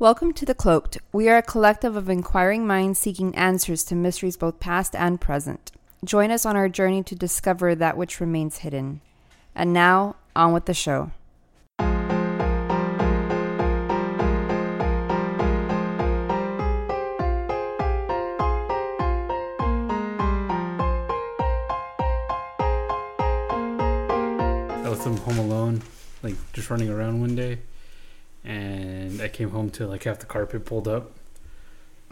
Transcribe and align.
Welcome 0.00 0.32
to 0.32 0.44
The 0.44 0.56
Cloaked. 0.56 0.98
We 1.12 1.28
are 1.28 1.36
a 1.36 1.42
collective 1.42 1.94
of 1.94 2.08
inquiring 2.08 2.66
minds 2.66 2.98
seeking 2.98 3.32
answers 3.36 3.84
to 3.84 3.94
mysteries 3.94 4.36
both 4.36 4.58
past 4.58 4.96
and 4.96 5.20
present. 5.20 5.70
Join 6.04 6.32
us 6.32 6.44
on 6.44 6.56
our 6.56 6.68
journey 6.68 7.04
to 7.04 7.14
discover 7.14 7.76
that 7.76 7.96
which 7.96 8.18
remains 8.18 8.58
hidden. 8.58 9.02
And 9.54 9.72
now, 9.72 10.16
on 10.34 10.52
with 10.52 10.64
the 10.64 10.74
show. 10.74 11.12
Was 24.84 25.20
home 25.20 25.38
alone, 25.38 25.82
like 26.22 26.34
just 26.52 26.70
running 26.70 26.88
around 26.88 27.20
one 27.20 27.36
day, 27.36 27.58
and 28.44 29.20
I 29.20 29.28
came 29.28 29.50
home 29.50 29.70
to 29.70 29.86
like 29.86 30.04
have 30.04 30.18
the 30.18 30.26
carpet 30.26 30.64
pulled 30.64 30.86
up. 30.88 31.10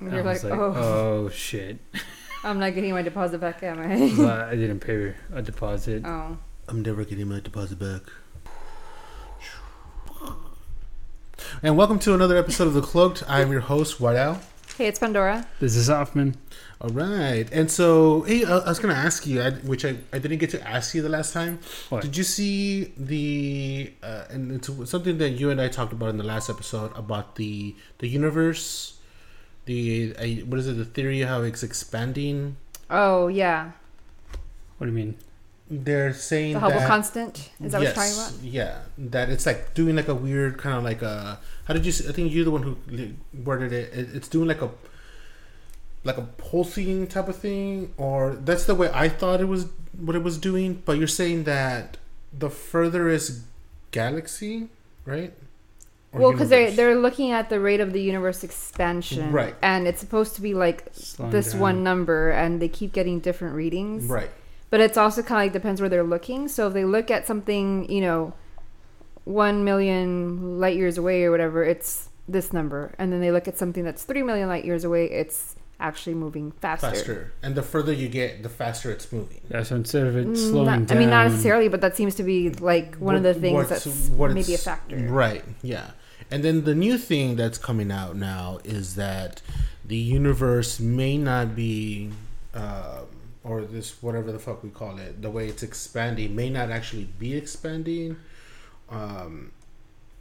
You're 0.01 0.21
I 0.21 0.23
was 0.23 0.45
like, 0.45 0.53
oh, 0.53 0.75
oh 0.77 1.29
shit! 1.29 1.79
I'm 2.45 2.59
not 2.59 2.75
getting 2.75 2.93
my 2.93 3.03
deposit 3.03 3.39
back, 3.41 3.63
am 3.63 3.79
I? 3.81 4.13
But 4.17 4.41
I 4.49 4.57
didn't 4.57 4.81
pay 4.81 5.15
a 5.33 5.43
deposit. 5.43 6.03
oh. 6.05 6.39
I'm 6.69 6.83
never 6.83 7.05
getting 7.05 7.29
my 7.29 7.41
deposit 7.41 7.79
back. 7.79 8.03
And 11.63 11.77
welcome 11.77 11.99
to 12.01 12.15
another 12.15 12.37
episode 12.37 12.67
of 12.69 12.75
The 12.75 12.81
Cloaked. 12.83 13.23
I'm 13.29 13.51
your 13.53 13.61
host, 13.61 14.01
White 14.01 14.17
Owl. 14.17 14.41
Hey, 14.79 14.87
it's 14.87 14.99
Pandora. 14.99 15.47
This 15.61 15.77
is 15.77 15.89
Hoffman. 15.89 16.35
All 16.81 16.89
right. 16.89 17.47
And 17.53 17.71
so, 17.71 18.23
hey, 18.23 18.45
I 18.47 18.57
I 18.57 18.69
was 18.69 18.79
going 18.79 18.95
to 18.95 18.99
ask 18.99 19.27
you, 19.27 19.43
I, 19.43 19.51
which 19.51 19.85
I, 19.85 19.97
I 20.15 20.19
didn't 20.19 20.39
get 20.39 20.49
to 20.51 20.67
ask 20.67 20.95
you 20.95 21.03
the 21.03 21.11
last 21.11 21.35
time. 21.35 21.59
What? 21.91 22.01
Did 22.01 22.17
you 22.17 22.25
see 22.25 22.95
the, 22.97 23.93
uh, 24.03 24.25
and 24.31 24.51
it's 24.51 24.71
something 24.91 25.19
that 25.19 25.31
you 25.31 25.51
and 25.51 25.61
I 25.61 25.69
talked 25.69 25.93
about 25.93 26.09
in 26.09 26.17
the 26.17 26.25
last 26.25 26.49
episode 26.49 26.91
about 26.97 27.37
the 27.37 27.77
the 27.99 28.09
universe, 28.09 28.99
the, 29.67 30.15
uh, 30.19 30.27
what 30.47 30.59
is 30.59 30.67
it, 30.67 30.79
the 30.79 30.87
theory 30.87 31.21
of 31.21 31.29
how 31.29 31.43
it's 31.43 31.63
expanding? 31.63 32.57
Oh, 32.89 33.29
yeah. 33.29 33.73
What 34.79 34.87
do 34.87 34.93
you 34.93 34.97
mean? 34.97 35.17
They're 35.75 36.13
saying 36.13 36.53
The 36.53 36.61
Hubble 36.61 36.81
that, 36.81 36.87
constant. 36.87 37.51
Is 37.65 37.73
that 37.73 37.79
what 37.79 37.85
you're 37.85 37.95
talking 37.95 38.13
about? 38.13 38.33
Yeah, 38.43 38.81
that 38.99 39.31
it's 39.31 39.47
like 39.47 39.73
doing 39.73 39.97
like 39.97 40.09
a 40.09 40.15
weird 40.15 40.59
kind 40.59 40.77
of 40.77 40.85
like 40.85 41.01
a. 41.01 41.41
How 41.65 41.73
did 41.73 41.87
you? 41.87 41.93
I 42.07 42.13
think 42.13 42.31
you're 42.31 42.45
the 42.45 42.51
one 42.51 42.63
who 42.63 42.77
worded 43.43 43.73
it. 43.73 43.91
it. 43.95 44.15
It's 44.15 44.29
doing 44.29 44.49
like 44.49 44.61
a 44.61 44.69
like 46.05 46.19
a 46.19 46.23
pulsing 46.37 47.07
type 47.07 47.27
of 47.27 47.37
thing, 47.37 47.95
or 47.97 48.35
that's 48.35 48.67
the 48.67 48.75
way 48.75 48.91
I 48.93 49.09
thought 49.09 49.41
it 49.41 49.47
was 49.47 49.67
what 49.99 50.15
it 50.15 50.23
was 50.23 50.37
doing. 50.37 50.83
But 50.85 50.99
you're 50.99 51.09
saying 51.09 51.45
that 51.45 51.97
the 52.37 52.51
furthest 52.51 53.41
galaxy, 53.93 54.69
right? 55.07 55.33
Or 56.13 56.21
Well, 56.21 56.33
because 56.33 56.51
they're 56.51 56.71
they're 56.71 56.97
looking 56.97 57.31
at 57.31 57.49
the 57.49 57.61
rate 57.61 57.81
of 57.81 57.95
the 57.95 58.03
universe 58.03 58.45
expansion, 58.45 59.33
Right. 59.33 59.55
And 59.63 59.89
it's 59.89 60.01
supposed 60.01 60.35
to 60.35 60.43
be 60.43 60.53
like 60.53 60.85
Slowing 60.93 61.33
this 61.33 61.53
down. 61.53 61.61
one 61.61 61.83
number, 61.83 62.31
and 62.31 62.61
they 62.61 62.69
keep 62.69 62.93
getting 62.93 63.21
different 63.21 63.55
readings, 63.55 64.05
right. 64.05 64.31
But 64.73 64.81
it's 64.81 64.97
also 64.97 65.23
kind 65.23 65.39
of 65.43 65.45
like 65.45 65.53
depends 65.53 65.83
where 65.83 65.91
they're 65.91 66.03
looking. 66.03 66.49
So 66.49 66.67
if 66.67 66.73
they 66.73 66.87
look 66.87 67.11
at 67.11 67.27
something, 67.27 67.93
you 67.93 68.01
know, 68.01 68.33
one 69.25 69.65
million 69.65 70.59
light 70.61 70.77
years 70.77 70.97
away 70.97 71.25
or 71.25 71.31
whatever, 71.31 71.63
it's 71.63 72.09
this 72.27 72.55
number, 72.55 72.95
and 72.99 73.13
then 73.13 73.21
they 73.21 73.31
look 73.31 73.47
at 73.47 73.59
something 73.59 73.85
that's 73.85 74.03
three 74.05 74.23
million 74.23 74.49
light 74.49 74.65
years 74.65 74.83
away, 74.85 75.05
it's 75.11 75.57
actually 75.79 76.15
moving 76.15 76.53
faster. 76.53 76.87
Faster, 76.89 77.33
and 77.43 77.55
the 77.55 77.63
further 77.63 77.93
you 77.93 78.09
get, 78.09 78.43
the 78.43 78.49
faster 78.49 78.91
it's 78.91 79.13
moving. 79.13 79.43
Yeah, 79.51 79.63
so 79.63 79.77
instead 79.77 80.07
of 80.07 80.17
it 80.17 80.27
Mm, 80.29 80.37
slowing 80.39 80.65
not- 80.67 80.87
down, 80.87 80.97
I 80.97 81.01
mean, 81.01 81.11
not 81.11 81.27
necessarily, 81.29 81.69
but 81.69 81.83
that 81.83 81.95
seems 81.95 82.15
to 82.15 82.23
be 82.23 82.49
like 82.49 82.95
one 82.97 83.15
of 83.15 83.23
the 83.25 83.35
things 83.35 83.55
what's- 83.69 83.85
that's 83.85 84.09
what 84.09 84.33
maybe 84.33 84.55
a 84.55 84.59
factor. 84.59 84.97
Right. 84.97 85.45
Yeah. 85.63 85.91
And 86.31 86.43
then 86.43 86.65
the 86.65 86.75
new 86.75 86.97
thing 86.97 87.37
that's 87.37 87.59
coming 87.59 87.91
out 87.93 88.17
now 88.17 88.61
is 88.65 88.95
that 88.95 89.43
the 89.85 89.99
universe 89.99 90.81
may 90.81 91.19
not 91.19 91.55
be, 91.55 92.09
um, 92.55 93.07
or 93.45 93.63
this 93.63 94.03
whatever 94.03 94.33
the 94.33 94.39
fuck 94.39 94.63
we 94.63 94.71
call 94.71 94.99
it, 94.99 95.23
the 95.23 95.31
way 95.31 95.49
it's 95.49 95.63
expanding 95.63 96.35
may 96.35 96.51
not 96.51 96.71
actually 96.71 97.05
be 97.19 97.35
expanding. 97.35 98.17
Um, 98.89 99.53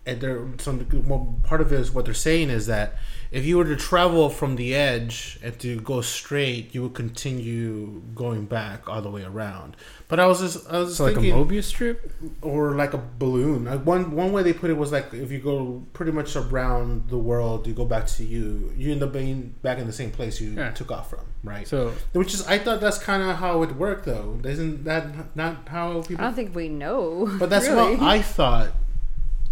and 0.05 0.19
there, 0.21 0.45
some 0.59 0.85
well, 1.07 1.35
part 1.43 1.61
of 1.61 1.71
it 1.71 1.79
is 1.79 1.91
what 1.91 2.05
they're 2.05 2.13
saying 2.13 2.49
is 2.49 2.65
that 2.67 2.95
if 3.29 3.45
you 3.45 3.57
were 3.57 3.63
to 3.65 3.75
travel 3.77 4.29
from 4.29 4.55
the 4.57 4.73
edge 4.75 5.39
and 5.43 5.57
to 5.59 5.79
go 5.81 6.01
straight, 6.01 6.73
you 6.75 6.81
would 6.83 6.93
continue 6.93 8.01
going 8.13 8.45
back 8.45 8.89
all 8.89 9.01
the 9.01 9.09
way 9.09 9.23
around. 9.23 9.77
But 10.09 10.19
I 10.19 10.25
was 10.25 10.41
just, 10.41 10.69
I 10.69 10.79
was 10.79 10.97
so 10.97 11.05
like 11.05 11.15
a 11.15 11.19
Mobius 11.19 11.63
strip. 11.65 12.11
or 12.41 12.75
like 12.75 12.93
a 12.93 12.97
balloon. 12.97 13.65
Like 13.65 13.85
one 13.85 14.11
one 14.15 14.33
way 14.33 14.43
they 14.43 14.51
put 14.51 14.69
it 14.69 14.73
was 14.73 14.91
like 14.91 15.13
if 15.13 15.31
you 15.31 15.39
go 15.39 15.81
pretty 15.93 16.11
much 16.11 16.35
around 16.35 17.07
the 17.09 17.17
world, 17.17 17.65
you 17.67 17.73
go 17.73 17.85
back 17.85 18.07
to 18.07 18.25
you, 18.25 18.73
you 18.75 18.91
end 18.91 19.01
up 19.03 19.13
being 19.13 19.53
back 19.61 19.77
in 19.77 19.87
the 19.87 19.93
same 19.93 20.11
place 20.11 20.41
you 20.41 20.51
Yeah. 20.51 20.71
took 20.71 20.91
off 20.91 21.11
from, 21.11 21.21
right? 21.45 21.65
So 21.65 21.93
Which 22.11 22.33
is 22.33 22.45
I 22.47 22.57
thought 22.57 22.81
that's 22.81 22.97
kind 22.97 23.23
of 23.23 23.37
how 23.37 23.61
it 23.63 23.75
worked, 23.77 24.05
though. 24.05 24.41
Isn't 24.43 24.83
that 24.83 25.35
not 25.37 25.69
how 25.69 26.01
people? 26.01 26.17
I 26.25 26.27
don't 26.27 26.35
think 26.35 26.53
we 26.53 26.67
know. 26.67 27.31
But 27.39 27.49
that's 27.49 27.67
really. 27.69 27.95
how 27.95 28.07
I 28.09 28.21
thought. 28.21 28.71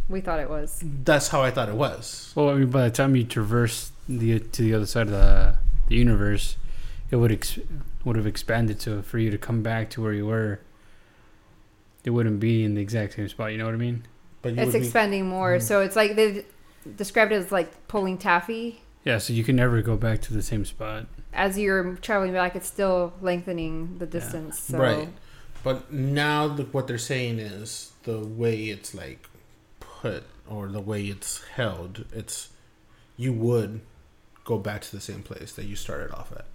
We 0.09 0.21
thought 0.21 0.39
it 0.39 0.49
was. 0.49 0.83
That's 1.03 1.27
how 1.29 1.41
I 1.41 1.51
thought 1.51 1.69
it 1.69 1.75
was. 1.75 2.33
Well, 2.35 2.49
I 2.49 2.55
mean, 2.55 2.69
by 2.69 2.83
the 2.85 2.91
time 2.91 3.15
you 3.15 3.23
traverse 3.23 3.91
the 4.07 4.39
to 4.39 4.61
the 4.61 4.73
other 4.73 4.85
side 4.85 5.03
of 5.07 5.11
the 5.11 5.55
the 5.87 5.95
universe, 5.95 6.57
it 7.11 7.15
would 7.17 7.31
ex- 7.31 7.59
would 8.03 8.15
have 8.15 8.27
expanded. 8.27 8.81
So 8.81 9.01
for 9.01 9.17
you 9.19 9.29
to 9.31 9.37
come 9.37 9.61
back 9.63 9.89
to 9.91 10.01
where 10.01 10.13
you 10.13 10.25
were, 10.25 10.59
it 12.03 12.09
wouldn't 12.11 12.39
be 12.39 12.63
in 12.63 12.75
the 12.75 12.81
exact 12.81 13.13
same 13.13 13.27
spot. 13.29 13.51
You 13.51 13.57
know 13.57 13.65
what 13.65 13.73
I 13.73 13.77
mean? 13.77 14.05
But 14.41 14.53
you 14.55 14.61
It's 14.61 14.73
would 14.73 14.79
be, 14.79 14.85
expanding 14.85 15.27
more, 15.27 15.57
Mhm. 15.57 15.61
so 15.61 15.81
it's 15.81 15.95
like 15.95 16.15
they 16.15 16.45
described 16.95 17.31
it 17.31 17.35
as 17.35 17.51
like 17.51 17.87
pulling 17.87 18.17
taffy. 18.17 18.81
Yeah. 19.03 19.17
So 19.17 19.33
you 19.33 19.43
can 19.43 19.55
never 19.55 19.81
go 19.81 19.95
back 19.97 20.21
to 20.21 20.33
the 20.33 20.41
same 20.41 20.65
spot. 20.65 21.07
As 21.33 21.57
you're 21.59 21.95
traveling 21.97 22.33
back, 22.33 22.55
it's 22.55 22.67
still 22.67 23.13
lengthening 23.21 23.97
the 23.99 24.05
distance. 24.05 24.59
So 24.59 24.77
Right. 24.77 25.09
But 25.63 25.91
now 25.91 26.47
the, 26.47 26.63
what 26.63 26.87
they're 26.87 26.97
saying 26.97 27.39
is 27.39 27.91
the 28.03 28.19
way 28.19 28.69
it's 28.69 28.95
like 28.95 29.29
put 30.01 30.23
or 30.47 30.67
the 30.67 30.81
way 30.81 31.05
it's 31.05 31.43
held, 31.55 32.05
it's 32.13 32.49
you 33.17 33.33
would 33.33 33.81
go 34.45 34.57
back 34.57 34.81
to 34.81 34.95
the 34.95 35.01
same 35.01 35.21
place 35.21 35.53
that 35.53 35.65
you 35.65 35.75
started 35.75 36.11
off 36.11 36.31
at. 36.31 36.45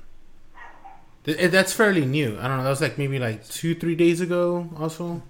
Th- 1.24 1.50
That's 1.50 1.72
fairly 1.72 2.04
new. 2.04 2.38
I 2.38 2.48
don't 2.48 2.58
know. 2.58 2.64
That 2.64 2.70
was 2.70 2.80
like 2.80 2.98
maybe 2.98 3.18
like 3.18 3.46
two, 3.48 3.74
three 3.74 3.94
days 3.94 4.20
ago. 4.20 4.68
Also, 4.78 5.22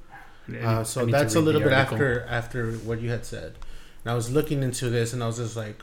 uh, 0.62 0.84
so 0.84 1.06
that's 1.06 1.34
a 1.34 1.40
little 1.40 1.60
bit 1.60 1.72
article. 1.72 1.94
after 1.96 2.22
after 2.28 2.72
what 2.72 3.00
you 3.00 3.10
had 3.10 3.24
said. 3.24 3.54
And 4.04 4.10
I 4.12 4.14
was 4.14 4.30
looking 4.30 4.62
into 4.62 4.90
this, 4.90 5.12
and 5.12 5.22
I 5.22 5.26
was 5.26 5.36
just 5.38 5.56
like, 5.56 5.82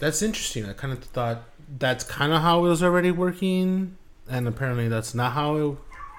"That's 0.00 0.22
interesting." 0.22 0.66
I 0.66 0.72
kind 0.72 0.92
of 0.92 1.02
thought 1.04 1.42
that's 1.78 2.04
kind 2.04 2.32
of 2.32 2.42
how 2.42 2.64
it 2.64 2.68
was 2.68 2.82
already 2.82 3.10
working, 3.10 3.96
and 4.28 4.48
apparently 4.48 4.88
that's 4.88 5.14
not 5.14 5.32
how 5.32 5.56
it 5.56 5.76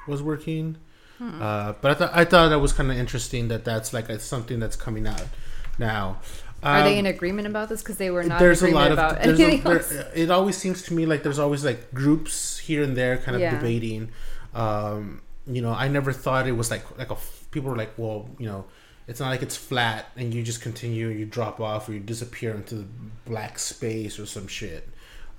was 0.08 0.23
working. 0.23 0.78
Hmm. 1.22 1.40
Uh, 1.40 1.74
but 1.82 1.92
I 1.92 1.94
thought 1.94 2.12
I 2.16 2.26
thought 2.26 2.50
that 2.50 2.59
was 2.59 2.74
kind 2.74 2.90
of 2.90 2.98
interesting 2.98 3.48
that 3.50 3.64
that's 3.64 3.94
like 3.94 4.09
a, 4.09 4.18
something 4.20 4.59
that's 4.59 4.76
coming 4.76 5.06
out 5.06 5.28
now. 5.78 6.18
are 6.64 6.82
they 6.84 6.94
Um, 6.98 7.06
in 7.06 7.06
agreement 7.06 7.48
about 7.48 7.70
this? 7.70 7.84
Because 7.84 7.98
they 7.98 8.09
were 8.09 8.24
not. 8.24 8.40
there's 8.40 8.64
in 8.64 8.72
a 8.74 8.76
lot 8.76 8.92
of 8.92 8.98
a, 8.98 9.20
there, 9.36 10.12
it 10.16 10.32
always 10.32 10.58
seems 10.58 10.82
to 10.84 10.94
me 10.96 11.06
like 11.06 11.22
there's 11.22 11.38
always 11.38 11.64
like 11.64 11.94
groups 11.94 12.58
here 12.58 12.82
and 12.82 12.98
there 12.98 13.18
kind 13.18 13.36
of 13.36 13.42
Yeah. 13.42 13.56
debating 13.56 14.09
um 14.54 15.22
you 15.48 15.62
know 15.62 15.72
i 15.72 15.88
never 15.88 16.12
thought 16.12 16.48
it 16.48 16.52
was 16.52 16.70
like 16.70 16.84
like 16.98 17.09
a 17.09 17.18
people 17.52 17.70
were 17.72 17.78
like 17.78 17.94
well 17.98 18.30
you 18.38 18.46
know 18.48 18.66
it's 19.08 19.20
not 19.20 19.30
like 19.30 19.42
it's 19.42 19.56
flat 19.58 20.06
and 20.18 20.34
you 20.34 20.44
just 20.44 20.62
continue 20.62 21.08
you 21.08 21.26
drop 21.26 21.59
off 21.59 21.88
or 21.88 21.94
you 21.94 22.00
disappear 22.00 22.52
into 22.53 22.76
the 22.76 22.86
black 23.26 23.58
space 23.58 24.20
or 24.20 24.26
some 24.26 24.48
shit 24.48 24.88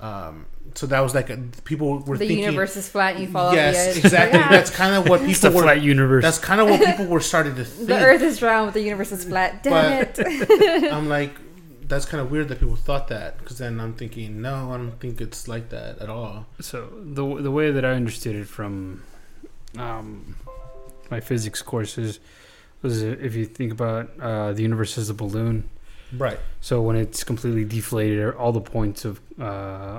um 0.02 0.46
so 0.74 0.86
that 0.86 1.00
was 1.00 1.14
like 1.14 1.28
a, 1.30 1.36
people 1.64 1.98
were 1.98 1.98
thinking. 1.98 2.12
The 2.12 2.16
thinking 2.26 2.44
universe 2.44 2.76
is 2.76 2.88
flat, 2.88 3.18
you 3.18 3.26
fall 3.26 3.52
yes 3.54 3.74
the 3.76 3.90
edge. 3.90 3.96
exactly 4.04 4.38
Like, 4.38 4.46
ah, 4.50 4.52
that's 4.52 4.70
kind 4.70 4.94
of 4.96 5.08
what 5.08 5.20
It's 5.22 5.40
the 5.40 5.48
people 5.48 5.60
were 5.60 5.66
flat 5.68 5.82
universe. 5.82 6.22
that's 6.24 6.38
kind 6.38 6.60
of 6.60 6.68
what 6.70 6.80
people 6.84 7.06
were 7.06 7.20
starting 7.20 7.54
to 7.56 7.64
think 7.72 7.88
the 7.88 7.98
Earth 8.04 8.22
is 8.22 8.40
round, 8.42 8.68
but 8.68 8.74
the 8.74 8.82
universe 8.82 9.12
is 9.12 9.24
flat. 9.24 9.62
Damn 9.62 9.72
But- 10.06 10.18
it! 10.18 10.92
I'm 10.96 11.08
like, 11.08 11.32
that's 11.88 12.06
kind 12.06 12.20
of 12.22 12.30
weird 12.30 12.48
that 12.48 12.58
people 12.60 12.76
thought 12.76 13.08
that 13.08 13.38
because 13.38 13.58
then 13.58 13.78
I'm 13.80 13.92
thinking, 13.94 14.40
no, 14.40 14.72
I 14.72 14.76
don't 14.78 14.98
think 14.98 15.20
it's 15.20 15.46
like 15.46 15.68
that 15.70 15.98
at 15.98 16.08
all. 16.08 16.46
So 16.60 16.88
the 17.18 17.24
the 17.42 17.50
way 17.50 17.70
that 17.70 17.84
I 17.84 17.90
understood 17.92 18.34
it 18.36 18.48
from 18.48 19.02
um, 19.76 20.36
my 21.10 21.20
physics 21.20 21.60
courses 21.62 22.18
was 22.82 23.02
if 23.02 23.34
you 23.34 23.44
think 23.46 23.72
about 23.72 24.10
uh, 24.20 24.52
the 24.52 24.62
universe 24.62 24.96
as 24.98 25.10
a 25.10 25.14
balloon. 25.14 25.68
Right. 26.16 26.38
So 26.60 26.82
when 26.82 26.96
it's 26.96 27.24
completely 27.24 27.64
deflated, 27.64 28.18
or 28.18 28.36
all 28.36 28.52
the 28.52 28.60
points 28.60 29.04
of 29.04 29.20
uh, 29.38 29.44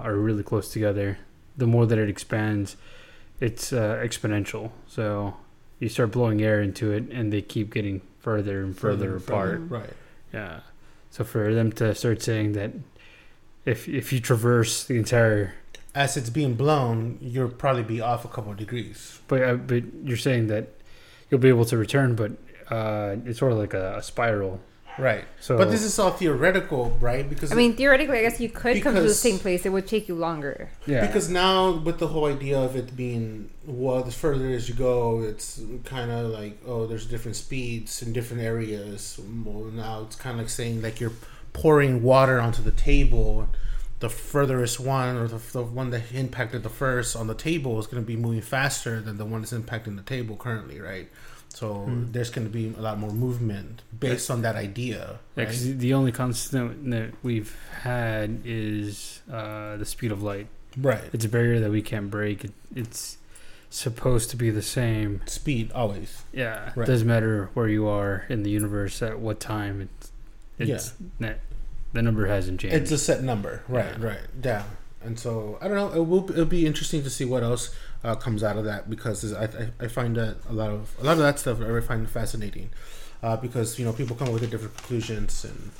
are 0.05 0.15
really 0.15 0.43
close 0.43 0.69
together. 0.69 1.17
The 1.55 1.67
more 1.67 1.85
that 1.85 1.99
it 1.99 2.09
expands, 2.09 2.77
it's 3.39 3.71
uh, 3.71 4.01
exponential. 4.03 4.71
So 4.87 5.35
you 5.79 5.89
start 5.89 6.11
blowing 6.11 6.41
air 6.41 6.61
into 6.61 6.91
it, 6.91 7.09
and 7.11 7.31
they 7.31 7.41
keep 7.41 7.73
getting 7.73 8.01
further 8.19 8.63
and 8.63 8.77
further, 8.77 9.17
apart. 9.17 9.61
Right. 9.69 9.89
Yeah. 10.33 10.61
So 11.11 11.23
for 11.23 11.53
them 11.53 11.71
to 11.73 11.93
start 11.93 12.21
saying 12.23 12.53
that 12.53 12.71
if 13.65 13.87
if 13.87 14.11
you 14.11 14.19
traverse 14.19 14.83
the 14.85 14.97
entire 14.97 15.53
As 15.93 16.17
it's 16.17 16.31
being 16.31 16.55
blown, 16.55 17.19
you'll 17.21 17.49
probably 17.49 17.83
be 17.83 18.01
off 18.01 18.25
a 18.25 18.27
couple 18.27 18.51
of 18.51 18.57
degrees. 18.57 19.19
But 19.27 19.43
uh, 19.43 19.55
but 19.55 19.83
you're 20.03 20.17
saying 20.17 20.47
that 20.47 20.69
you'll 21.29 21.39
be 21.41 21.49
able 21.49 21.65
to 21.65 21.77
return, 21.77 22.15
but 22.15 22.31
uh, 22.71 23.17
it's 23.25 23.39
sort 23.39 23.51
of 23.51 23.59
like 23.59 23.73
a, 23.75 23.97
a 23.97 24.01
spiral. 24.03 24.59
Right. 24.97 25.25
So, 25.39 25.57
but 25.57 25.71
this 25.71 25.83
is 25.83 25.97
all 25.97 26.11
theoretical, 26.11 26.95
right? 26.99 27.27
Because 27.27 27.51
I 27.51 27.55
mean, 27.55 27.75
theoretically, 27.75 28.19
I 28.19 28.21
guess 28.21 28.39
you 28.39 28.49
could 28.49 28.81
come 28.81 28.95
to 28.95 29.01
the 29.01 29.13
same 29.13 29.39
place. 29.39 29.65
It 29.65 29.69
would 29.69 29.87
take 29.87 30.07
you 30.07 30.15
longer. 30.15 30.69
yeah, 30.85 31.05
because 31.05 31.29
now 31.29 31.71
with 31.71 31.99
the 31.99 32.07
whole 32.07 32.25
idea 32.25 32.59
of 32.59 32.75
it 32.75 32.95
being 32.95 33.49
well, 33.65 34.03
the 34.03 34.11
further 34.11 34.49
as 34.49 34.69
you 34.69 34.75
go, 34.75 35.21
it's 35.21 35.61
kind 35.85 36.11
of 36.11 36.27
like 36.27 36.59
oh, 36.65 36.85
there's 36.85 37.05
different 37.05 37.35
speeds 37.35 38.01
in 38.01 38.13
different 38.13 38.43
areas. 38.43 39.19
Well, 39.43 39.65
now 39.65 40.03
it's 40.03 40.15
kind 40.15 40.35
of 40.35 40.41
like 40.41 40.49
saying 40.49 40.81
like 40.81 40.99
you're 40.99 41.13
pouring 41.53 42.03
water 42.03 42.39
onto 42.39 42.61
the 42.61 42.71
table. 42.71 43.47
The 43.99 44.09
furthest 44.09 44.81
one, 44.81 45.15
or 45.15 45.29
the, 45.29 45.39
the 45.53 45.63
one 45.63 45.91
that 45.91 46.11
impacted 46.13 46.61
the 46.63 46.69
first 46.69 47.15
on 47.15 47.27
the 47.27 47.33
table, 47.33 47.79
is 47.79 47.87
going 47.87 48.03
to 48.03 48.05
be 48.05 48.17
moving 48.17 48.41
faster 48.41 48.99
than 48.99 49.17
the 49.17 49.23
one 49.23 49.39
that's 49.39 49.53
impacting 49.53 49.95
the 49.95 50.03
table 50.03 50.35
currently, 50.35 50.81
right? 50.81 51.07
So 51.53 51.85
Hmm. 51.85 52.11
there's 52.11 52.31
going 52.31 52.47
to 52.47 52.51
be 52.51 52.73
a 52.75 52.81
lot 52.81 52.97
more 52.99 53.11
movement 53.11 53.83
based 53.97 54.31
on 54.31 54.41
that 54.41 54.55
idea. 54.55 55.19
Yeah, 55.37 55.43
Right? 55.45 55.73
the 55.77 55.93
only 55.93 56.11
constant 56.11 56.89
that 56.89 57.11
we've 57.21 57.55
had 57.83 58.41
is 58.43 59.21
uh, 59.31 59.77
the 59.77 59.85
speed 59.85 60.11
of 60.11 60.23
light. 60.23 60.47
right. 60.75 61.03
It's 61.13 61.25
a 61.25 61.29
barrier 61.29 61.59
that 61.59 61.69
we 61.69 61.83
can't 61.83 62.09
break. 62.09 62.43
It, 62.45 62.51
it's 62.75 63.17
supposed 63.69 64.31
to 64.31 64.35
be 64.37 64.49
the 64.49 64.61
same. 64.63 65.21
Speed 65.27 65.71
always. 65.73 66.23
Yeah, 66.33 66.71
Right. 66.75 66.87
it 66.87 66.91
doesn't 66.91 67.07
matter 67.07 67.49
where 67.53 67.67
you 67.67 67.87
are 67.87 68.25
in 68.29 68.41
the 68.43 68.49
universe 68.49 69.01
at 69.03 69.19
what 69.19 69.39
time. 69.39 69.81
It's 69.87 70.11
it's 70.59 70.93
that 71.19 71.39
the 71.93 72.01
number 72.01 72.25
hasn't 72.27 72.61
changed. 72.61 72.75
It's 72.75 72.91
a 72.91 72.97
set 72.97 73.23
number, 73.23 73.61
right? 73.67 73.93
Yeah. 73.99 74.05
Right. 74.07 74.19
Yeah. 74.43 74.63
And 75.03 75.19
so 75.19 75.57
I 75.61 75.67
don't 75.67 75.75
know. 75.77 75.91
It 76.01 76.05
will. 76.07 76.29
It'll 76.31 76.45
be 76.45 76.65
interesting 76.65 77.03
to 77.03 77.09
see 77.09 77.25
what 77.25 77.43
else 77.43 77.69
uh, 78.03 78.15
comes 78.15 78.43
out 78.43 78.57
of 78.57 78.65
that 78.65 78.89
because 78.89 79.33
I, 79.33 79.45
I 79.45 79.69
I 79.81 79.87
find 79.87 80.15
that 80.17 80.37
a 80.49 80.53
lot 80.53 80.71
of 80.71 80.95
a 80.99 81.03
lot 81.03 81.13
of 81.13 81.19
that 81.19 81.39
stuff 81.39 81.61
I 81.61 81.79
find 81.79 82.09
fascinating 82.09 82.69
uh, 83.21 83.37
because 83.37 83.79
you 83.79 83.85
know 83.85 83.93
people 83.93 84.15
come 84.15 84.27
up 84.27 84.33
with 84.33 84.49
different 84.49 84.75
conclusions 84.77 85.45
and 85.45 85.71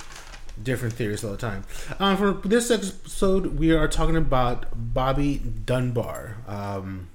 different 0.62 0.94
theories 0.94 1.24
all 1.24 1.32
the 1.32 1.36
time. 1.36 1.64
Um, 1.98 2.16
for 2.16 2.48
this 2.48 2.70
episode, 2.70 3.58
we 3.58 3.72
are 3.72 3.88
talking 3.88 4.16
about 4.16 4.66
Bobby 4.74 5.38
Dunbar. 5.38 6.36
Um, 6.46 7.08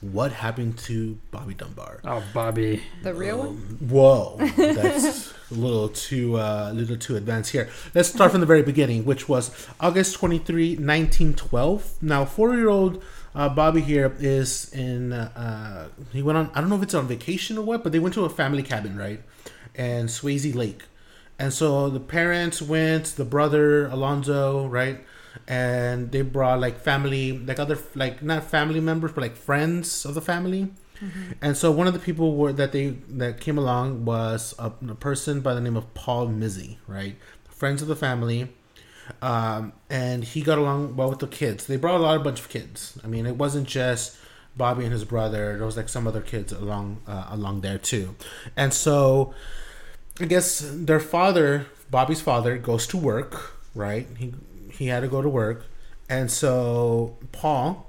what 0.00 0.30
happened 0.30 0.78
to 0.78 1.18
Bobby 1.32 1.54
Dunbar? 1.54 2.00
oh, 2.04 2.22
Bobby. 2.32 2.82
The 3.02 3.14
real 3.14 3.38
one. 3.38 3.48
Um, 3.48 3.78
Whoa, 3.88 4.36
that's 4.56 5.34
a 5.50 5.54
little 5.54 5.88
too 5.88 6.36
uh, 6.36 6.68
a 6.70 6.74
little 6.74 6.96
too 6.96 7.16
advanced 7.16 7.52
here. 7.52 7.68
Let's 7.94 8.08
start 8.08 8.32
from 8.32 8.40
the 8.40 8.46
very 8.46 8.62
beginning, 8.62 9.04
which 9.04 9.28
was 9.28 9.50
August 9.80 10.14
23, 10.16 10.70
1912. 10.70 12.02
Now, 12.02 12.24
four-year-old 12.24 13.02
uh, 13.34 13.48
Bobby 13.48 13.80
here 13.80 14.14
is 14.18 14.72
in. 14.72 15.12
Uh, 15.12 15.88
he 16.12 16.22
went 16.22 16.38
on. 16.38 16.50
I 16.54 16.60
don't 16.60 16.70
know 16.70 16.76
if 16.76 16.82
it's 16.82 16.94
on 16.94 17.06
vacation 17.06 17.58
or 17.58 17.62
what, 17.62 17.82
but 17.82 17.92
they 17.92 17.98
went 17.98 18.14
to 18.14 18.24
a 18.24 18.30
family 18.30 18.62
cabin, 18.62 18.96
right? 18.96 19.22
And 19.74 20.08
Swayze 20.08 20.54
Lake, 20.54 20.82
and 21.38 21.52
so 21.52 21.88
the 21.88 22.00
parents 22.00 22.60
went, 22.60 23.06
the 23.16 23.24
brother 23.24 23.86
Alonzo, 23.86 24.66
right? 24.66 25.04
And 25.46 26.10
they 26.10 26.22
brought 26.22 26.58
like 26.60 26.80
family, 26.80 27.38
like 27.38 27.58
other 27.58 27.78
like 27.94 28.22
not 28.22 28.44
family 28.44 28.80
members, 28.80 29.12
but 29.12 29.20
like 29.20 29.36
friends 29.36 30.04
of 30.04 30.14
the 30.14 30.20
family. 30.20 30.72
And 31.40 31.56
so 31.56 31.70
one 31.70 31.86
of 31.86 31.92
the 31.92 32.00
people 32.00 32.34
were 32.34 32.52
that 32.52 32.72
they 32.72 32.88
that 33.10 33.40
came 33.40 33.56
along 33.56 34.04
was 34.04 34.52
a, 34.58 34.72
a 34.88 34.94
person 34.96 35.40
by 35.40 35.54
the 35.54 35.60
name 35.60 35.76
of 35.76 35.94
Paul 35.94 36.26
Mizzy, 36.26 36.78
right? 36.88 37.16
Friends 37.48 37.82
of 37.82 37.88
the 37.88 37.94
family, 37.94 38.52
um, 39.22 39.72
and 39.90 40.24
he 40.24 40.42
got 40.42 40.58
along 40.58 40.96
well 40.96 41.10
with 41.10 41.18
the 41.18 41.26
kids. 41.26 41.66
They 41.66 41.76
brought 41.76 42.00
a 42.00 42.02
lot 42.02 42.16
of 42.16 42.24
bunch 42.24 42.40
of 42.40 42.48
kids. 42.48 42.98
I 43.02 43.06
mean, 43.06 43.26
it 43.26 43.36
wasn't 43.36 43.66
just 43.66 44.16
Bobby 44.56 44.84
and 44.84 44.92
his 44.92 45.04
brother. 45.04 45.56
There 45.56 45.66
was 45.66 45.76
like 45.76 45.88
some 45.88 46.06
other 46.06 46.20
kids 46.20 46.52
along 46.52 47.02
uh, 47.06 47.26
along 47.30 47.60
there 47.62 47.78
too, 47.78 48.16
and 48.56 48.72
so 48.72 49.34
I 50.20 50.24
guess 50.24 50.60
their 50.74 51.00
father, 51.00 51.66
Bobby's 51.90 52.20
father, 52.20 52.58
goes 52.58 52.86
to 52.88 52.96
work. 52.96 53.54
Right? 53.74 54.08
He 54.16 54.34
he 54.72 54.86
had 54.88 55.00
to 55.00 55.08
go 55.08 55.22
to 55.22 55.28
work, 55.28 55.66
and 56.08 56.30
so 56.30 57.16
Paul 57.32 57.88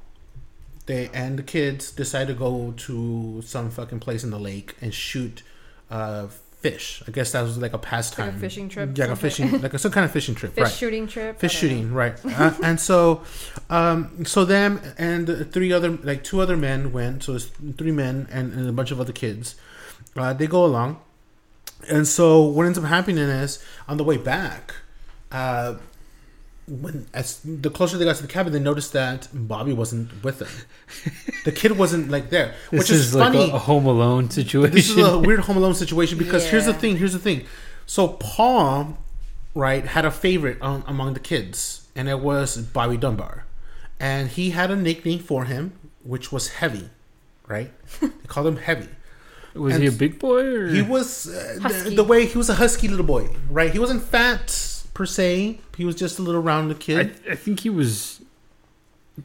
they 0.90 1.08
and 1.14 1.38
the 1.38 1.44
kids 1.44 1.92
decide 1.92 2.28
to 2.28 2.34
go 2.34 2.74
to 2.76 3.44
some 3.44 3.70
fucking 3.70 4.00
place 4.00 4.24
in 4.24 4.32
the 4.32 4.40
lake 4.40 4.76
and 4.82 4.92
shoot 4.92 5.44
uh, 5.92 6.28
fish. 6.60 7.02
I 7.08 7.12
guess 7.12 7.32
that 7.32 7.42
was 7.42 7.58
like 7.58 7.74
a 7.74 7.78
pastime, 7.78 8.28
Like 8.28 8.36
a 8.36 8.40
fishing 8.40 8.68
trip, 8.70 8.98
Yeah, 8.98 9.06
like 9.06 9.14
a 9.14 9.16
fishing, 9.16 9.62
like 9.62 9.74
a, 9.74 9.80
some 9.80 9.92
kind 9.92 10.04
of 10.06 10.12
fishing 10.12 10.36
trip, 10.36 10.54
Fish 10.54 10.64
right? 10.64 10.74
shooting 10.74 11.08
trip. 11.08 11.40
Fish 11.40 11.62
don't 11.62 11.70
know. 11.70 11.76
shooting, 11.76 11.94
right? 11.94 12.26
uh, 12.26 12.54
and 12.64 12.80
so, 12.80 13.24
um, 13.70 14.26
so 14.26 14.44
them 14.46 14.82
and 14.98 15.52
three 15.54 15.72
other, 15.72 15.92
like 16.04 16.24
two 16.24 16.42
other 16.42 16.58
men 16.58 16.92
went. 16.92 17.24
So 17.24 17.36
it's 17.36 17.46
three 17.78 17.92
men 17.92 18.28
and, 18.32 18.54
and 18.54 18.68
a 18.68 18.74
bunch 18.74 18.92
of 18.92 19.00
other 19.00 19.14
kids. 19.14 19.56
Uh, 20.16 20.34
they 20.34 20.48
go 20.48 20.66
along, 20.66 21.00
and 21.90 22.08
so 22.08 22.42
what 22.42 22.66
ends 22.66 22.78
up 22.78 22.84
happening 22.84 23.20
is 23.24 23.64
on 23.88 23.96
the 23.98 24.04
way 24.04 24.18
back, 24.18 24.74
uh, 25.32 25.76
when 26.70 27.08
as 27.14 27.40
the 27.44 27.70
closer 27.70 27.98
they 27.98 28.06
got 28.06 28.16
to 28.18 28.22
the 28.22 28.28
cabin, 28.28 28.54
they 28.54 28.60
noticed 28.60 28.94
that 28.94 29.28
Bobby 29.34 29.74
wasn't 29.74 30.24
with 30.24 30.40
them. 30.40 30.50
the 31.46 31.52
kid 31.52 31.74
wasn't 31.78 32.10
like 32.10 32.30
there, 32.30 32.56
This 32.72 32.80
which 32.80 32.90
is, 32.92 33.00
is, 33.08 33.16
like 33.16 33.34
funny. 33.34 33.52
a, 33.52 33.56
a 33.56 33.60
Home 33.60 33.86
Alone 33.86 34.30
situation. 34.30 34.76
This 34.76 34.90
is 34.90 34.98
a 34.98 35.18
weird 35.28 35.42
Home 35.42 35.58
Alone 35.58 35.74
situation 35.74 36.18
because 36.18 36.50
here's 36.50 36.66
the 36.66 36.74
thing. 36.74 36.98
Here's 36.98 37.14
the 37.14 37.20
thing. 37.20 37.46
So 37.86 38.10
Paul, 38.10 38.98
right, 39.56 39.86
had 39.86 40.06
a 40.06 40.12
favorite 40.12 40.62
on, 40.62 40.84
among 40.88 41.14
the 41.14 41.20
kids, 41.20 41.88
and 41.96 42.08
it 42.08 42.20
was 42.20 42.58
Bobby 42.58 42.98
Dunbar, 42.98 43.46
and 44.00 44.30
he 44.30 44.52
had 44.52 44.70
a 44.70 44.76
nickname 44.76 45.20
for 45.20 45.46
him, 45.46 45.74
which 46.04 46.32
was 46.32 46.50
Heavy, 46.50 46.90
right? 47.48 47.72
they 48.00 48.10
called 48.28 48.48
him 48.48 48.58
Heavy. 48.58 48.90
was 49.56 49.74
and 49.74 49.84
he 49.84 49.90
a 49.90 49.92
big 49.92 50.20
boy 50.20 50.46
or 50.46 50.68
He 50.68 50.82
was 50.82 51.28
uh, 51.28 51.58
the, 51.62 51.90
the 51.96 52.04
way 52.04 52.26
he 52.26 52.38
was 52.38 52.50
a 52.50 52.54
husky 52.56 52.88
little 52.88 53.06
boy, 53.06 53.30
right? 53.50 53.72
He 53.72 53.80
wasn't 53.80 54.04
fat 54.04 54.79
per 55.00 55.06
se. 55.06 55.58
He 55.78 55.86
was 55.86 55.96
just 55.96 56.20
a 56.20 56.22
little 56.22 56.42
rounded 56.42 56.82
kid. 56.82 57.16
I, 57.26 57.32
I 57.32 57.36
think 57.36 57.62
he 57.62 57.70
was 57.70 58.19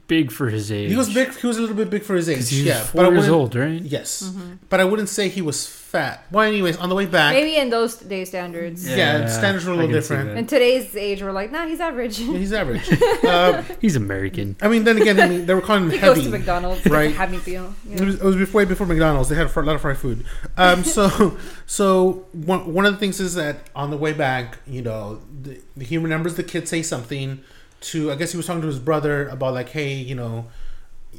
big 0.06 0.30
for 0.30 0.48
his 0.48 0.70
age. 0.70 0.90
he 0.90 0.96
was 0.96 1.12
big. 1.12 1.34
He 1.34 1.46
was 1.46 1.58
a 1.58 1.60
little 1.60 1.76
bit 1.76 1.90
big 1.90 2.02
for 2.02 2.14
his 2.14 2.28
age. 2.28 2.48
he 2.50 2.58
was 2.60 2.66
yeah, 2.66 2.82
four 2.82 3.06
I 3.06 3.08
years 3.10 3.28
old, 3.28 3.54
right? 3.54 3.80
Yes, 3.80 4.32
but 4.68 4.80
I 4.80 4.84
wouldn't 4.84 5.08
say 5.08 5.28
he 5.28 5.42
was 5.42 5.66
fat. 5.66 6.24
Well, 6.30 6.44
anyways, 6.44 6.76
on 6.78 6.88
the 6.88 6.94
way 6.94 7.06
back, 7.06 7.34
Maybe 7.34 7.56
in 7.56 7.70
those 7.70 7.96
day 7.96 8.24
standards. 8.24 8.86
Yeah, 8.86 9.26
standards 9.28 9.64
were 9.64 9.72
a 9.72 9.76
little 9.76 9.92
different. 9.92 10.30
that. 10.30 10.38
In 10.38 10.46
today's 10.46 10.96
age, 10.96 11.22
we're 11.22 11.32
like, 11.32 11.52
nah, 11.52 11.66
he's 11.66 11.80
average. 11.80 12.18
Yeah, 12.18 12.36
he's 12.36 12.52
average. 12.52 12.90
uh, 13.24 13.62
He's 13.80 13.96
American. 13.96 14.56
I 14.60 14.68
mean, 14.68 14.84
then 14.84 15.00
again, 15.00 15.20
I 15.20 15.28
mean, 15.28 15.46
they 15.46 15.54
were 15.54 15.60
calling 15.60 15.84
him 15.84 15.90
he 15.90 15.98
heavy. 15.98 16.16
goes 16.16 16.24
to 16.24 16.30
McDonald's, 16.30 16.84
right. 16.86 16.92
right? 16.92 17.14
Happy 17.14 17.38
meal. 17.50 17.74
you 17.86 17.94
It 17.94 18.00
was, 18.00 18.14
it 18.16 18.22
was 18.22 18.36
before, 18.36 18.58
way 18.58 18.64
before 18.64 18.86
McDonald's. 18.86 19.28
They 19.28 19.36
had 19.36 19.54
a 19.54 19.60
lot 19.60 19.76
of 19.76 19.80
fried 19.80 19.98
food. 19.98 20.24
Um, 20.56 20.82
so, 20.84 21.38
so 21.66 22.26
one, 22.32 22.72
one 22.72 22.86
of 22.86 22.92
the 22.92 22.98
things 22.98 23.20
is 23.20 23.34
that 23.34 23.70
on 23.76 23.90
the 23.90 23.96
way 23.96 24.12
back, 24.12 24.58
you 24.66 24.82
know, 24.82 25.20
the, 25.42 25.60
he 25.80 25.98
remembers 25.98 26.34
the 26.34 26.42
kid 26.42 26.66
say 26.68 26.82
something 26.82 27.40
to. 27.84 28.12
I 28.12 28.16
guess 28.16 28.32
he 28.32 28.36
was 28.36 28.46
talking 28.46 28.62
to 28.62 28.66
his 28.66 28.78
brother 28.78 29.28
about 29.28 29.54
like, 29.54 29.70
hey, 29.70 29.94
you 29.94 30.14
know, 30.14 30.46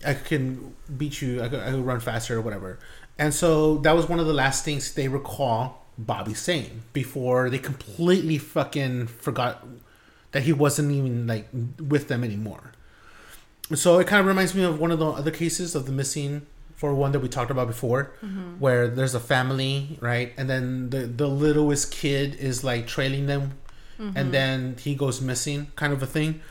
I 0.06 0.14
can 0.14 0.76
beat 0.98 1.22
you. 1.22 1.42
I 1.42 1.50
could, 1.50 1.60
I 1.60 1.72
could 1.72 1.86
run 1.86 2.00
faster 2.00 2.38
or 2.38 2.42
whatever. 2.42 2.80
And 3.18 3.34
so 3.34 3.78
that 3.80 3.96
was 3.96 4.10
one 4.10 4.20
of 4.20 4.28
the 4.28 4.34
last 4.34 4.66
things 4.66 4.94
they 4.94 5.08
recall 5.08 5.86
Bobby 5.98 6.34
saying 6.34 6.84
before 6.92 7.50
they 7.50 7.60
completely 7.60 8.38
fucking 8.38 9.08
forgot 9.08 9.66
that 10.32 10.44
he 10.44 10.52
wasn't 10.52 10.92
even 10.92 11.28
like 11.28 11.48
with 11.80 12.10
them 12.10 12.24
anymore. 12.24 12.74
So 13.74 14.00
it 14.00 14.08
kind 14.08 14.20
of 14.20 14.26
reminds 14.26 14.54
me 14.54 14.64
of 14.64 14.80
one 14.80 14.92
of 14.92 15.00
the 15.00 15.08
other 15.08 15.32
cases 15.32 15.76
of 15.76 15.86
the 15.86 15.92
missing 15.92 16.46
for 16.76 16.94
one 16.94 17.14
that 17.14 17.22
we 17.22 17.30
talked 17.30 17.52
about 17.52 17.68
before, 17.68 18.12
mm-hmm. 18.22 18.60
where 18.60 18.90
there's 18.90 19.16
a 19.16 19.20
family, 19.20 19.98
right? 20.02 20.34
And 20.38 20.50
then 20.50 20.90
the 20.90 21.08
the 21.08 21.28
littlest 21.28 21.92
kid 21.92 22.36
is 22.36 22.64
like 22.64 22.86
trailing 22.86 23.28
them, 23.28 23.54
Mm-hmm. 24.00 24.18
and 24.18 24.34
then 24.34 24.76
he 24.80 24.94
goes 24.96 25.22
missing, 25.22 25.68
kind 25.76 25.94
of 25.94 26.04
a 26.04 26.06
thing. 26.08 26.42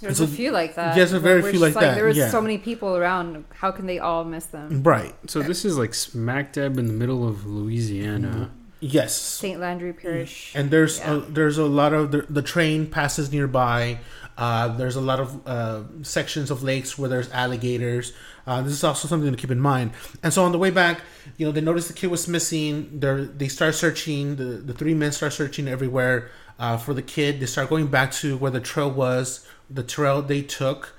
There's 0.00 0.18
so- 0.18 0.24
a 0.24 0.26
few 0.26 0.50
like 0.50 0.74
that. 0.76 0.96
Yes, 0.96 1.12
a 1.12 1.20
very 1.20 1.42
few 1.42 1.52
just 1.52 1.62
like 1.62 1.74
that, 1.74 1.94
There 1.94 2.06
was 2.06 2.16
yeah. 2.16 2.30
so 2.30 2.40
many 2.40 2.58
people 2.58 2.96
around. 2.96 3.44
How 3.54 3.70
can 3.70 3.86
they 3.86 3.98
all 3.98 4.24
miss 4.24 4.46
them? 4.46 4.82
Right. 4.82 5.14
So 5.30 5.42
this 5.42 5.64
is 5.64 5.76
like 5.78 5.92
smack 5.94 6.54
dab 6.54 6.78
in 6.78 6.86
the 6.86 6.92
middle 6.92 7.28
of 7.28 7.46
Louisiana. 7.46 8.28
Mm-hmm. 8.28 8.54
Yes. 8.82 9.14
St. 9.14 9.60
Landry 9.60 9.92
Parish. 9.92 10.52
And 10.56 10.70
there's 10.70 10.98
Yeah. 11.00 11.16
a, 11.16 11.20
there's 11.20 11.58
a 11.58 11.66
lot 11.66 11.92
of 11.92 12.12
the, 12.12 12.22
the 12.30 12.40
train 12.40 12.86
passes 12.86 13.30
nearby. 13.30 13.98
Uh, 14.40 14.68
there's 14.68 14.96
a 14.96 15.00
lot 15.02 15.20
of 15.20 15.46
uh, 15.46 15.82
sections 16.02 16.50
of 16.50 16.62
lakes 16.62 16.98
where 16.98 17.10
there's 17.10 17.30
alligators. 17.30 18.14
Uh, 18.46 18.62
this 18.62 18.72
is 18.72 18.82
also 18.82 19.06
something 19.06 19.30
to 19.30 19.36
keep 19.36 19.50
in 19.50 19.60
mind. 19.60 19.90
And 20.22 20.32
so 20.32 20.44
on 20.44 20.52
the 20.52 20.58
way 20.58 20.70
back, 20.70 21.02
you 21.36 21.44
know, 21.44 21.52
they 21.52 21.60
notice 21.60 21.88
the 21.88 21.92
kid 21.92 22.06
was 22.06 22.26
missing. 22.26 22.98
They 22.98 23.24
they 23.36 23.48
start 23.48 23.74
searching. 23.74 24.36
The 24.36 24.44
the 24.44 24.72
three 24.72 24.94
men 24.94 25.12
start 25.12 25.34
searching 25.34 25.68
everywhere 25.68 26.30
uh, 26.58 26.78
for 26.78 26.94
the 26.94 27.02
kid. 27.02 27.38
They 27.38 27.46
start 27.46 27.68
going 27.68 27.88
back 27.88 28.12
to 28.12 28.38
where 28.38 28.50
the 28.50 28.60
trail 28.60 28.90
was, 28.90 29.46
the 29.68 29.82
trail 29.82 30.22
they 30.22 30.40
took, 30.40 30.96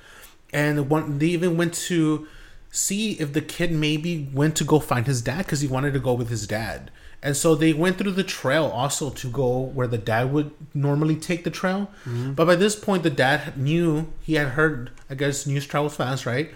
and 0.53 0.87
one 0.87 1.17
they 1.17 1.27
even 1.27 1.57
went 1.57 1.73
to 1.89 2.27
see 2.69 3.13
if 3.13 3.33
the 3.33 3.41
kid 3.41 3.71
maybe 3.71 4.29
went 4.31 4.55
to 4.57 4.63
go 4.63 4.79
find 4.79 5.07
his 5.07 5.21
dad 5.23 5.39
because 5.39 5.61
he 5.61 5.67
wanted 5.67 5.93
to 5.93 5.99
go 5.99 6.13
with 6.13 6.29
his 6.29 6.45
dad. 6.45 6.91
And 7.23 7.37
so 7.37 7.53
they 7.53 7.71
went 7.71 7.97
through 7.97 8.13
the 8.13 8.23
trail 8.23 8.65
also 8.65 9.11
to 9.11 9.29
go 9.29 9.59
where 9.59 9.87
the 9.87 9.97
dad 9.97 10.31
would 10.33 10.51
normally 10.73 11.15
take 11.15 11.43
the 11.43 11.51
trail. 11.51 11.89
But 12.35 12.45
by 12.45 12.55
this 12.55 12.75
point, 12.75 13.03
the 13.03 13.11
dad 13.11 13.57
knew 13.57 14.11
he 14.21 14.35
had 14.35 14.49
heard, 14.49 14.89
I 15.09 15.15
guess 15.15 15.45
news 15.45 15.67
travels 15.67 15.95
fast, 15.95 16.25
right? 16.25 16.51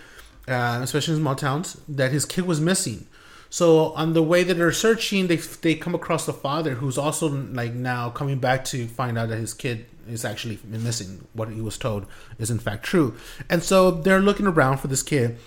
Uh, 0.47 0.79
especially 0.81 1.13
in 1.15 1.19
small 1.19 1.35
towns, 1.35 1.77
that 1.87 2.11
his 2.11 2.25
kid 2.25 2.45
was 2.45 2.59
missing. 2.59 3.07
So 3.49 3.93
on 3.93 4.13
the 4.13 4.23
way 4.23 4.43
that 4.43 4.55
they're 4.55 4.71
searching, 4.71 5.27
they 5.27 5.37
they 5.37 5.75
come 5.75 5.95
across 5.95 6.25
the 6.25 6.33
father, 6.33 6.75
who's 6.75 6.97
also 6.97 7.29
like 7.29 7.73
now 7.73 8.09
coming 8.09 8.39
back 8.39 8.65
to 8.65 8.87
find 8.87 9.17
out 9.17 9.29
that 9.29 9.37
his 9.37 9.53
kid 9.53 9.85
is 10.09 10.25
actually 10.25 10.59
missing. 10.65 11.27
What 11.33 11.49
he 11.49 11.61
was 11.61 11.77
told 11.77 12.05
is 12.37 12.51
in 12.51 12.59
fact 12.59 12.83
true, 12.83 13.15
and 13.49 13.63
so 13.63 13.91
they're 13.91 14.19
looking 14.19 14.47
around 14.47 14.79
for 14.79 14.87
this 14.87 15.03
kid. 15.03 15.37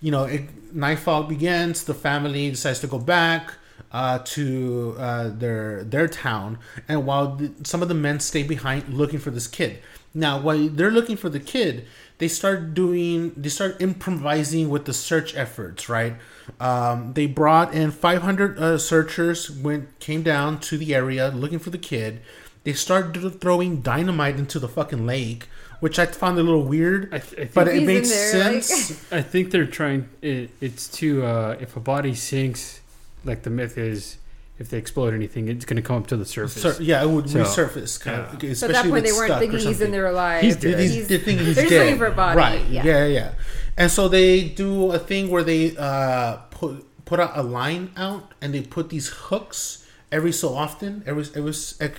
You 0.00 0.12
know, 0.12 0.24
it, 0.24 0.74
nightfall 0.74 1.24
begins. 1.24 1.84
The 1.84 1.94
family 1.94 2.48
decides 2.50 2.80
to 2.80 2.86
go 2.86 2.98
back 2.98 3.54
uh, 3.90 4.20
to 4.24 4.94
uh, 4.98 5.28
their 5.30 5.82
their 5.84 6.08
town, 6.08 6.58
and 6.88 7.06
while 7.06 7.36
the, 7.36 7.52
some 7.64 7.82
of 7.82 7.88
the 7.88 7.94
men 7.94 8.20
stay 8.20 8.42
behind 8.42 8.88
looking 8.94 9.18
for 9.18 9.30
this 9.30 9.46
kid. 9.46 9.80
Now, 10.14 10.38
while 10.38 10.68
they're 10.68 10.90
looking 10.90 11.16
for 11.16 11.30
the 11.30 11.40
kid, 11.40 11.86
they 12.18 12.28
start 12.28 12.74
doing 12.74 13.32
they 13.36 13.48
start 13.48 13.80
improvising 13.80 14.68
with 14.68 14.84
the 14.84 14.92
search 14.92 15.34
efforts. 15.34 15.88
Right? 15.88 16.16
Um, 16.60 17.14
they 17.14 17.26
brought 17.26 17.72
in 17.72 17.90
500 17.92 18.58
uh, 18.58 18.78
searchers 18.78 19.50
went 19.50 19.98
came 20.00 20.22
down 20.22 20.60
to 20.60 20.76
the 20.76 20.94
area 20.94 21.30
looking 21.30 21.58
for 21.58 21.70
the 21.70 21.78
kid. 21.78 22.20
They 22.64 22.74
started 22.74 23.40
throwing 23.40 23.80
dynamite 23.80 24.36
into 24.36 24.58
the 24.60 24.68
fucking 24.68 25.04
lake, 25.04 25.48
which 25.80 25.98
I 25.98 26.06
found 26.06 26.38
a 26.38 26.42
little 26.44 26.62
weird, 26.62 27.12
I, 27.12 27.18
th- 27.18 27.32
I 27.32 27.36
think, 27.36 27.54
but 27.54 27.68
it 27.68 27.78
He's 27.78 27.86
made 27.86 28.02
in 28.04 28.08
there, 28.08 28.52
like- 28.52 28.62
sense. 28.62 29.12
I 29.12 29.22
think 29.22 29.50
they're 29.50 29.66
trying. 29.66 30.08
It, 30.20 30.50
it's 30.60 30.86
to 30.98 31.24
uh, 31.24 31.56
if 31.58 31.74
a 31.76 31.80
body 31.80 32.14
sinks, 32.14 32.81
like 33.24 33.42
the 33.42 33.50
myth 33.50 33.76
is, 33.78 34.18
if 34.58 34.68
they 34.70 34.78
explode 34.78 35.14
anything, 35.14 35.48
it's 35.48 35.64
going 35.64 35.76
to 35.76 35.82
come 35.82 35.96
up 35.96 36.06
to 36.08 36.16
the 36.16 36.24
surface. 36.26 36.62
Sur- 36.62 36.82
yeah, 36.82 37.02
it 37.02 37.08
would 37.08 37.28
So, 37.30 37.40
resurface 37.42 37.98
kind 38.00 38.18
yeah. 38.18 38.24
of. 38.50 38.58
So 38.58 38.66
Especially 38.66 38.74
at 38.76 38.82
that 38.84 38.90
point, 38.90 39.04
they 39.04 39.12
weren't 39.12 39.26
stuck 39.28 39.36
or 39.36 39.40
thinking 39.40 39.58
he's 39.58 39.66
in 39.66 39.74
something. 39.74 39.90
there 39.92 40.06
alive. 40.06 40.42
He's 40.42 40.56
dead. 40.56 40.78
they, 40.78 40.88
He's- 40.88 41.08
they 41.08 41.18
think 41.18 41.40
he's 41.40 41.54
they're 41.56 41.64
just 41.64 41.70
dead. 41.70 41.84
looking 41.84 41.98
for 41.98 42.06
a 42.06 42.12
body, 42.12 42.36
Right. 42.38 42.68
yeah. 42.68 42.84
Yeah. 42.84 43.06
yeah, 43.06 43.32
And 43.76 43.90
so 43.90 44.08
they 44.08 44.44
do 44.48 44.92
a 44.92 44.98
thing 44.98 45.30
where 45.30 45.42
they 45.42 45.76
uh, 45.76 46.36
put 46.50 46.86
put 47.04 47.18
out 47.20 47.32
a 47.36 47.42
line 47.42 47.90
out 47.96 48.32
and 48.40 48.54
they 48.54 48.62
put 48.62 48.88
these 48.90 49.08
hooks 49.08 49.86
every 50.12 50.32
so 50.32 50.54
often, 50.54 51.02
every 51.06 51.24
every 51.34 51.52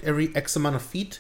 every 0.03 0.36
X 0.36 0.56
amount 0.56 0.75
of 0.75 0.82
feet. 0.82 1.20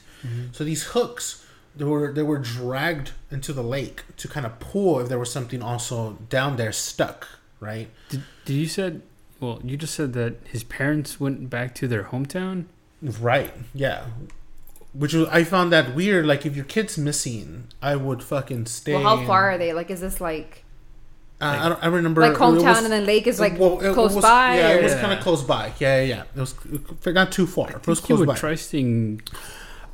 So 0.53 0.63
these 0.63 0.83
hooks 0.83 1.45
they 1.75 1.83
were 1.83 2.13
they 2.13 2.23
were 2.23 2.37
dragged 2.37 3.11
into 3.29 3.51
the 3.51 3.63
lake 3.63 4.03
to 4.17 4.27
kind 4.29 4.45
of 4.45 4.57
pull 4.59 4.99
if 5.01 5.09
there 5.09 5.19
was 5.19 5.31
something 5.31 5.61
also 5.61 6.13
down 6.29 6.55
there 6.55 6.71
stuck. 6.71 7.27
Right. 7.59 7.89
Did, 8.09 8.23
did 8.45 8.53
you 8.53 8.67
said? 8.67 9.01
Well, 9.43 9.59
you 9.63 9.75
just 9.75 9.93
said 9.93 10.13
that 10.13 10.35
his 10.45 10.63
parents 10.63 11.19
went 11.19 11.49
back 11.49 11.75
to 11.75 11.87
their 11.87 12.03
hometown. 12.05 12.65
Right. 13.01 13.51
Yeah. 13.75 14.05
Which 14.93 15.13
was, 15.13 15.27
I 15.27 15.43
found 15.43 15.73
that 15.73 15.93
weird. 15.93 16.25
Like 16.25 16.45
if 16.45 16.55
your 16.55 16.63
kid's 16.63 16.97
missing, 16.97 17.65
I 17.81 17.97
would 17.97 18.23
fucking 18.23 18.67
stay. 18.67 18.93
Well, 18.93 19.03
how 19.17 19.25
far 19.25 19.51
are 19.51 19.57
they? 19.57 19.73
Like, 19.73 19.89
is 19.91 19.99
this 19.99 20.21
like 20.21 20.63
Uh, 21.41 21.57
I 21.63 21.67
don't. 21.69 21.83
I 21.83 21.87
remember 21.87 22.21
like 22.21 22.33
it 22.33 22.37
hometown 22.39 22.63
was- 22.75 22.83
and 22.85 22.93
then 22.93 23.05
lake 23.05 23.27
is 23.27 23.37
like 23.39 23.59
well, 23.59 23.81
it 23.81 23.93
close 23.93 24.13
was- 24.15 24.23
by? 24.23 24.55
Yeah, 24.55 24.71
or- 24.71 24.79
it 24.79 24.83
was 24.83 24.93
Yeah. 24.93 25.01
kind 25.01 25.13
of 25.17 25.19
close 25.19 25.43
by. 25.43 25.73
Yeah, 25.79 25.99
yeah, 26.01 26.07
yeah. 26.13 26.23
It 26.35 26.39
was 26.39 26.55
not 27.07 27.31
too 27.33 27.45
far. 27.47 27.69
It 27.71 27.85
was 27.85 27.99
he 27.99 28.05
close 28.05 28.19
would 28.19 28.27
by. 28.27 28.35
try 28.35 28.55
staying. 28.55 29.21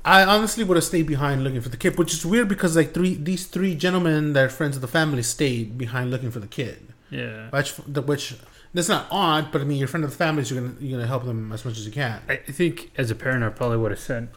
I 0.05 0.23
honestly 0.23 0.63
would 0.63 0.77
have 0.77 0.83
stayed 0.83 1.07
behind 1.07 1.43
looking 1.43 1.61
for 1.61 1.69
the 1.69 1.77
kid, 1.77 1.97
which 1.97 2.13
is 2.13 2.23
weird 2.25 2.47
because 2.47 2.75
like 2.75 2.93
three 2.93 3.15
these 3.15 3.45
three 3.47 3.73
gentlemen 3.75 4.33
that 4.33 4.43
are 4.43 4.49
friends 4.49 4.75
of 4.75 4.81
the 4.83 4.87
family 4.99 5.23
stayed 5.23 5.75
behind 5.77 6.11
looking 6.11 6.29
for 6.29 6.39
the 6.39 6.47
kid. 6.59 6.79
Yeah. 7.09 7.49
Which, 7.49 7.71
which 8.11 8.35
that's 8.73 8.89
not 8.89 9.07
odd, 9.11 9.51
but 9.51 9.61
I 9.61 9.63
mean, 9.63 9.77
you're 9.77 9.85
a 9.85 9.89
friend 9.89 10.03
of 10.03 10.11
the 10.11 10.17
family, 10.17 10.43
so 10.43 10.55
you're 10.55 10.63
gonna 10.63 10.75
you're 10.79 10.97
gonna 10.97 11.07
help 11.07 11.25
them 11.25 11.51
as 11.51 11.65
much 11.65 11.77
as 11.77 11.85
you 11.85 11.91
can. 11.91 12.21
I 12.29 12.33
I 12.33 12.51
think 12.51 12.91
as 12.97 13.09
a 13.11 13.15
parent, 13.15 13.43
I 13.43 13.49
probably 13.49 13.77
would 13.77 13.91
have 13.91 13.99
sent 13.99 14.29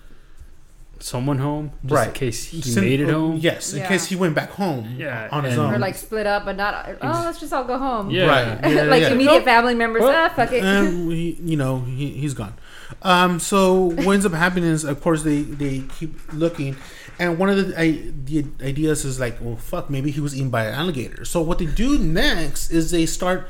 someone 1.01 1.39
home 1.39 1.73
just 1.83 1.93
Right. 1.93 2.09
in 2.09 2.15
case 2.15 2.45
he 2.45 2.62
Sim- 2.62 2.85
made 2.85 3.01
it 3.01 3.09
home. 3.09 3.37
Yes, 3.37 3.73
in 3.73 3.85
case 3.87 4.07
he 4.07 4.15
went 4.15 4.35
back 4.37 4.51
home. 4.51 4.95
Yeah, 4.97 5.29
on 5.33 5.43
his 5.45 5.59
own. 5.59 5.75
or 5.75 5.79
like 5.79 5.97
split 5.97 6.27
up, 6.29 6.45
but 6.45 6.57
not. 6.57 6.89
Oh, 7.03 7.23
let's 7.27 7.41
just 7.41 7.53
all 7.53 7.65
go 7.65 7.77
home. 7.77 8.11
Yeah. 8.11 8.27
Right. 8.27 8.73
Yeah, 8.73 8.83
like 8.85 9.03
yeah. 9.03 9.09
immediate 9.11 9.35
Nope. 9.39 9.45
family 9.45 9.75
members. 9.75 10.03
Well, 10.03 10.12
ah, 10.15 10.33
fuck 10.35 10.53
it. 10.53 10.62
and 10.62 11.11
he, 11.21 11.37
you 11.43 11.57
know, 11.57 11.81
he, 11.81 12.11
he's 12.11 12.35
gone. 12.35 12.55
Um, 13.03 13.41
so 13.41 13.75
what 14.05 14.12
ends 14.12 14.25
up 14.27 14.33
happening 14.33 14.71
is, 14.71 14.85
of 14.85 15.01
course, 15.01 15.23
they, 15.25 15.43
they 15.43 15.81
keep 15.99 16.15
looking, 16.33 16.77
and 17.19 17.37
one 17.39 17.49
of 17.49 17.57
the, 17.57 17.81
I, 17.81 18.12
the 18.25 18.45
ideas 18.62 19.05
is 19.05 19.19
like, 19.19 19.39
well, 19.41 19.57
fuck, 19.57 19.91
maybe 19.91 20.11
he 20.12 20.21
was 20.21 20.37
eaten 20.37 20.51
by 20.51 20.67
an 20.67 20.75
alligator. 20.75 21.25
So 21.25 21.41
what 21.41 21.59
they 21.59 21.67
do 21.67 21.99
next 21.99 22.71
is 22.71 22.91
they 22.93 23.07
start 23.07 23.49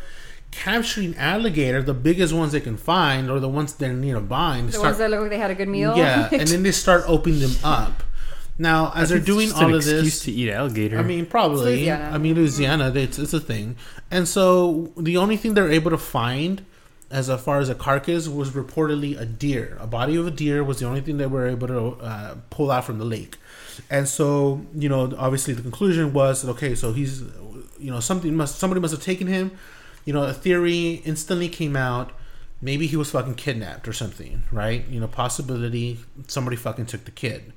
capturing 0.52 1.16
alligator, 1.16 1.82
the 1.82 1.94
biggest 1.94 2.32
ones 2.32 2.52
they 2.52 2.60
can 2.60 2.76
find, 2.76 3.28
or 3.28 3.40
the 3.40 3.48
ones 3.48 3.74
they're 3.74 3.92
nearby, 3.92 4.58
and 4.58 4.68
they 4.68 4.72
the 4.72 4.78
start, 4.78 4.86
ones 4.86 4.98
that 4.98 5.10
look 5.10 5.20
like 5.22 5.30
they 5.30 5.38
had 5.38 5.50
a 5.50 5.54
good 5.56 5.68
meal. 5.68 5.96
yeah, 5.96 6.28
and 6.32 6.46
then 6.46 6.62
they 6.62 6.70
start 6.70 7.02
opening 7.08 7.40
them 7.40 7.56
up. 7.64 8.04
Now, 8.58 8.92
as 8.94 9.08
they're 9.08 9.18
doing 9.18 9.48
just 9.48 9.58
an 9.58 9.64
all 9.64 9.70
of 9.70 9.76
excuse 9.76 10.02
this, 10.02 10.20
to 10.24 10.30
eat 10.32 10.50
alligator. 10.50 10.98
I 10.98 11.02
mean, 11.02 11.26
probably. 11.26 11.64
Louisiana. 11.76 12.14
I 12.14 12.18
mean, 12.18 12.36
Louisiana, 12.36 12.92
it's, 12.94 13.18
it's 13.18 13.32
a 13.32 13.40
thing. 13.40 13.76
And 14.10 14.28
so 14.28 14.92
the 14.96 15.16
only 15.16 15.36
thing 15.36 15.54
they're 15.54 15.70
able 15.70 15.90
to 15.90 15.98
find, 15.98 16.64
as 17.10 17.28
far 17.42 17.60
as 17.60 17.70
a 17.70 17.74
carcass, 17.74 18.28
was 18.28 18.50
reportedly 18.50 19.18
a 19.18 19.24
deer. 19.24 19.78
A 19.80 19.86
body 19.86 20.16
of 20.16 20.26
a 20.26 20.30
deer 20.30 20.62
was 20.62 20.78
the 20.78 20.86
only 20.86 21.00
thing 21.00 21.16
they 21.16 21.26
were 21.26 21.48
able 21.48 21.66
to 21.66 22.04
uh, 22.04 22.36
pull 22.50 22.70
out 22.70 22.84
from 22.84 22.98
the 22.98 23.04
lake. 23.06 23.38
And 23.90 24.06
so, 24.06 24.64
you 24.74 24.88
know, 24.88 25.12
obviously 25.16 25.54
the 25.54 25.62
conclusion 25.62 26.12
was 26.12 26.44
okay, 26.44 26.74
so 26.74 26.92
he's, 26.92 27.22
you 27.78 27.90
know, 27.90 28.00
something 28.00 28.36
must, 28.36 28.58
somebody 28.58 28.80
must 28.80 28.92
have 28.92 29.02
taken 29.02 29.26
him. 29.26 29.50
You 30.04 30.12
know, 30.12 30.24
a 30.24 30.32
theory 30.32 31.02
instantly 31.04 31.48
came 31.48 31.76
out. 31.76 32.12
Maybe 32.60 32.86
he 32.86 32.96
was 32.96 33.10
fucking 33.10 33.34
kidnapped 33.34 33.88
or 33.88 33.92
something, 33.92 34.44
right? 34.52 34.86
You 34.88 35.00
know, 35.00 35.08
possibility 35.08 35.98
somebody 36.28 36.56
fucking 36.56 36.86
took 36.86 37.04
the 37.04 37.10
kid 37.10 37.52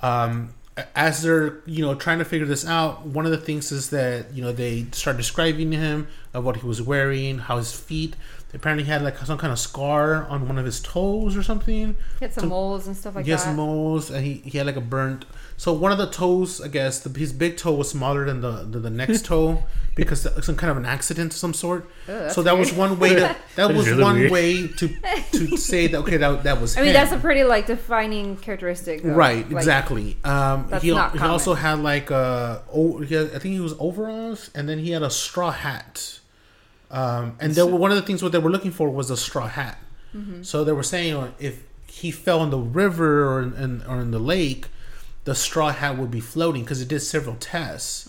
um, 0.00 0.54
as 0.94 1.22
they're 1.22 1.60
you 1.66 1.84
know 1.84 1.94
trying 1.94 2.18
to 2.18 2.24
figure 2.24 2.46
this 2.46 2.66
out 2.66 3.04
one 3.04 3.24
of 3.24 3.32
the 3.32 3.38
things 3.38 3.72
is 3.72 3.90
that 3.90 4.32
you 4.32 4.42
know 4.42 4.52
they 4.52 4.86
start 4.92 5.16
describing 5.16 5.72
him 5.72 6.06
of 6.32 6.44
what 6.44 6.56
he 6.56 6.66
was 6.66 6.80
wearing 6.80 7.38
how 7.38 7.56
his 7.56 7.72
feet 7.72 8.14
apparently 8.54 8.84
he 8.84 8.90
had 8.90 9.02
like 9.02 9.18
some 9.18 9.36
kind 9.38 9.52
of 9.52 9.58
scar 9.58 10.26
on 10.28 10.48
one 10.48 10.58
of 10.58 10.64
his 10.64 10.80
toes 10.80 11.36
or 11.36 11.42
something 11.42 11.94
He 12.18 12.24
had 12.24 12.32
some 12.32 12.42
Some- 12.42 12.48
moles 12.50 12.86
and 12.86 12.96
stuff 12.96 13.14
like 13.14 13.24
he 13.26 13.30
has 13.30 13.44
that. 13.44 13.54
moles 13.54 14.10
and 14.10 14.24
he, 14.24 14.34
he 14.34 14.56
had 14.58 14.66
like 14.66 14.76
a 14.76 14.80
burnt 14.80 15.26
so 15.58 15.72
one 15.72 15.92
of 15.92 15.98
the 15.98 16.08
toes 16.10 16.60
i 16.60 16.68
guess 16.68 17.00
the, 17.00 17.18
his 17.18 17.32
big 17.32 17.56
toe 17.58 17.74
was 17.74 17.90
smaller 17.90 18.24
than 18.24 18.40
the 18.40 18.62
the, 18.70 18.78
the 18.78 18.90
next 18.90 19.24
toe 19.30 19.62
because 19.96 20.24
of 20.24 20.44
some 20.44 20.56
kind 20.56 20.70
of 20.70 20.76
an 20.76 20.86
accident 20.86 21.32
of 21.32 21.38
some 21.38 21.52
sort 21.52 21.90
Ugh, 22.08 22.30
so 22.30 22.42
that 22.42 22.56
was 22.56 22.72
one 22.72 22.98
way 22.98 23.10
to 23.16 23.36
that 23.56 23.70
is 23.70 23.76
was 23.76 23.88
really 23.90 24.02
one 24.02 24.14
weird. 24.18 24.30
way 24.30 24.66
to 24.68 24.88
to 25.32 25.56
say 25.70 25.86
that 25.88 25.98
okay 25.98 26.16
that, 26.16 26.44
that 26.44 26.60
was 26.60 26.76
I 26.76 26.80
mean, 26.80 26.88
him. 26.88 26.94
that's 26.94 27.12
a 27.12 27.18
pretty 27.18 27.42
like 27.44 27.66
defining 27.66 28.36
characteristic. 28.36 29.02
Though. 29.02 29.10
Right, 29.14 29.44
Like, 29.46 29.56
exactly. 29.56 30.16
Um, 30.24 30.66
that's 30.70 30.84
he, 30.84 30.90
not 30.92 31.12
he 31.12 31.18
common. 31.18 31.32
also 31.32 31.54
had 31.54 31.80
like 31.80 32.10
a, 32.10 32.62
oh, 32.72 32.98
he 33.00 33.14
had, 33.14 33.26
I 33.34 33.38
think 33.40 33.54
he 33.54 33.60
was 33.60 33.74
overalls, 33.80 34.50
and 34.54 34.68
then 34.68 34.78
he 34.78 34.92
had 34.92 35.02
a 35.02 35.10
straw 35.10 35.50
hat. 35.50 36.17
Um, 36.90 37.36
and 37.40 37.54
they 37.54 37.62
were, 37.62 37.76
one 37.76 37.90
of 37.90 37.96
the 37.96 38.02
things 38.02 38.22
what 38.22 38.32
they 38.32 38.38
were 38.38 38.50
looking 38.50 38.70
for 38.70 38.88
was 38.88 39.10
a 39.10 39.16
straw 39.16 39.46
hat. 39.46 39.78
Mm-hmm. 40.16 40.42
So 40.42 40.64
they 40.64 40.72
were 40.72 40.82
saying 40.82 41.14
uh, 41.14 41.30
if 41.38 41.62
he 41.86 42.10
fell 42.10 42.42
in 42.42 42.50
the 42.50 42.58
river 42.58 43.26
or 43.28 43.42
in, 43.42 43.82
or 43.86 44.00
in 44.00 44.10
the 44.10 44.18
lake, 44.18 44.68
the 45.24 45.34
straw 45.34 45.70
hat 45.70 45.98
would 45.98 46.10
be 46.10 46.20
floating 46.20 46.62
because 46.62 46.80
it 46.80 46.88
did 46.88 47.00
several 47.00 47.36
tests 47.36 48.08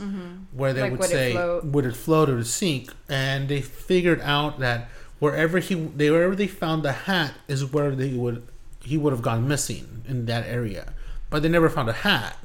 where 0.53 0.71
they 0.73 0.81
Mm-hmm. 0.81 0.81
Like, 0.81 0.91
would 0.91 0.99
would 0.99 1.09
say 1.09 1.31
float? 1.33 1.65
would 1.65 1.85
it 1.85 1.95
float 1.95 2.29
or 2.29 2.43
sink, 2.45 2.93
and 3.09 3.49
they 3.49 3.61
figured 3.61 4.21
out 4.21 4.59
that 4.59 4.89
wherever 5.19 5.59
he 5.59 5.75
they 5.75 6.09
wherever 6.09 6.35
they 6.35 6.47
found 6.47 6.83
the 6.83 6.93
hat 6.93 7.33
is 7.49 7.65
where 7.65 7.91
they 7.93 8.13
would 8.13 8.47
he 8.83 8.97
would 8.97 9.11
have 9.11 9.21
gone 9.21 9.47
missing 9.47 10.03
in 10.07 10.25
that 10.27 10.45
area, 10.47 10.93
but 11.29 11.43
they 11.43 11.49
never 11.49 11.69
found 11.69 11.89
a 11.89 11.93
hat. 11.93 12.37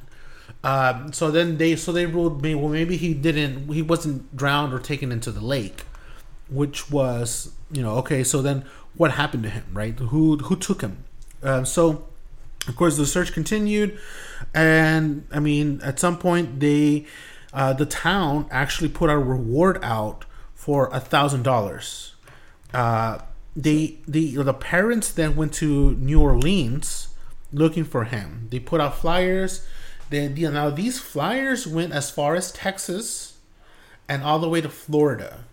Um, 0.63 1.13
so 1.13 1.31
then 1.31 1.57
they 1.57 1.75
so 1.77 1.91
they 1.93 2.05
ruled 2.05 2.41
me 2.41 2.53
well 2.55 2.69
maybe 2.69 2.97
he 2.97 3.13
didn't 3.13 3.71
he 3.71 3.81
wasn't 3.81 4.35
drowned 4.35 4.73
or 4.73 4.79
taken 4.79 5.11
into 5.11 5.31
the 5.31 5.39
lake, 5.39 5.83
which 6.49 6.91
was 6.91 7.53
you 7.71 7.81
know 7.81 7.95
okay 7.95 8.23
so 8.23 8.41
then 8.41 8.65
what 8.95 9.11
happened 9.11 9.43
to 9.43 9.49
him 9.49 9.65
right? 9.73 9.97
Who 9.97 10.37
who 10.37 10.55
took 10.55 10.81
him? 10.81 11.03
Um, 11.43 11.65
so 11.65 12.07
of 12.67 12.75
course 12.75 12.97
the 12.97 13.05
search 13.05 13.31
continued 13.31 13.99
and 14.53 15.27
i 15.31 15.39
mean 15.39 15.79
at 15.83 15.99
some 15.99 16.17
point 16.17 16.59
they 16.59 17.05
uh, 17.53 17.71
the 17.71 17.85
town 17.85 18.47
actually 18.51 18.89
put 18.89 19.09
a 19.09 19.17
reward 19.17 19.79
out 19.81 20.25
for 20.53 20.89
a 20.91 20.99
thousand 20.99 21.43
dollars. 21.43 22.15
Uh 22.73 23.19
they 23.55 23.99
the 24.07 24.35
the 24.35 24.53
parents 24.53 25.11
then 25.11 25.35
went 25.35 25.53
to 25.53 25.91
new 25.95 26.19
orleans 26.19 27.09
looking 27.53 27.85
for 27.85 28.03
him. 28.03 28.47
They 28.51 28.59
put 28.59 28.81
out 28.81 28.97
flyers. 28.97 29.65
They 30.09 30.27
you 30.27 30.51
know, 30.51 30.65
now 30.65 30.69
these 30.69 30.99
flyers 30.99 31.65
went 31.65 31.93
as 31.93 32.11
far 32.11 32.35
as 32.35 32.51
texas 32.51 33.37
and 34.09 34.23
all 34.23 34.39
the 34.39 34.49
way 34.49 34.61
to 34.61 34.69
florida 34.69 35.44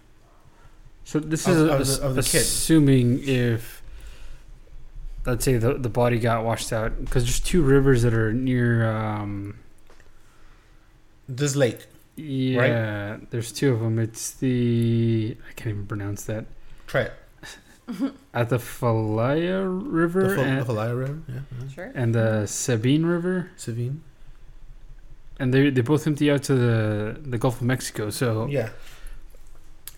So 1.04 1.18
this 1.21 1.47
Of- 1.47 1.56
is 1.56 1.62
of 1.62 1.80
ass- 1.80 1.99
the- 1.99 2.06
of 2.06 2.14
the 2.14 2.23
kid. 2.23 2.40
assuming 2.42 3.23
if, 3.26 3.82
let's 5.26 5.44
say 5.44 5.56
the 5.59 5.75
the 5.75 5.88
body 5.88 6.18
got 6.18 6.44
washed 6.44 6.73
out 6.73 7.04
because 7.04 7.25
there's 7.25 7.40
two 7.40 7.62
rivers 7.62 8.02
that 8.02 8.14
are 8.14 8.32
near. 8.32 8.90
Um, 8.90 9.56
this 11.28 11.54
lake 11.56 11.87
yeah, 12.16 13.16
there's 13.30 13.52
two 13.52 13.73
of 13.73 13.80
them. 13.80 13.99
It's 13.99 14.30
the 14.32 15.37
I 15.49 15.52
can't 15.54 15.75
even 15.75 15.87
pronounce 15.87 16.25
that. 16.25 16.44
try 16.87 17.02
it 17.02 17.12
Atafalaya 18.35 19.66
River 19.66 20.28
the, 20.28 20.35
Fal- 20.37 20.44
and, 20.44 20.61
the 20.61 20.64
Falaya 20.73 20.99
river 20.99 21.18
yeah, 21.28 21.35
yeah. 21.61 21.68
Sure. 21.75 21.92
and 21.94 22.14
the 22.14 22.47
Sabine 22.47 23.04
River, 23.06 23.50
Savine. 23.56 24.00
and 25.38 25.52
they 25.54 25.71
they 25.71 25.80
both 25.80 26.06
empty 26.06 26.30
out 26.30 26.42
to 26.44 26.54
the 26.54 27.16
the 27.25 27.38
Gulf 27.38 27.61
of 27.61 27.66
Mexico. 27.66 28.11
So 28.11 28.47
Yeah. 28.47 28.71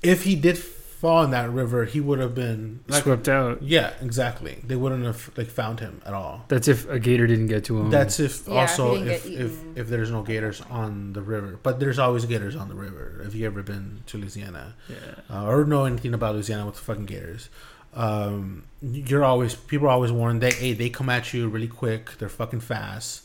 If 0.03 0.25
he 0.25 0.37
did 0.37 0.59
fall 1.05 1.23
in 1.23 1.31
that 1.33 1.51
river, 1.51 1.85
he 1.85 2.01
would 2.01 2.19
have 2.19 2.35
been 2.35 2.81
like, 2.89 3.03
Swept 3.03 3.29
out. 3.29 3.63
yeah, 3.63 3.93
exactly. 4.01 4.55
They 4.67 4.77
wouldn't 4.77 5.05
have 5.05 5.31
like 5.37 5.49
found 5.49 5.81
him 5.81 6.01
at 6.07 6.15
all. 6.15 6.45
That's 6.49 6.67
if 6.67 6.89
a 6.89 6.99
gator 6.99 7.27
didn't 7.27 7.49
get 7.49 7.65
to 7.67 7.79
him. 7.79 7.91
That's 7.91 8.19
if 8.19 8.49
Yeah, 8.49 8.61
also 8.63 8.95
he 8.97 9.03
if, 9.11 9.27
if 9.27 9.53
if 9.77 9.87
there's 9.89 10.11
no 10.11 10.23
gators 10.23 10.63
on 10.71 11.13
the 11.13 11.21
river, 11.23 11.59
but 11.63 11.79
there's 11.81 11.99
always 11.99 12.25
gators 12.25 12.57
on 12.57 12.69
the 12.69 12.75
river. 12.87 13.23
If 13.27 13.35
you 13.35 13.45
ever 13.47 13.63
been 13.63 14.03
to 14.07 14.19
Louisiana 14.19 14.75
yeah. 14.89 14.97
uh, 15.31 15.47
or 15.47 15.65
know 15.65 15.85
anything 15.85 16.15
about 16.15 16.35
Louisiana 16.35 16.65
with 16.67 16.79
fucking 16.79 17.07
gators, 17.07 17.49
um, 17.95 18.65
you're 18.83 19.25
always 19.25 19.55
people 19.55 19.87
are 19.89 19.91
always 19.91 20.11
warned 20.13 20.41
that 20.43 20.55
hey 20.55 20.73
they 20.73 20.89
come 20.91 21.09
at 21.11 21.33
you 21.35 21.49
really 21.49 21.69
quick. 21.69 22.17
They're 22.19 22.29
fucking 22.29 22.61
fast. 22.61 23.23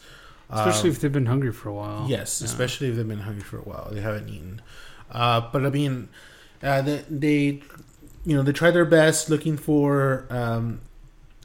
Especially 0.52 0.90
Um, 0.90 0.96
if 0.96 1.02
they've 1.02 1.12
been 1.14 1.28
hungry 1.28 1.52
for 1.52 1.70
a 1.70 1.74
while. 1.74 2.06
Yes, 2.10 2.42
Yeah. 2.42 2.46
especially 2.46 2.88
if 2.90 2.96
they've 2.96 3.08
been 3.08 3.20
hungry 3.30 3.44
for 3.44 3.58
a 3.60 3.62
while. 3.62 3.90
They 3.92 4.02
haven't 4.02 4.30
eaten. 4.30 4.62
Uh, 5.12 5.42
but 5.52 5.64
I 5.66 5.70
mean, 5.70 6.10
uh, 6.64 6.82
they, 7.10 7.62
you 8.26 8.36
know, 8.36 8.44
they 8.44 8.52
tried 8.52 8.72
their 8.72 8.86
best 8.86 9.30
looking 9.30 9.58
for 9.58 10.26
um, 10.30 10.82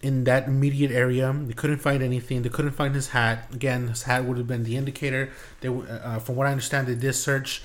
in 0.02 0.24
that 0.24 0.46
immediate 0.46 0.90
area. 0.90 1.32
They 1.32 1.54
couldn't 1.54 1.78
find 1.78 2.02
anything. 2.02 2.42
They 2.42 2.48
couldn't 2.48 2.72
find 2.72 2.94
his 2.94 3.08
hat. 3.08 3.48
Again, 3.52 3.88
his 3.88 4.02
hat 4.02 4.24
would 4.24 4.38
have 4.38 4.46
been 4.46 4.64
the 4.64 4.76
indicator. 4.76 5.30
They, 5.60 5.68
w- 5.68 5.88
uh, 5.88 6.18
from 6.18 6.36
what 6.36 6.46
I 6.46 6.50
understand, 6.50 6.86
they 6.86 6.94
did 6.94 7.14
search 7.14 7.62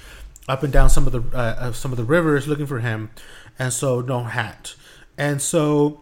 up 0.48 0.64
and 0.64 0.74
down 0.74 0.90
some 0.90 1.06
of 1.06 1.14
the 1.14 1.22
uh, 1.38 1.56
uh, 1.60 1.72
some 1.74 1.92
of 1.92 1.98
the 1.98 2.04
rivers 2.04 2.48
looking 2.48 2.66
for 2.66 2.80
him, 2.80 3.12
and 3.60 3.72
so 3.72 4.02
no 4.02 4.24
hat. 4.24 4.76
And 5.18 5.42
so, 5.42 6.02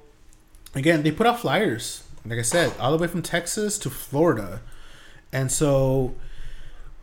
again, 0.75 1.03
they 1.03 1.11
put 1.11 1.27
out 1.27 1.39
flyers. 1.39 2.03
Like 2.25 2.39
I 2.39 2.43
said, 2.43 2.73
all 2.79 2.91
the 2.91 3.01
way 3.01 3.07
from 3.07 3.21
Texas 3.21 3.77
to 3.79 3.89
Florida. 3.89 4.61
And 5.31 5.51
so 5.51 6.15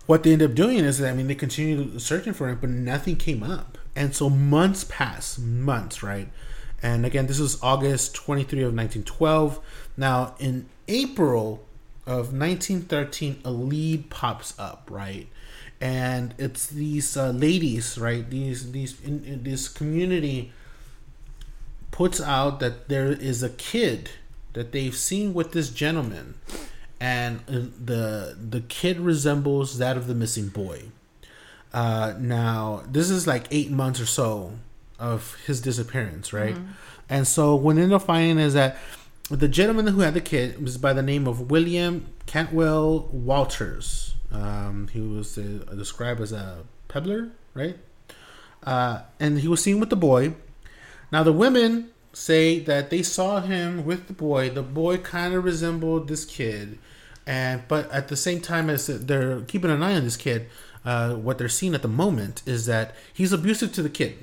what 0.07 0.23
they 0.23 0.33
end 0.33 0.43
up 0.43 0.55
doing 0.55 0.79
is 0.79 1.03
I 1.03 1.13
mean, 1.13 1.27
they 1.27 1.35
continued 1.35 2.01
searching 2.01 2.33
for 2.33 2.49
him, 2.49 2.59
but 2.61 2.71
nothing 2.71 3.17
came 3.17 3.43
up. 3.43 3.79
And 3.97 4.15
so 4.15 4.29
months 4.29 4.85
pass, 4.85 5.39
months, 5.39 6.03
right? 6.03 6.29
And 6.83 7.07
again, 7.07 7.27
this 7.27 7.41
is 7.41 7.63
August 7.63 8.15
23 8.15 8.61
of 8.61 8.75
1912. 8.75 9.61
Now, 9.97 10.35
in 10.39 10.67
April 10.89 11.65
of 12.07 12.33
1913, 12.33 13.41
a 13.45 13.51
lead 13.51 14.11
pops 14.11 14.59
up, 14.59 14.89
right? 14.91 15.29
And 15.81 16.35
it's 16.39 16.67
these 16.67 17.17
uh, 17.17 17.31
ladies, 17.31 17.97
right? 17.99 18.29
These 18.29 18.73
these 18.73 19.01
in, 19.01 19.25
in 19.25 19.43
this 19.45 19.69
community 19.69 20.53
puts 21.91 22.21
out 22.21 22.61
that 22.61 22.89
there 22.89 23.13
is 23.13 23.43
a 23.43 23.51
kid 23.51 24.11
that 24.53 24.73
they've 24.73 24.97
seen 24.97 25.33
with 25.35 25.53
this 25.53 25.71
gentleman 25.71 26.35
and 27.05 27.41
uh, 27.49 27.69
the 27.85 28.35
the 28.41 28.63
kid 28.63 28.99
resembles 28.99 29.77
that 29.77 29.95
of 29.99 30.07
the 30.07 30.15
missing 30.15 30.49
boy. 30.49 30.85
Uh, 31.71 32.15
now 32.19 32.83
this 32.91 33.11
is 33.11 33.27
like 33.27 33.47
eight 33.51 33.71
months 33.71 34.01
or 34.01 34.07
so 34.07 34.53
of 34.99 35.37
his 35.47 35.61
disappearance, 35.61 36.33
right? 36.33 36.57
And 37.11 37.27
so 37.29 37.55
what 37.57 37.77
they 37.77 37.83
end 37.83 37.93
up 37.93 38.03
finding 38.03 38.39
is 38.39 38.55
that 38.55 38.79
the 39.29 39.49
gentleman 39.49 39.87
who 39.89 40.01
had 40.01 40.15
the 40.15 40.21
kid 40.23 40.63
was 40.63 40.79
by 40.79 40.95
the 40.95 41.03
name 41.03 41.27
of 41.27 41.51
William 41.51 42.07
Cantwell 42.25 43.11
Walters. 43.13 44.15
Um, 44.33 44.89
he 44.89 45.01
was 45.01 45.37
uh, 45.37 45.43
described 45.77 46.21
as 46.23 46.33
a 46.33 46.65
peddler, 46.89 47.31
right? 47.53 47.77
Uh, 48.63 49.03
and 49.21 49.41
he 49.41 49.49
was 49.49 49.63
seen 49.63 49.79
with 49.79 49.91
the 49.91 49.97
boy. 49.97 50.35
Now 51.13 51.23
the 51.23 51.33
women 51.33 51.91
say 52.15 52.61
that 52.61 52.89
they 52.91 53.03
saw 53.03 53.41
him 53.41 53.85
with 53.85 54.07
the 54.07 54.13
boy. 54.15 54.51
The 54.51 54.63
boy 54.63 54.99
kind 54.99 55.35
of 55.35 55.45
resembled 55.45 56.09
this 56.09 56.25
kid, 56.25 56.79
and 57.27 57.63
but 57.69 57.91
at 57.91 58.09
the 58.09 58.17
same 58.17 58.41
time 58.41 58.69
as 58.71 58.87
they're 58.87 59.41
keeping 59.43 59.71
an 59.71 59.83
eye 59.83 59.95
on 59.97 60.05
this 60.05 60.17
kid, 60.17 60.49
uh, 60.85 61.15
what 61.15 61.39
they're 61.39 61.49
seeing 61.49 61.75
at 61.75 61.83
the 61.83 61.89
moment 61.89 62.43
is 62.47 62.67
that 62.67 62.95
he's 63.13 63.33
abusive 63.33 63.73
to 63.75 63.83
the 63.83 63.89
kid. 63.91 64.19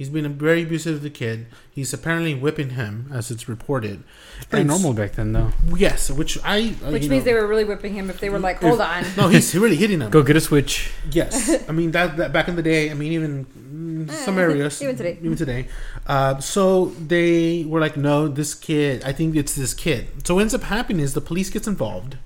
He's 0.00 0.08
been 0.08 0.32
very 0.38 0.62
abusive 0.62 0.96
to 0.96 1.02
the 1.02 1.10
kid. 1.10 1.46
He's 1.70 1.92
apparently 1.92 2.34
whipping 2.34 2.70
him, 2.70 3.10
as 3.12 3.30
it's 3.30 3.50
reported. 3.50 4.02
Pretty 4.48 4.62
And 4.62 4.68
normal 4.70 4.94
back 4.94 5.12
then, 5.12 5.32
though. 5.34 5.50
Yes, 5.76 6.10
which 6.10 6.38
I 6.42 6.74
uh, 6.82 6.90
Which 6.90 7.02
means 7.06 7.26
know, 7.26 7.32
they 7.32 7.34
were 7.34 7.46
really 7.46 7.64
whipping 7.64 7.92
him 7.92 8.08
if 8.08 8.18
they 8.18 8.30
were 8.30 8.38
like, 8.38 8.62
hold 8.62 8.80
on. 8.80 9.04
no, 9.18 9.28
he's 9.28 9.54
really 9.54 9.76
hitting 9.76 10.00
him. 10.00 10.08
Go 10.08 10.22
get 10.22 10.36
a 10.36 10.40
switch. 10.40 10.90
Yes, 11.10 11.62
I 11.68 11.72
mean 11.72 11.90
that, 11.90 12.16
that 12.16 12.32
back 12.32 12.48
in 12.48 12.56
the 12.56 12.62
day. 12.62 12.90
I 12.90 12.94
mean, 12.94 13.12
even 13.12 13.44
mm, 13.44 14.10
some 14.10 14.38
areas, 14.38 14.80
Even 14.80 14.96
today. 14.96 15.18
even 15.22 15.36
today. 15.36 15.68
Uh, 16.06 16.38
so 16.40 16.86
they 16.86 17.64
were 17.68 17.78
like, 17.78 17.98
"No, 17.98 18.26
this 18.26 18.54
kid. 18.54 19.02
I 19.04 19.12
think 19.12 19.36
it's 19.36 19.54
this 19.54 19.74
kid." 19.74 20.26
So 20.26 20.36
what 20.36 20.40
ends 20.40 20.54
up 20.54 20.62
happening 20.62 21.00
is 21.02 21.12
the 21.12 21.20
police 21.20 21.50
gets 21.50 21.68
involved, 21.68 22.16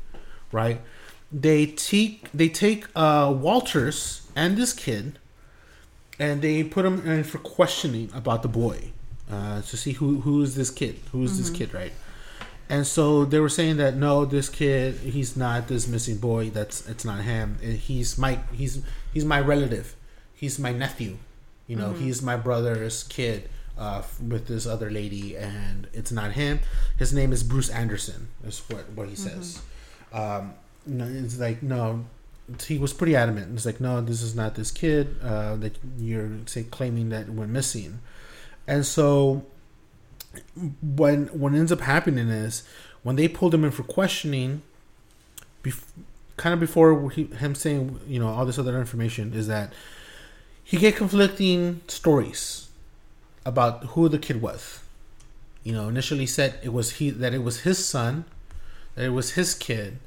right? 0.55 0.81
They 1.33 1.67
take 1.67 2.31
they 2.33 2.49
take 2.49 2.87
uh, 2.95 3.35
Walters 3.37 4.27
and 4.37 4.57
this 4.57 4.73
kid, 4.73 5.19
and 6.19 6.41
they 6.41 6.63
put 6.63 6.87
him 6.87 7.07
in 7.07 7.25
for 7.25 7.39
questioning 7.39 8.11
about 8.15 8.43
the 8.43 8.49
boy, 8.49 8.93
uh, 9.31 9.63
to 9.63 9.77
see 9.77 9.93
who 9.93 10.21
who 10.21 10.43
is 10.43 10.55
this 10.55 10.71
kid, 10.71 11.01
who 11.13 11.25
is 11.25 11.37
this 11.37 11.51
kid, 11.51 11.75
right? 11.75 11.93
And 12.69 12.87
so 12.87 13.25
they 13.27 13.41
were 13.41 13.51
saying 13.51 13.77
that 13.77 13.97
no, 13.97 14.25
this 14.25 14.49
kid, 14.49 14.95
he's 15.01 15.37
not 15.37 15.69
this 15.69 15.87
missing 15.87 16.19
boy. 16.19 16.51
That's 16.51 16.89
it's 16.89 17.05
not 17.05 17.23
him. 17.23 17.59
He's 17.61 18.17
my 18.17 18.39
he's 18.53 18.83
he's 19.13 19.25
my 19.25 19.41
relative. 19.41 19.97
He's 20.35 20.59
my 20.59 20.73
nephew. 20.73 21.19
You 21.67 21.77
know, 21.77 21.93
he's 21.95 22.23
my 22.23 22.37
brother's 22.37 23.03
kid 23.05 23.49
uh, 23.79 24.03
with 24.21 24.47
this 24.47 24.67
other 24.67 24.91
lady, 24.91 25.37
and 25.37 25.89
it's 25.93 26.13
not 26.13 26.33
him. 26.33 26.61
His 26.99 27.13
name 27.13 27.33
is 27.33 27.43
Bruce 27.43 27.71
Anderson. 27.71 28.29
Is 28.47 28.63
what 28.69 28.89
what 28.91 29.09
he 29.09 29.17
says. 29.17 29.61
Um, 30.15 30.55
no, 30.87 31.07
it's 31.07 31.39
like 31.39 31.63
no. 31.63 32.07
He 32.67 32.79
was 32.79 32.93
pretty 32.93 33.17
adamant. 33.17 33.55
It's 33.55 33.67
like 33.67 33.81
no, 33.81 34.01
this 34.01 34.23
is 34.23 34.35
not 34.35 34.55
this 34.55 34.71
kid 34.71 35.17
uh, 35.23 35.57
that 35.57 35.77
you're 35.99 36.31
say 36.47 36.63
claiming 36.63 37.09
that 37.11 37.29
went 37.29 37.51
missing, 37.51 38.01
and 38.67 38.87
so 38.87 39.45
when 40.97 41.27
what 41.27 41.53
ends 41.53 41.73
up 41.73 41.81
happening 41.81 42.29
is 42.29 42.65
when 43.03 43.17
they 43.17 43.29
pulled 43.29 43.55
him 43.55 43.65
in 43.65 43.71
for 43.71 43.83
questioning, 43.83 44.63
bef- 45.63 45.85
kind 46.37 46.53
of 46.53 46.61
before 46.61 47.11
he, 47.11 47.25
him 47.25 47.55
saying 47.55 48.01
you 48.07 48.19
know 48.19 48.29
all 48.29 48.47
this 48.47 48.59
other 48.59 48.79
information 48.79 49.33
is 49.33 49.47
that 49.47 49.73
he 50.63 50.79
get 50.79 50.97
conflicting 50.97 51.81
stories 51.87 52.69
about 53.45 53.85
who 53.89 54.09
the 54.09 54.19
kid 54.19 54.41
was. 54.41 54.81
You 55.63 55.73
know, 55.73 55.89
initially 55.89 56.27
said 56.27 56.59
it 56.63 56.73
was 56.73 56.93
he 56.93 57.11
that 57.11 57.35
it 57.35 57.43
was 57.43 57.61
his 57.61 57.85
son, 57.85 58.25
that 58.95 59.05
it 59.05 59.11
was 59.11 59.33
his 59.33 59.55
kid, 59.55 59.99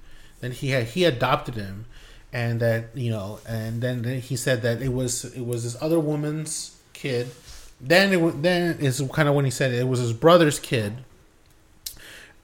that 0.42 0.54
he 0.54 0.70
had 0.70 0.86
he 0.88 1.04
adopted 1.06 1.56
him, 1.56 1.86
and 2.34 2.60
that 2.60 2.86
you 2.96 3.10
know, 3.12 3.40
and 3.48 3.82
then, 3.82 4.02
then 4.04 4.20
he 4.22 4.36
said 4.36 4.62
that 4.64 4.82
it 4.82 4.94
was 4.94 5.26
it 5.26 5.46
was 5.46 5.64
this 5.64 5.76
other 5.82 6.00
woman's 6.00 6.78
kid. 6.94 7.28
Then 7.80 8.12
it 8.14 8.18
wa- 8.22 8.32
then 8.36 8.78
is 8.80 9.02
kind 9.14 9.30
of 9.30 9.36
when 9.36 9.46
he 9.46 9.52
said 9.52 9.72
it 9.72 9.88
was 9.88 10.00
his 10.00 10.14
brother's 10.14 10.58
kid, 10.60 10.98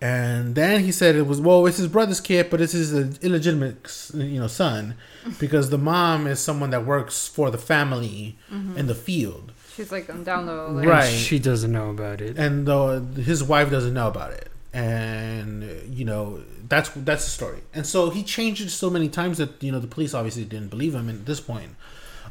and 0.02 0.54
then 0.56 0.82
he 0.82 0.92
said 0.92 1.16
it 1.16 1.26
was 1.26 1.40
well, 1.40 1.66
it's 1.66 1.78
his 1.78 1.88
brother's 1.88 2.20
kid, 2.20 2.50
but 2.50 2.60
it's 2.62 2.74
his 2.74 2.94
illegitimate, 3.20 4.10
you 4.14 4.40
know, 4.40 4.48
son, 4.48 4.96
because 5.40 5.70
the 5.70 5.78
mom 5.78 6.28
is 6.28 6.40
someone 6.40 6.70
that 6.72 6.86
works 6.86 7.28
for 7.28 7.50
the 7.50 7.58
family 7.58 8.38
in 8.76 8.88
the 8.88 8.96
field, 8.96 9.52
She's 9.76 9.92
like, 9.92 10.08
I'm 10.08 10.24
down 10.24 10.46
low. 10.46 10.70
Like, 10.72 10.88
Right. 10.88 11.10
She 11.12 11.40
doesn't 11.40 11.72
know 11.72 11.90
about 11.90 12.22
it. 12.22 12.38
and 12.38 12.70
uh, 12.70 13.00
his 13.00 13.44
wife 13.44 13.72
doesn't 13.72 13.96
know 13.96 14.08
about 14.08 14.32
it, 14.34 14.50
and 14.74 15.64
uh, 15.64 15.68
you 15.90 16.04
know 16.06 16.42
that's 16.68 16.90
that's 16.90 17.26
the 17.26 17.30
story. 17.32 17.60
And 17.74 17.86
so 17.86 18.10
he 18.10 18.24
changed 18.24 18.62
it 18.66 18.70
so 18.70 18.90
many 18.90 19.10
times 19.10 19.38
that 19.38 19.62
you 19.62 19.72
know 19.72 19.80
the 19.80 19.88
police 19.88 20.14
obviously 20.14 20.46
didn't 20.46 20.70
believe 20.70 20.96
him 20.96 21.10
at 21.10 21.26
this 21.26 21.40
point. 21.40 21.76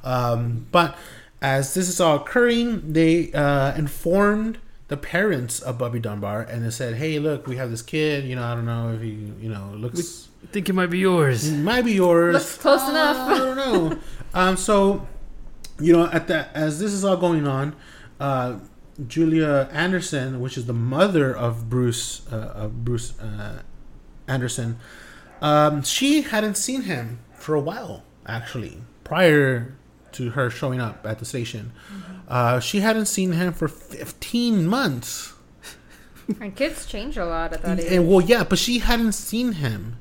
Um, 0.04 0.66
but 0.72 0.96
as 1.40 1.74
this 1.74 1.88
is 1.88 2.00
all 2.00 2.16
occurring, 2.16 2.92
they 2.92 3.32
uh, 3.32 3.74
informed 3.76 4.58
the 4.88 4.96
parents 4.96 5.60
of 5.60 5.78
Bobby 5.78 6.00
Dunbar 6.00 6.42
and 6.42 6.64
they 6.64 6.70
said, 6.70 6.96
"Hey, 6.96 7.18
look, 7.18 7.46
we 7.46 7.56
have 7.56 7.70
this 7.70 7.82
kid. 7.82 8.24
You 8.24 8.36
know, 8.36 8.42
I 8.44 8.54
don't 8.54 8.66
know 8.66 8.92
if 8.92 9.00
he, 9.00 9.10
you 9.40 9.48
know, 9.48 9.72
looks." 9.76 10.28
I 10.42 10.46
think 10.48 10.68
it 10.68 10.72
might 10.72 10.90
be 10.90 10.98
yours. 10.98 11.48
It 11.48 11.56
might 11.58 11.84
be 11.84 11.92
yours. 11.92 12.34
Looks 12.34 12.58
close 12.58 12.80
Uh, 12.82 12.90
enough. 12.90 13.16
I 13.28 13.38
don't 13.38 13.56
know. 13.56 13.98
um, 14.34 14.56
so, 14.56 15.06
you 15.78 15.92
know, 15.92 16.06
at 16.12 16.26
that 16.26 16.50
as 16.54 16.80
this 16.80 16.92
is 16.92 17.04
all 17.04 17.16
going 17.16 17.46
on, 17.46 17.76
uh, 18.18 18.58
Julia 19.08 19.68
Anderson, 19.72 20.40
which 20.40 20.56
is 20.56 20.66
the 20.66 20.72
mother 20.72 21.34
of 21.34 21.68
Bruce, 21.68 22.26
uh, 22.32 22.52
of 22.54 22.84
Bruce 22.84 23.18
uh, 23.18 23.62
Anderson, 24.26 24.78
um, 25.40 25.82
she 25.82 26.22
hadn't 26.22 26.56
seen 26.56 26.82
him 26.82 27.18
for 27.34 27.54
a 27.54 27.60
while. 27.60 28.04
Actually, 28.24 28.78
prior 29.02 29.74
to 30.12 30.30
her 30.30 30.48
showing 30.48 30.80
up 30.80 31.04
at 31.04 31.18
the 31.18 31.24
station, 31.24 31.72
uh, 32.28 32.60
she 32.60 32.80
hadn't 32.80 33.06
seen 33.06 33.32
him 33.32 33.52
for 33.52 33.66
fifteen 33.66 34.66
months. 34.66 35.34
And 36.40 36.54
kids 36.54 36.86
change 36.86 37.16
a 37.18 37.24
lot 37.24 37.52
at 37.52 37.62
that 37.62 37.80
age. 37.80 37.92
And 37.92 38.08
well, 38.08 38.20
yeah, 38.20 38.44
but 38.44 38.58
she 38.58 38.78
hadn't 38.78 39.12
seen 39.12 39.54
him 39.54 39.96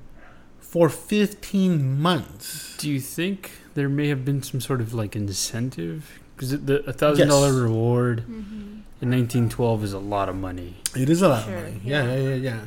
for 0.60 0.88
fifteen 0.88 2.00
months. 2.00 2.78
Do 2.78 2.90
you 2.92 3.00
think 3.00 3.52
there 3.74 3.90
may 3.90 4.08
have 4.10 4.24
been 4.24 4.44
some 4.44 4.62
sort 4.62 4.82
of 4.82 4.94
like 4.94 5.16
incentive? 5.16 6.21
Because 6.42 6.66
the 6.66 6.84
a 6.90 6.94
thousand 6.94 7.28
dollar 7.28 7.54
reward 7.54 8.22
Mm-hmm. 8.22 9.04
in 9.04 9.10
1912 9.12 9.84
is 9.84 9.94
a 9.94 10.00
lot 10.00 10.28
of 10.30 10.36
money. 10.36 10.76
It 10.96 11.10
is 11.10 11.22
a 11.22 11.30
lot 11.30 11.46
Sure, 11.46 11.56
of 11.56 11.64
money. 11.64 11.82
Yeah, 11.84 12.04
yeah. 12.04 12.16
yeah, 12.16 12.30
yeah, 12.30 12.36
yeah. 12.36 12.60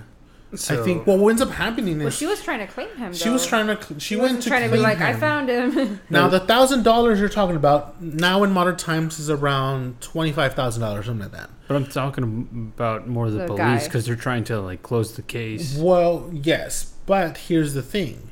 So, 0.55 0.81
I 0.81 0.85
think 0.85 1.05
what 1.09 1.19
ends 1.31 1.43
up 1.43 1.51
happening 1.51 1.99
Well, 1.99 2.07
is 2.07 2.17
she 2.17 2.27
was 2.27 2.41
trying 2.41 2.61
to 2.61 2.69
claim 2.73 2.89
him. 2.97 3.13
she 3.13 3.29
was 3.29 3.45
trying 3.45 3.67
to 3.67 3.77
she 3.95 3.99
She 3.99 4.15
went 4.17 4.23
wasn't 4.37 4.43
to 4.45 4.49
trying 4.51 4.63
to 4.63 4.69
be 4.77 4.81
claim 4.81 4.99
like, 4.99 5.01
I 5.01 5.13
found 5.19 5.49
him. 5.49 6.01
Now 6.11 6.29
the 6.29 6.39
thousand 6.39 6.85
dollars 6.85 7.19
you're 7.19 7.29
talking 7.29 7.57
about 7.57 8.01
now 8.01 8.45
in 8.45 8.53
modern 8.53 8.77
times 8.77 9.19
is 9.19 9.29
around 9.31 10.01
twenty 10.01 10.31
five 10.31 10.55
thousand 10.55 10.81
dollars, 10.83 11.07
something 11.07 11.23
like 11.25 11.33
that. 11.33 11.51
But 11.67 11.75
I'm 11.77 11.87
talking 11.87 12.73
about 12.77 13.09
more 13.09 13.31
the, 13.31 13.39
The 13.39 13.47
police 13.47 13.85
because 13.89 14.07
they're 14.07 14.15
trying 14.15 14.45
to 14.45 14.61
like 14.61 14.83
close 14.85 15.17
the 15.17 15.23
case. 15.23 15.77
Well, 15.77 16.31
yes, 16.33 16.93
but 17.07 17.37
here's 17.37 17.75
the 17.75 17.83
thing. 17.83 18.31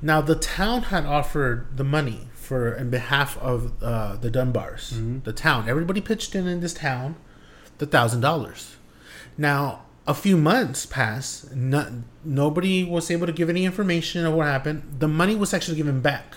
Now 0.00 0.20
the 0.20 0.36
town 0.36 0.82
had 0.84 1.04
offered 1.06 1.76
the 1.76 1.84
money 1.84 2.28
for 2.42 2.72
in 2.74 2.90
behalf 2.90 3.38
of 3.38 3.72
uh, 3.82 4.16
the 4.16 4.30
Dunbars. 4.30 4.92
Mhm. 4.94 5.24
The 5.24 5.32
town, 5.32 5.68
everybody 5.68 6.00
pitched 6.00 6.34
in 6.34 6.46
in 6.46 6.60
this 6.60 6.74
town, 6.74 7.16
the 7.78 7.86
thousand 7.86 8.20
dollars. 8.20 8.76
Now 9.38 9.82
a 10.06 10.14
few 10.14 10.36
months 10.36 10.84
pass. 10.84 11.46
No, 11.54 11.86
nobody 12.24 12.84
was 12.84 13.10
able 13.10 13.26
to 13.26 13.32
give 13.32 13.48
any 13.48 13.64
information 13.64 14.26
of 14.26 14.34
what 14.34 14.46
happened. 14.46 14.82
The 14.98 15.08
money 15.08 15.36
was 15.36 15.54
actually 15.54 15.76
given 15.76 16.00
back 16.00 16.34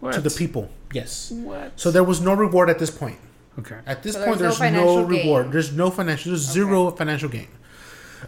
What? 0.00 0.12
to 0.14 0.20
the 0.20 0.30
people. 0.30 0.70
Yes. 0.92 1.30
What? 1.30 1.72
So 1.80 1.90
there 1.90 2.04
was 2.04 2.20
no 2.20 2.34
reward 2.34 2.68
at 2.70 2.78
this 2.78 2.90
point. 2.90 3.18
okay. 3.58 3.78
At 3.86 4.02
this 4.02 4.14
So 4.14 4.24
point, 4.26 4.38
there's 4.38 4.58
there's 4.58 4.72
no 4.72 5.00
no, 5.00 5.04
reward. 5.04 5.50
There's 5.52 5.72
no 5.72 5.90
financial. 5.90 6.30
There's 6.32 6.42
zero 6.58 6.90
financial 6.90 7.28
gain. 7.30 7.48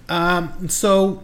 Um. 0.09 0.69
So 0.69 1.23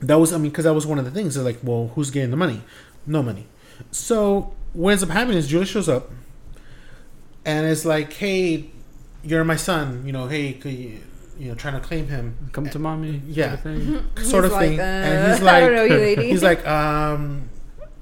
that 0.00 0.16
was. 0.20 0.32
I 0.32 0.38
mean, 0.38 0.50
because 0.50 0.64
that 0.64 0.74
was 0.74 0.86
one 0.86 0.98
of 0.98 1.04
the 1.04 1.10
things. 1.10 1.34
They're 1.34 1.44
like, 1.44 1.60
well, 1.62 1.90
who's 1.94 2.10
getting 2.10 2.30
the 2.30 2.36
money? 2.36 2.60
No 3.06 3.22
money. 3.22 3.46
So 3.90 4.54
what 4.72 4.90
ends 4.90 5.02
up 5.02 5.10
happening 5.10 5.38
is 5.38 5.48
Julie 5.48 5.66
shows 5.66 5.88
up, 5.88 6.10
and 7.44 7.66
it's 7.66 7.84
like, 7.84 8.12
hey, 8.12 8.70
you're 9.24 9.44
my 9.44 9.56
son. 9.56 10.02
You 10.06 10.12
know, 10.12 10.26
hey, 10.28 10.54
could 10.54 10.72
you, 10.72 11.00
you 11.38 11.48
know, 11.48 11.54
trying 11.54 11.74
to 11.74 11.80
claim 11.80 12.08
him, 12.08 12.50
Come 12.52 12.68
to 12.70 12.78
mommy. 12.78 13.22
Yeah. 13.26 13.56
Sort 13.56 13.56
of 13.56 13.62
thing. 13.62 14.04
sort 14.24 14.44
He's 14.44 14.52
of 14.52 14.52
like, 14.52 14.68
thing. 14.70 14.80
uh, 14.80 14.82
and 14.82 15.32
he's 15.32 15.42
I 15.46 15.60
don't 15.60 15.72
like, 15.72 15.76
know 15.76 15.84
you, 15.84 16.00
lady. 16.00 16.28
he's 16.30 16.42
like, 16.42 16.66
um, 16.66 17.48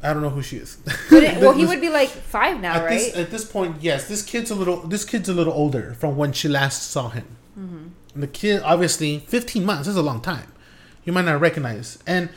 I 0.03 0.13
don't 0.13 0.23
know 0.23 0.31
who 0.31 0.43
she 0.43 0.57
is. 0.57 0.79
It- 1.11 1.39
well, 1.41 1.53
he 1.53 1.67
would 1.67 1.81
be 1.81 1.89
like 1.91 2.09
five 2.09 2.61
now, 2.61 2.75
at 2.75 2.85
right? 2.85 2.91
this 2.99 3.17
at 3.17 3.31
this 3.31 3.45
point, 3.45 3.77
yes, 3.81 4.09
this 4.09 4.23
kid's 4.23 4.51
a 4.51 4.55
little 4.55 4.79
this 4.87 5.05
kid's 5.05 5.29
a 5.29 5.35
little 5.35 5.53
older 5.53 5.95
from 5.95 6.17
when 6.17 6.33
she 6.33 6.49
last 6.49 6.91
saw 6.91 7.09
him. 7.11 7.37
Mm-hmm. 7.59 7.87
And 8.15 8.23
the 8.23 8.27
kid, 8.27 8.63
obviously, 8.65 9.19
fifteen 9.21 9.65
months 9.65 9.89
is 9.89 9.97
a 9.97 10.03
long 10.03 10.21
time. 10.21 10.53
You 11.05 11.13
might 11.13 11.25
not 11.27 11.41
recognize. 11.41 11.99
And 12.07 12.31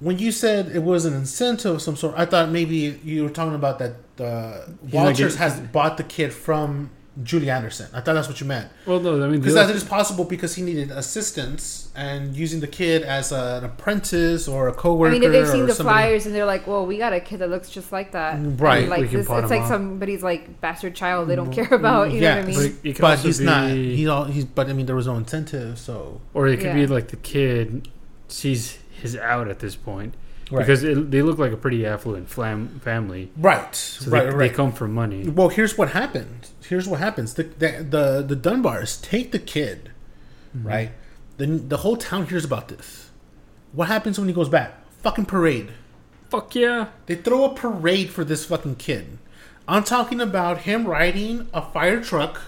when 0.00 0.18
you 0.18 0.32
said 0.32 0.74
it 0.74 0.82
was 0.82 1.04
an 1.04 1.14
incentive 1.14 1.76
of 1.76 1.82
some 1.82 1.96
sort, 1.96 2.14
I 2.16 2.26
thought 2.26 2.50
maybe 2.50 2.98
you 3.04 3.22
were 3.22 3.30
talking 3.30 3.54
about 3.54 3.78
that 3.78 3.94
uh, 4.20 4.66
like 4.82 4.92
Walters 4.92 5.36
has 5.36 5.58
bought 5.60 5.96
the 5.96 6.04
kid 6.04 6.32
from 6.32 6.90
Julie 7.22 7.48
Anderson. 7.48 7.86
I 7.92 8.00
thought 8.00 8.14
that's 8.14 8.26
what 8.28 8.40
you 8.40 8.46
meant. 8.46 8.68
Well, 8.86 8.98
no, 8.98 9.22
I 9.24 9.28
mean, 9.28 9.38
Because 9.40 9.54
the- 9.54 9.64
that 9.66 9.74
is 9.74 9.84
possible 9.84 10.24
because 10.24 10.56
he 10.56 10.62
needed 10.62 10.90
assistance 10.90 11.90
and 11.94 12.34
using 12.36 12.58
the 12.58 12.66
kid 12.66 13.02
as 13.02 13.30
an 13.30 13.62
apprentice 13.64 14.48
or 14.48 14.66
a 14.66 14.72
coworker. 14.72 15.10
I 15.10 15.18
mean, 15.18 15.22
if 15.22 15.30
they've 15.30 15.46
seen 15.48 15.62
or 15.62 15.66
the 15.66 15.74
somebody- 15.74 15.96
flyers 15.96 16.26
and 16.26 16.34
they're 16.34 16.44
like, 16.44 16.66
"Well, 16.66 16.84
we 16.86 16.98
got 16.98 17.12
a 17.12 17.20
kid 17.20 17.38
that 17.38 17.50
looks 17.50 17.70
just 17.70 17.92
like 17.92 18.10
that," 18.12 18.40
Right. 18.60 18.80
And, 18.82 18.90
like 18.90 19.10
this, 19.12 19.20
it's 19.20 19.28
him 19.28 19.48
like 19.48 19.60
off. 19.62 19.68
somebody's 19.68 20.24
like 20.24 20.60
bastard 20.60 20.96
child 20.96 21.28
they 21.28 21.36
don't 21.36 21.52
care 21.52 21.72
about. 21.72 22.10
You 22.10 22.20
know 22.20 22.34
what 22.34 22.44
I 22.44 22.46
mean? 22.46 22.78
But, 22.82 22.98
but 23.00 23.18
he's 23.20 23.38
be, 23.38 23.44
not. 23.44 23.70
He's 23.70 24.08
all. 24.08 24.24
He's. 24.24 24.44
But 24.44 24.68
I 24.68 24.72
mean, 24.72 24.86
there 24.86 24.96
was 24.96 25.06
no 25.06 25.14
incentive. 25.14 25.78
So 25.78 26.20
or 26.34 26.48
it 26.48 26.58
could 26.58 26.74
be 26.74 26.86
like 26.88 27.08
the 27.08 27.16
kid 27.16 27.88
sees 28.26 28.78
his 29.04 29.16
out 29.16 29.48
at 29.48 29.58
this 29.60 29.76
point 29.76 30.14
Right. 30.50 30.60
because 30.60 30.82
it, 30.84 31.10
they 31.10 31.22
look 31.22 31.38
like 31.38 31.52
a 31.52 31.56
pretty 31.56 31.86
affluent 31.86 32.28
flam- 32.28 32.80
family. 32.80 33.30
right, 33.36 33.74
So 33.74 34.10
right, 34.10 34.24
they, 34.24 34.30
right. 34.30 34.48
they 34.50 34.54
come 34.54 34.72
from 34.72 34.92
money. 34.92 35.26
well, 35.28 35.48
here's 35.48 35.78
what 35.78 35.90
happened. 35.90 36.50
Here's 36.68 36.86
what 36.88 37.00
happens. 37.00 37.34
The 37.34 37.44
the 37.44 37.86
the, 37.88 38.34
the 38.34 38.36
Dunbars 38.36 39.00
take 39.00 39.30
the 39.32 39.38
kid, 39.38 39.90
Mm-hmm. 40.56 40.66
right? 40.68 40.90
The 41.38 41.46
the 41.46 41.78
whole 41.78 41.96
town 41.96 42.26
hears 42.26 42.44
about 42.44 42.68
this. 42.68 43.10
What 43.72 43.88
happens 43.88 44.18
when 44.18 44.28
he 44.28 44.34
goes 44.34 44.48
back? 44.48 44.70
Fucking 45.02 45.24
parade. 45.26 45.70
Fuck 46.30 46.54
yeah. 46.54 46.88
They 47.06 47.14
throw 47.16 47.44
a 47.44 47.54
parade 47.54 48.10
for 48.10 48.22
this 48.24 48.44
fucking 48.44 48.76
kid. 48.76 49.18
I'm 49.66 49.82
talking 49.84 50.20
about 50.20 50.58
him 50.68 50.86
riding 50.86 51.48
a 51.54 51.62
fire 51.62 52.00
truck, 52.02 52.40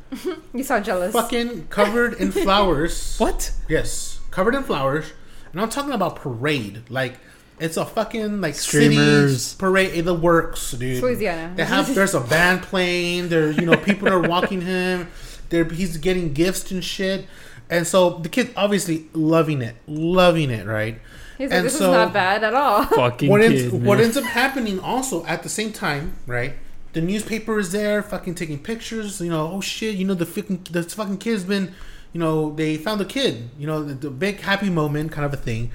You 0.54 0.62
sound 0.64 0.84
jealous. 0.86 1.12
fucking 1.12 1.68
covered 1.68 2.14
in 2.14 2.32
flowers. 2.44 3.16
What? 3.18 3.52
Yes, 3.68 4.20
covered 4.30 4.54
in 4.54 4.62
flowers. 4.64 5.12
And 5.52 5.60
I'm 5.60 5.68
talking 5.68 5.92
about 5.92 6.16
parade. 6.16 6.82
Like 6.88 7.14
it's 7.60 7.76
a 7.76 7.84
fucking 7.84 8.40
like 8.40 8.54
Streamers. 8.54 9.42
cities 9.42 9.54
parade. 9.54 9.94
in 9.94 10.04
The 10.04 10.14
works, 10.14 10.72
dude. 10.72 10.94
It's 10.94 11.02
Louisiana. 11.02 11.52
They 11.56 11.64
have 11.64 11.94
there's 11.94 12.14
a 12.14 12.20
band 12.20 12.62
playing. 12.62 13.28
There, 13.28 13.50
you 13.50 13.66
know, 13.66 13.76
people 13.76 14.08
are 14.08 14.20
walking 14.20 14.60
him. 14.62 15.08
There, 15.50 15.64
he's 15.64 15.96
getting 15.98 16.32
gifts 16.32 16.70
and 16.70 16.82
shit. 16.84 17.26
And 17.70 17.86
so 17.86 18.18
the 18.18 18.28
kid 18.28 18.50
obviously 18.56 19.06
loving 19.12 19.62
it, 19.62 19.76
loving 19.86 20.50
it, 20.50 20.66
right? 20.66 20.98
He's 21.38 21.48
like, 21.50 21.56
and 21.58 21.66
"This 21.66 21.78
so- 21.78 21.90
is 21.90 21.96
not 21.96 22.12
bad 22.12 22.44
at 22.44 22.54
all." 22.54 22.84
Fucking 22.84 23.30
What 23.30 23.40
kid. 23.40 23.52
ends, 23.52 23.72
man. 23.72 23.84
what 23.84 24.00
ends 24.00 24.16
up 24.16 24.24
happening 24.24 24.78
also 24.80 25.24
at 25.26 25.42
the 25.42 25.48
same 25.48 25.72
time, 25.72 26.14
right? 26.26 26.54
The 26.92 27.00
newspaper 27.00 27.58
is 27.58 27.72
there, 27.72 28.02
fucking 28.02 28.34
taking 28.34 28.58
pictures. 28.58 29.20
You 29.20 29.30
know, 29.30 29.50
oh 29.50 29.60
shit, 29.62 29.94
you 29.94 30.04
know 30.04 30.12
the 30.14 30.26
fucking 30.26 30.66
this 30.70 30.92
fucking 30.92 31.18
kid's 31.18 31.44
been, 31.44 31.72
you 32.12 32.20
know, 32.20 32.52
they 32.54 32.76
found 32.76 33.00
the 33.00 33.04
kid. 33.04 33.50
You 33.58 33.66
know, 33.66 33.82
the, 33.82 33.94
the 33.94 34.10
big 34.10 34.40
happy 34.40 34.70
moment 34.70 35.12
kind 35.12 35.24
of 35.24 35.32
a 35.32 35.36
thing. 35.36 35.70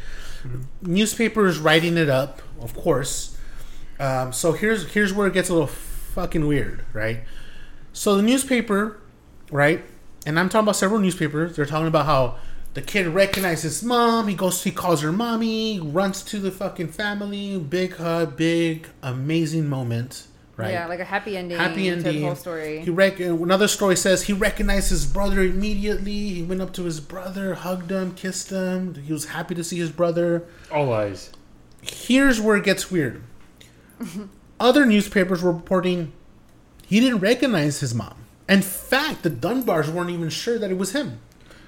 Newspaper 0.82 1.48
is 1.48 1.60
writing 1.60 1.98
it 1.98 2.10
up, 2.10 2.42
of 2.62 2.76
course. 2.76 3.38
Um, 4.00 4.32
so 4.32 4.52
here's 4.54 4.94
here's 4.94 5.12
where 5.12 5.28
it 5.28 5.34
gets 5.34 5.50
a 5.50 5.54
little 5.54 5.68
fucking 5.68 6.46
weird, 6.46 6.86
right? 6.94 7.22
So 7.94 8.16
the 8.16 8.22
newspaper, 8.22 9.00
right? 9.52 9.84
And 10.26 10.40
I'm 10.40 10.50
talking 10.50 10.66
about 10.66 10.76
several 10.76 11.00
newspapers. 11.00 11.56
They're 11.56 11.66
talking 11.66 11.88
about 11.88 12.06
how 12.06 12.38
the 12.74 12.82
kid 12.82 13.08
recognizes 13.08 13.82
mom. 13.82 14.28
He 14.28 14.36
goes, 14.36 14.64
he 14.64 14.72
calls 14.72 15.02
her 15.02 15.12
mommy, 15.12 15.80
runs 15.80 16.22
to 16.24 16.38
the 16.38 16.52
fucking 16.52 16.90
family. 16.90 17.58
Big 17.58 17.96
hug, 17.96 18.38
big 18.38 18.88
amazing 19.02 19.68
moment, 19.68 20.28
right? 20.58 20.72
Yeah, 20.74 20.88
like 20.88 21.00
a 21.00 21.06
happy 21.06 21.38
ending. 21.38 21.58
Happy 21.58 21.90
To 21.90 21.96
the 22.02 22.10
ending. 22.10 22.24
whole 22.24 22.36
story. 22.36 22.82
He 22.82 22.90
rec- 22.90 23.20
another 23.20 23.68
story 23.68 23.96
says 23.96 24.24
he 24.24 24.34
recognized 24.34 24.90
his 24.90 25.06
brother 25.06 25.42
immediately. 25.42 26.12
He 26.30 26.44
went 26.44 26.62
up 26.62 26.74
to 26.74 26.84
his 26.84 27.00
brother, 27.00 27.54
hugged 27.56 27.92
him, 27.92 28.14
kissed 28.16 28.50
him. 28.50 28.96
He 28.96 29.14
was 29.14 29.26
happy 29.28 29.56
to 29.56 29.64
see 29.64 29.78
his 29.78 29.92
brother. 29.92 30.44
All 30.72 30.92
eyes. 30.92 31.32
Here's 31.82 32.42
where 32.42 32.58
it 32.58 32.64
gets 32.66 32.92
weird. 32.92 33.22
Other 34.60 34.86
newspapers 34.86 35.42
were 35.44 35.52
reporting 35.52 36.12
he 36.86 37.00
didn't 37.00 37.20
recognize 37.20 37.80
his 37.82 37.94
mom. 37.94 38.16
In 38.50 38.62
fact, 38.62 39.24
the 39.24 39.30
Dunbars 39.30 39.90
weren't 39.90 40.10
even 40.10 40.30
sure 40.30 40.58
that 40.58 40.72
it 40.72 40.78
was 40.78 40.94
him. 40.94 41.20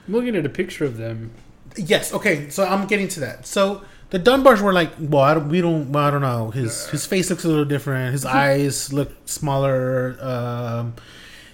I'm 0.07 0.13
looking 0.13 0.35
at 0.35 0.45
a 0.45 0.49
picture 0.49 0.85
of 0.85 0.97
them. 0.97 1.31
Yes. 1.75 2.13
Okay. 2.13 2.49
So 2.49 2.63
I'm 2.65 2.87
getting 2.87 3.07
to 3.09 3.19
that. 3.19 3.45
So 3.45 3.83
the 4.09 4.19
Dunbars 4.19 4.61
were 4.61 4.73
like, 4.73 4.91
well, 4.99 5.21
I 5.21 5.33
don't, 5.35 5.49
we 5.49 5.61
don't, 5.61 5.91
well, 5.91 6.03
I 6.03 6.11
don't 6.11 6.21
know. 6.21 6.51
His 6.51 6.87
his 6.87 7.05
face 7.05 7.29
looks 7.29 7.43
a 7.43 7.47
little 7.47 7.65
different. 7.65 8.11
His 8.11 8.25
eyes 8.43 8.91
look 8.91 9.11
smaller. 9.25 10.17
Um, 10.19 10.95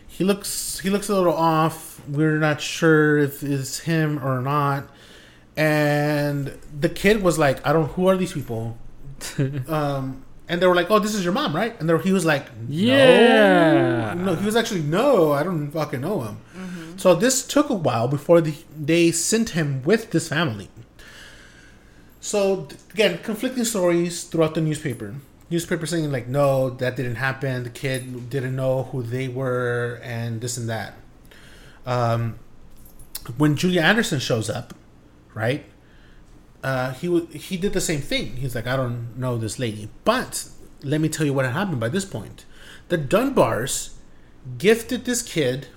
he 0.08 0.24
looks 0.24 0.80
he 0.80 0.90
looks 0.90 1.10
a 1.10 1.16
little 1.16 1.34
off. 1.34 2.02
We're 2.08 2.38
not 2.38 2.62
sure 2.62 3.18
if 3.18 3.44
it's 3.44 3.80
him 3.80 4.24
or 4.24 4.42
not. 4.42 4.88
And 5.58 6.58
the 6.78 6.90
kid 6.90 7.24
was 7.24 7.38
like, 7.38 7.66
I 7.66 7.74
don't. 7.74 7.92
Who 7.92 8.08
are 8.08 8.18
these 8.18 8.34
people? 8.34 8.78
um, 9.68 10.24
and 10.48 10.62
they 10.62 10.68
were 10.68 10.76
like, 10.76 10.92
"Oh, 10.92 11.00
this 11.00 11.16
is 11.16 11.24
your 11.24 11.34
mom, 11.34 11.56
right?" 11.56 11.80
And 11.80 11.90
he 12.02 12.12
was 12.12 12.26
like, 12.26 12.46
no. 12.58 12.68
Yeah. 12.70 14.14
no." 14.14 14.36
He 14.36 14.46
was 14.46 14.56
actually, 14.56 14.82
"No, 14.82 15.32
I 15.32 15.44
don't 15.44 15.72
fucking 15.72 16.02
know 16.02 16.22
him." 16.22 16.38
So 16.98 17.14
this 17.16 17.46
took 17.46 17.70
a 17.70 17.74
while 17.74 18.08
before 18.08 18.42
the, 18.42 18.54
they 18.78 19.12
sent 19.12 19.50
him 19.50 19.84
with 19.84 20.12
this 20.12 20.30
family. 20.30 20.70
So 22.26 22.68
again, 22.92 23.20
conflicting 23.20 23.66
stories 23.66 24.24
throughout 24.24 24.56
the 24.56 24.62
newspaper. 24.62 25.14
Newspaper 25.52 25.86
saying 25.86 26.12
like, 26.12 26.28
"No, 26.28 26.72
that 26.72 26.96
didn't 26.96 27.22
happen. 27.22 27.62
The 27.62 27.70
kid 27.70 28.32
didn't 28.32 28.56
know 28.56 28.90
who 28.90 29.04
they 29.04 29.28
were, 29.28 30.02
and 30.02 30.42
this 30.42 30.58
and 30.58 30.68
that." 30.68 30.96
Um, 31.86 32.40
when 33.38 33.56
Julia 33.56 33.82
Anderson 33.82 34.18
shows 34.18 34.50
up, 34.50 34.74
right? 35.36 35.66
Uh, 36.64 36.94
he 36.94 37.06
w- 37.06 37.28
he 37.28 37.58
did 37.58 37.74
the 37.74 37.86
same 37.92 38.02
thing. 38.02 38.38
He's 38.38 38.56
like, 38.56 38.66
I 38.66 38.76
don't 38.76 39.16
know 39.16 39.38
this 39.38 39.60
lady, 39.60 39.90
but 40.04 40.50
let 40.82 41.02
me 41.02 41.10
tell 41.10 41.28
you 41.28 41.34
what 41.34 41.46
had 41.46 41.54
happened 41.54 41.80
by 41.80 41.90
this 41.90 42.06
point. 42.06 42.46
The 42.90 42.98
Dunbars 42.98 43.94
gifted 44.58 45.06
this 45.06 45.22
kid. 45.22 45.68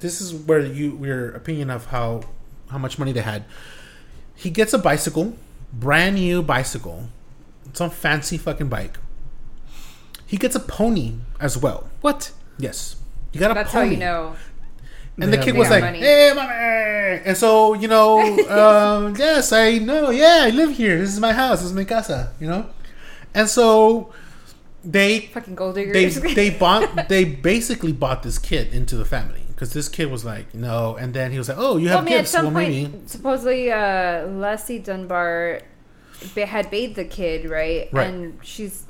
This 0.00 0.20
is 0.20 0.34
where 0.34 0.60
you 0.60 1.00
your 1.00 1.30
opinion 1.30 1.70
of 1.70 1.86
how 1.86 2.28
how 2.68 2.76
much 2.76 2.98
money 2.98 3.12
they 3.12 3.24
had. 3.24 3.46
He 4.36 4.50
gets 4.50 4.74
a 4.74 4.78
bicycle, 4.78 5.38
brand 5.78 6.16
new 6.16 6.42
bicycle, 6.42 7.08
some 7.72 7.90
fancy 7.90 8.38
fucking 8.38 8.68
bike. 8.68 8.98
He 10.26 10.36
gets 10.36 10.54
a 10.56 10.60
pony 10.60 11.14
as 11.40 11.56
well. 11.58 11.90
What? 12.00 12.32
Yes, 12.58 12.96
he 13.32 13.38
got 13.38 13.50
a 13.50 13.54
That's 13.54 13.72
how 13.72 13.80
pony. 13.82 13.94
you 13.94 14.00
know. 14.00 14.36
And 15.16 15.32
the 15.32 15.38
kid 15.38 15.54
was 15.56 15.70
like, 15.70 15.84
money. 15.84 15.98
"Hey, 16.00 16.32
mommy!" 16.34 17.22
And 17.24 17.36
so 17.36 17.74
you 17.74 17.86
know, 17.86 18.18
um, 18.48 19.14
yes, 19.16 19.52
I 19.52 19.78
know. 19.78 20.10
Yeah, 20.10 20.40
I 20.42 20.50
live 20.50 20.70
here. 20.76 20.98
This 20.98 21.12
is 21.12 21.20
my 21.20 21.32
house. 21.32 21.58
This 21.60 21.68
is 21.68 21.72
my 21.72 21.84
casa. 21.84 22.32
You 22.40 22.48
know, 22.48 22.66
and 23.32 23.48
so 23.48 24.12
they 24.84 25.20
Fucking 25.32 25.54
gold 25.54 25.76
they 25.76 25.84
diggers. 25.86 26.20
they 26.34 26.50
bought 26.58 27.08
they 27.08 27.24
basically 27.24 27.92
bought 27.92 28.22
this 28.24 28.38
kid 28.38 28.72
into 28.74 28.96
the 28.96 29.04
family. 29.04 29.43
Because 29.54 29.72
this 29.72 29.88
kid 29.88 30.10
was 30.10 30.24
like, 30.24 30.54
no, 30.54 30.96
and 30.96 31.14
then 31.14 31.30
he 31.32 31.38
was 31.38 31.48
like, 31.48 31.58
oh, 31.58 31.76
you 31.76 31.86
Well, 31.86 31.94
I 31.94 31.96
have 31.98 32.04
mean, 32.04 32.14
at 32.14 32.18
kids. 32.20 32.30
some 32.30 32.44
well, 32.46 32.54
point, 32.54 32.68
maybe. 32.70 32.92
supposedly 33.06 33.70
uh, 33.72 34.26
Leslie 34.26 34.78
Dunbar 34.80 35.60
had 36.36 36.70
bathed 36.70 36.96
the 36.96 37.04
kid, 37.04 37.48
right? 37.48 37.88
Right. 37.92 38.08
And 38.08 38.38
she's 38.42 38.84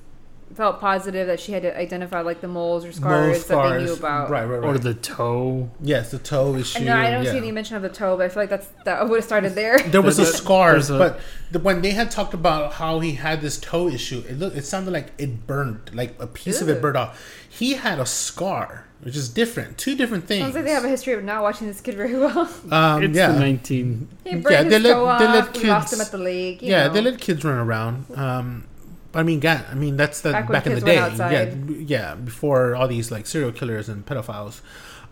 felt 0.54 0.78
positive 0.80 1.26
that 1.26 1.40
she 1.40 1.50
had 1.50 1.62
to 1.62 1.76
identify 1.76 2.20
like 2.20 2.40
the 2.40 2.46
moles 2.46 2.84
or 2.84 2.88
Mole 2.88 3.34
scars, 3.34 3.46
that 3.46 3.70
they 3.78 3.84
knew 3.84 3.92
about. 3.92 4.30
Right, 4.30 4.44
right, 4.44 4.60
right. 4.60 4.68
Or 4.68 4.78
the 4.78 4.94
toe. 4.94 5.68
yes, 5.80 6.12
the 6.12 6.18
toe 6.18 6.54
issue. 6.54 6.78
And 6.78 6.86
no, 6.86 6.96
I 6.96 7.10
don't 7.10 7.24
yeah. 7.24 7.32
see 7.32 7.38
any 7.38 7.50
mention 7.50 7.74
of 7.76 7.82
the 7.82 7.88
toe, 7.88 8.16
but 8.16 8.26
I 8.26 8.28
feel 8.28 8.42
like 8.44 8.50
that's 8.50 8.68
that 8.84 9.08
would 9.08 9.16
have 9.16 9.24
started 9.24 9.54
there. 9.56 9.78
There 9.78 10.00
was 10.02 10.18
a 10.18 10.22
There's 10.22 10.34
a- 10.34 10.38
scar, 10.38 10.78
but 10.90 11.18
the, 11.50 11.58
when 11.58 11.82
they 11.82 11.90
had 11.90 12.10
talked 12.10 12.34
about 12.34 12.74
how 12.74 13.00
he 13.00 13.12
had 13.12 13.40
this 13.40 13.58
toe 13.58 13.88
issue, 13.88 14.22
it 14.28 14.38
looked, 14.38 14.56
it 14.56 14.64
sounded 14.64 14.92
like 14.92 15.10
it 15.18 15.46
burned, 15.46 15.90
like 15.92 16.14
a 16.20 16.26
piece 16.28 16.60
of 16.60 16.68
it 16.68 16.76
Ew. 16.76 16.80
burned 16.80 16.96
off. 16.98 17.20
He 17.48 17.74
had 17.74 17.98
a 17.98 18.06
scar, 18.06 18.86
which 19.04 19.14
is 19.16 19.28
different, 19.28 19.78
two 19.78 19.94
different 19.94 20.26
things. 20.26 20.42
Sounds 20.42 20.54
like 20.54 20.64
they 20.64 20.70
have 20.70 20.84
a 20.84 20.88
history 20.88 21.12
of 21.12 21.22
not 21.24 21.42
watching 21.42 21.66
this 21.66 21.80
kid 21.80 21.94
very 21.94 22.14
well. 22.18 22.48
um, 22.70 23.02
it's 23.02 23.14
yeah, 23.16 23.32
the 23.32 23.38
19. 23.38 24.08
he 24.24 24.30
Yeah, 24.38 24.62
they 24.64 24.78
let- 24.78 24.92
toe 24.94 25.04
they 25.18 25.26
off. 25.26 25.54
let 25.54 25.56
we 25.56 25.68
lost 25.68 25.88
kids- 25.90 25.92
him 25.92 26.00
at 26.00 26.10
the 26.10 26.18
lake. 26.18 26.62
you 26.62 26.70
yeah, 26.70 26.86
know. 26.86 26.92
they 26.94 27.00
let 27.02 27.20
kids 27.20 27.44
run 27.44 27.58
around. 27.58 28.06
Um, 28.16 28.64
but 29.12 29.20
I 29.20 29.22
mean, 29.22 29.38
God, 29.40 29.64
I 29.70 29.74
mean 29.74 29.96
that's 29.96 30.22
the 30.22 30.32
Back 30.32 30.50
back, 30.50 30.64
when 30.64 30.72
in 30.74 30.80
the 30.80 30.86
day. 30.86 31.00
went 31.00 31.18
Yeah, 31.18 31.54
yeah, 31.98 32.14
before 32.16 32.74
all 32.74 32.88
these 32.88 33.10
like 33.12 33.26
serial 33.26 33.52
killers 33.52 33.88
and 33.88 34.04
pedophiles. 34.04 34.60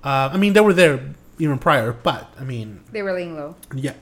Uh, 0.02 0.30
I 0.32 0.36
mean, 0.38 0.54
they 0.54 0.60
were 0.60 0.72
there 0.72 1.14
even 1.38 1.58
prior, 1.58 1.92
but 1.92 2.32
I 2.40 2.44
mean, 2.44 2.80
They 2.92 3.02
were 3.02 3.12
laying 3.12 3.36
low. 3.36 3.54
Yeah. 3.74 3.94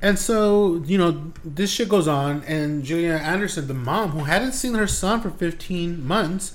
And 0.00 0.18
so, 0.18 0.82
you 0.86 0.98
know, 0.98 1.32
this 1.44 1.70
shit 1.70 1.88
goes 1.88 2.08
on, 2.08 2.42
and 2.46 2.82
Julia 2.82 3.12
Anderson, 3.14 3.66
the 3.68 3.74
mom, 3.74 4.10
who 4.10 4.24
hadn't 4.24 4.52
seen 4.52 4.74
her 4.74 4.86
son 4.86 5.20
for 5.20 5.30
15 5.30 6.04
months, 6.06 6.54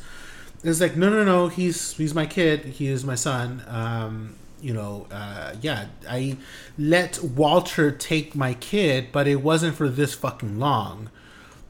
is 0.64 0.82
like, 0.82 0.96
no, 0.96 1.10
no, 1.10 1.24
no, 1.24 1.48
he's 1.48 1.94
he's 1.94 2.14
my 2.14 2.26
kid, 2.26 2.66
he 2.66 2.88
is 2.88 3.06
my 3.06 3.16
son. 3.16 3.64
Um, 3.68 4.36
you 4.60 4.74
know, 4.74 5.06
uh, 5.12 5.54
yeah, 5.62 5.88
I 6.10 6.38
let 6.78 7.22
Walter 7.22 7.92
take 7.92 8.36
my 8.36 8.56
kid, 8.56 9.10
but 9.12 9.28
it 9.28 9.42
wasn't 9.42 9.76
for 9.76 9.88
this 9.88 10.16
fucking 10.16 10.60
long. 10.60 11.10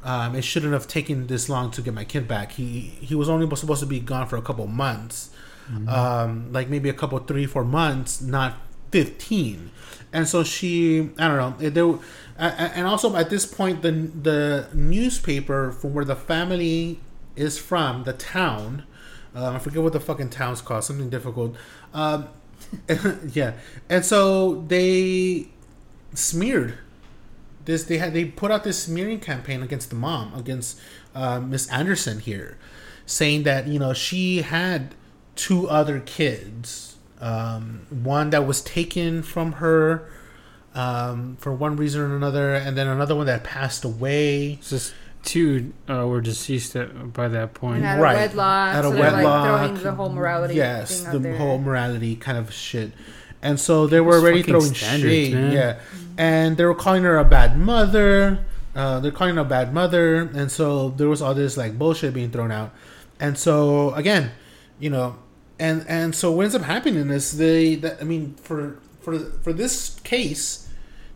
Um, 0.04 0.36
it 0.36 0.44
shouldn't 0.44 0.72
have 0.72 0.88
taken 0.88 1.28
this 1.28 1.50
long 1.50 1.70
to 1.72 1.82
get 1.82 1.94
my 1.94 2.06
kid 2.06 2.28
back. 2.28 2.54
He 2.54 2.80
he 3.02 3.14
was 3.14 3.28
only 3.28 3.54
supposed 3.56 3.82
to 3.82 3.86
be 3.86 4.00
gone 4.00 4.26
for 4.28 4.38
a 4.38 4.42
couple 4.42 4.66
months, 4.68 5.32
um, 5.90 6.54
like 6.54 6.70
maybe 6.70 6.88
a 6.88 6.94
couple, 6.94 7.20
three, 7.20 7.46
four 7.46 7.66
months, 7.66 8.22
not 8.22 8.54
fifteen. 8.92 9.72
And 10.14 10.26
so 10.26 10.44
she, 10.46 11.10
I 11.20 11.28
don't 11.28 11.60
know, 11.60 11.70
there, 11.70 12.00
and 12.40 12.88
also 12.88 13.18
at 13.18 13.30
this 13.30 13.46
point, 13.46 13.82
the 13.82 13.92
the 13.92 14.70
newspaper 14.74 15.74
from 15.74 15.94
where 15.94 16.06
the 16.06 16.16
family 16.16 17.00
is 17.38 17.58
from, 17.58 18.04
the 18.04 18.14
town, 18.14 18.84
um, 19.36 19.56
I 19.56 19.60
forget 19.60 19.84
what 19.84 19.94
the 19.94 20.00
fucking 20.00 20.30
town's 20.30 20.62
called, 20.62 20.84
something 20.84 21.10
difficult. 21.10 21.56
Um, 21.94 22.28
yeah, 23.34 23.54
and 23.90 24.04
so 24.04 24.62
they 24.68 25.50
smeared 26.14 26.78
this 27.68 27.84
they 27.84 27.98
had 27.98 28.14
they 28.14 28.26
put 28.26 28.50
out 28.50 28.64
this 28.64 28.82
smearing 28.84 29.20
campaign 29.20 29.62
against 29.62 29.90
the 29.90 29.96
mom 29.96 30.34
against 30.34 30.80
uh, 31.14 31.40
miss 31.40 31.70
anderson 31.70 32.20
here 32.20 32.58
saying 33.06 33.44
that 33.44 33.68
you 33.68 33.78
know 33.78 33.94
she 33.94 34.42
had 34.42 34.96
two 35.36 35.70
other 35.70 36.00
kids 36.00 36.96
um, 37.20 37.86
one 37.90 38.30
that 38.30 38.48
was 38.48 38.62
taken 38.62 39.22
from 39.22 39.54
her 39.54 40.10
um, 40.74 41.36
for 41.40 41.54
one 41.54 41.76
reason 41.76 42.02
or 42.02 42.16
another 42.16 42.56
and 42.56 42.78
then 42.78 42.88
another 42.88 43.16
one 43.16 43.26
that 43.26 43.44
passed 43.44 43.84
away 43.84 44.56
just 44.64 44.94
two 45.28 45.74
uh, 45.90 46.08
were 46.08 46.22
deceased 46.22 46.76
at, 46.76 47.14
by 47.14 47.28
that 47.28 47.54
point. 47.54 47.78
And 47.78 47.86
at 47.86 48.00
Right. 48.00 48.16
a 48.16 48.18
wedlock. 48.18 48.76
At 48.76 48.86
a 48.86 48.88
so 48.88 48.94
they're 48.94 49.12
like 49.12 49.14
wedlock, 49.24 49.46
throwing 49.60 49.84
the 49.84 49.92
whole 49.92 50.10
morality 50.10 50.56
yes 50.56 51.00
thing 51.02 51.08
out 51.08 51.14
the 51.14 51.20
there. 51.20 51.38
whole 51.38 51.58
morality 51.60 52.16
kind 52.16 52.38
of 52.38 52.52
shit 52.54 52.92
and 53.42 53.60
so 53.60 53.86
they 53.86 54.00
were 54.02 54.14
People's 54.20 54.24
already 54.24 54.42
throwing 54.44 54.74
shade 54.74 55.34
man. 55.34 55.52
yeah 55.52 55.80
and 56.18 56.58
they 56.58 56.66
were 56.66 56.74
calling 56.74 57.04
her 57.04 57.18
a 57.18 57.24
bad 57.24 57.56
mother 57.58 58.40
uh, 58.76 59.00
they're 59.00 59.12
calling 59.12 59.36
her 59.36 59.42
a 59.42 59.46
bad 59.46 59.74
mother 59.74 60.16
and 60.34 60.52
so 60.52 60.90
there 60.98 61.08
was 61.08 61.22
all 61.22 61.36
this 61.36 61.56
like 61.58 61.78
bullshit 61.78 62.14
being 62.16 62.32
thrown 62.32 62.52
out 62.52 62.74
and 63.20 63.38
so 63.38 63.94
again 63.94 64.32
you 64.80 64.90
know 64.90 65.16
and 65.60 65.86
and 65.88 66.16
so 66.16 66.32
what 66.32 66.44
ends 66.44 66.56
up 66.56 66.64
happening 66.64 67.10
is 67.12 67.38
they 67.38 67.76
that, 67.76 67.98
i 68.02 68.04
mean 68.04 68.34
for 68.42 68.80
for 69.02 69.20
for 69.44 69.54
this 69.54 70.00
case 70.04 70.68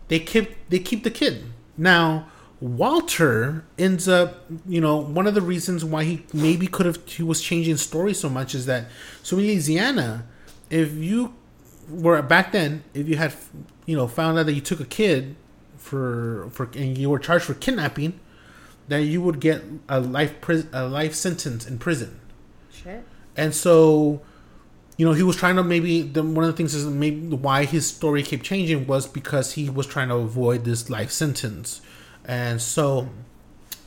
they 0.09 0.19
keep 0.19 0.53
they 0.69 0.79
keep 0.79 1.03
the 1.03 1.11
kid 1.11 1.43
now 1.77 2.27
walter 2.61 3.65
ends 3.77 4.07
up 4.07 4.45
you 4.67 4.79
know 4.79 4.95
one 4.97 5.25
of 5.27 5.33
the 5.33 5.41
reasons 5.41 5.83
why 5.83 6.03
he 6.03 6.25
maybe 6.31 6.67
could 6.67 6.85
have 6.85 6.99
he 7.07 7.23
was 7.23 7.41
changing 7.41 7.75
story 7.75 8.13
so 8.13 8.29
much 8.29 8.53
is 8.53 8.65
that 8.67 8.85
so 9.23 9.37
in 9.37 9.43
louisiana 9.45 10.25
if 10.69 10.93
you 10.93 11.33
were 11.89 12.21
back 12.21 12.51
then 12.51 12.83
if 12.93 13.09
you 13.09 13.17
had 13.17 13.33
you 13.87 13.95
know 13.95 14.07
found 14.07 14.37
out 14.37 14.45
that 14.45 14.53
you 14.53 14.61
took 14.61 14.79
a 14.79 14.85
kid 14.85 15.35
for 15.77 16.47
for 16.51 16.69
and 16.75 16.97
you 16.97 17.09
were 17.09 17.17
charged 17.19 17.45
for 17.45 17.55
kidnapping 17.55 18.19
then 18.87 19.07
you 19.07 19.21
would 19.21 19.39
get 19.39 19.63
a 19.89 19.99
life 19.99 20.39
pris- 20.41 20.67
a 20.71 20.87
life 20.87 21.15
sentence 21.15 21.65
in 21.65 21.79
prison 21.79 22.19
Shit. 22.71 23.03
and 23.37 23.53
so, 23.55 24.21
you 24.97 25.05
know, 25.05 25.13
he 25.13 25.23
was 25.23 25.35
trying 25.35 25.55
to 25.55 25.63
maybe 25.63 26.01
the, 26.01 26.23
one 26.23 26.43
of 26.43 26.51
the 26.51 26.57
things 26.57 26.73
is 26.73 26.85
maybe 26.85 27.35
why 27.35 27.65
his 27.65 27.87
story 27.87 28.23
kept 28.23 28.43
changing 28.43 28.87
was 28.87 29.07
because 29.07 29.53
he 29.53 29.69
was 29.69 29.87
trying 29.87 30.09
to 30.09 30.15
avoid 30.15 30.65
this 30.65 30.89
life 30.89 31.11
sentence, 31.11 31.81
and 32.25 32.61
so, 32.61 33.09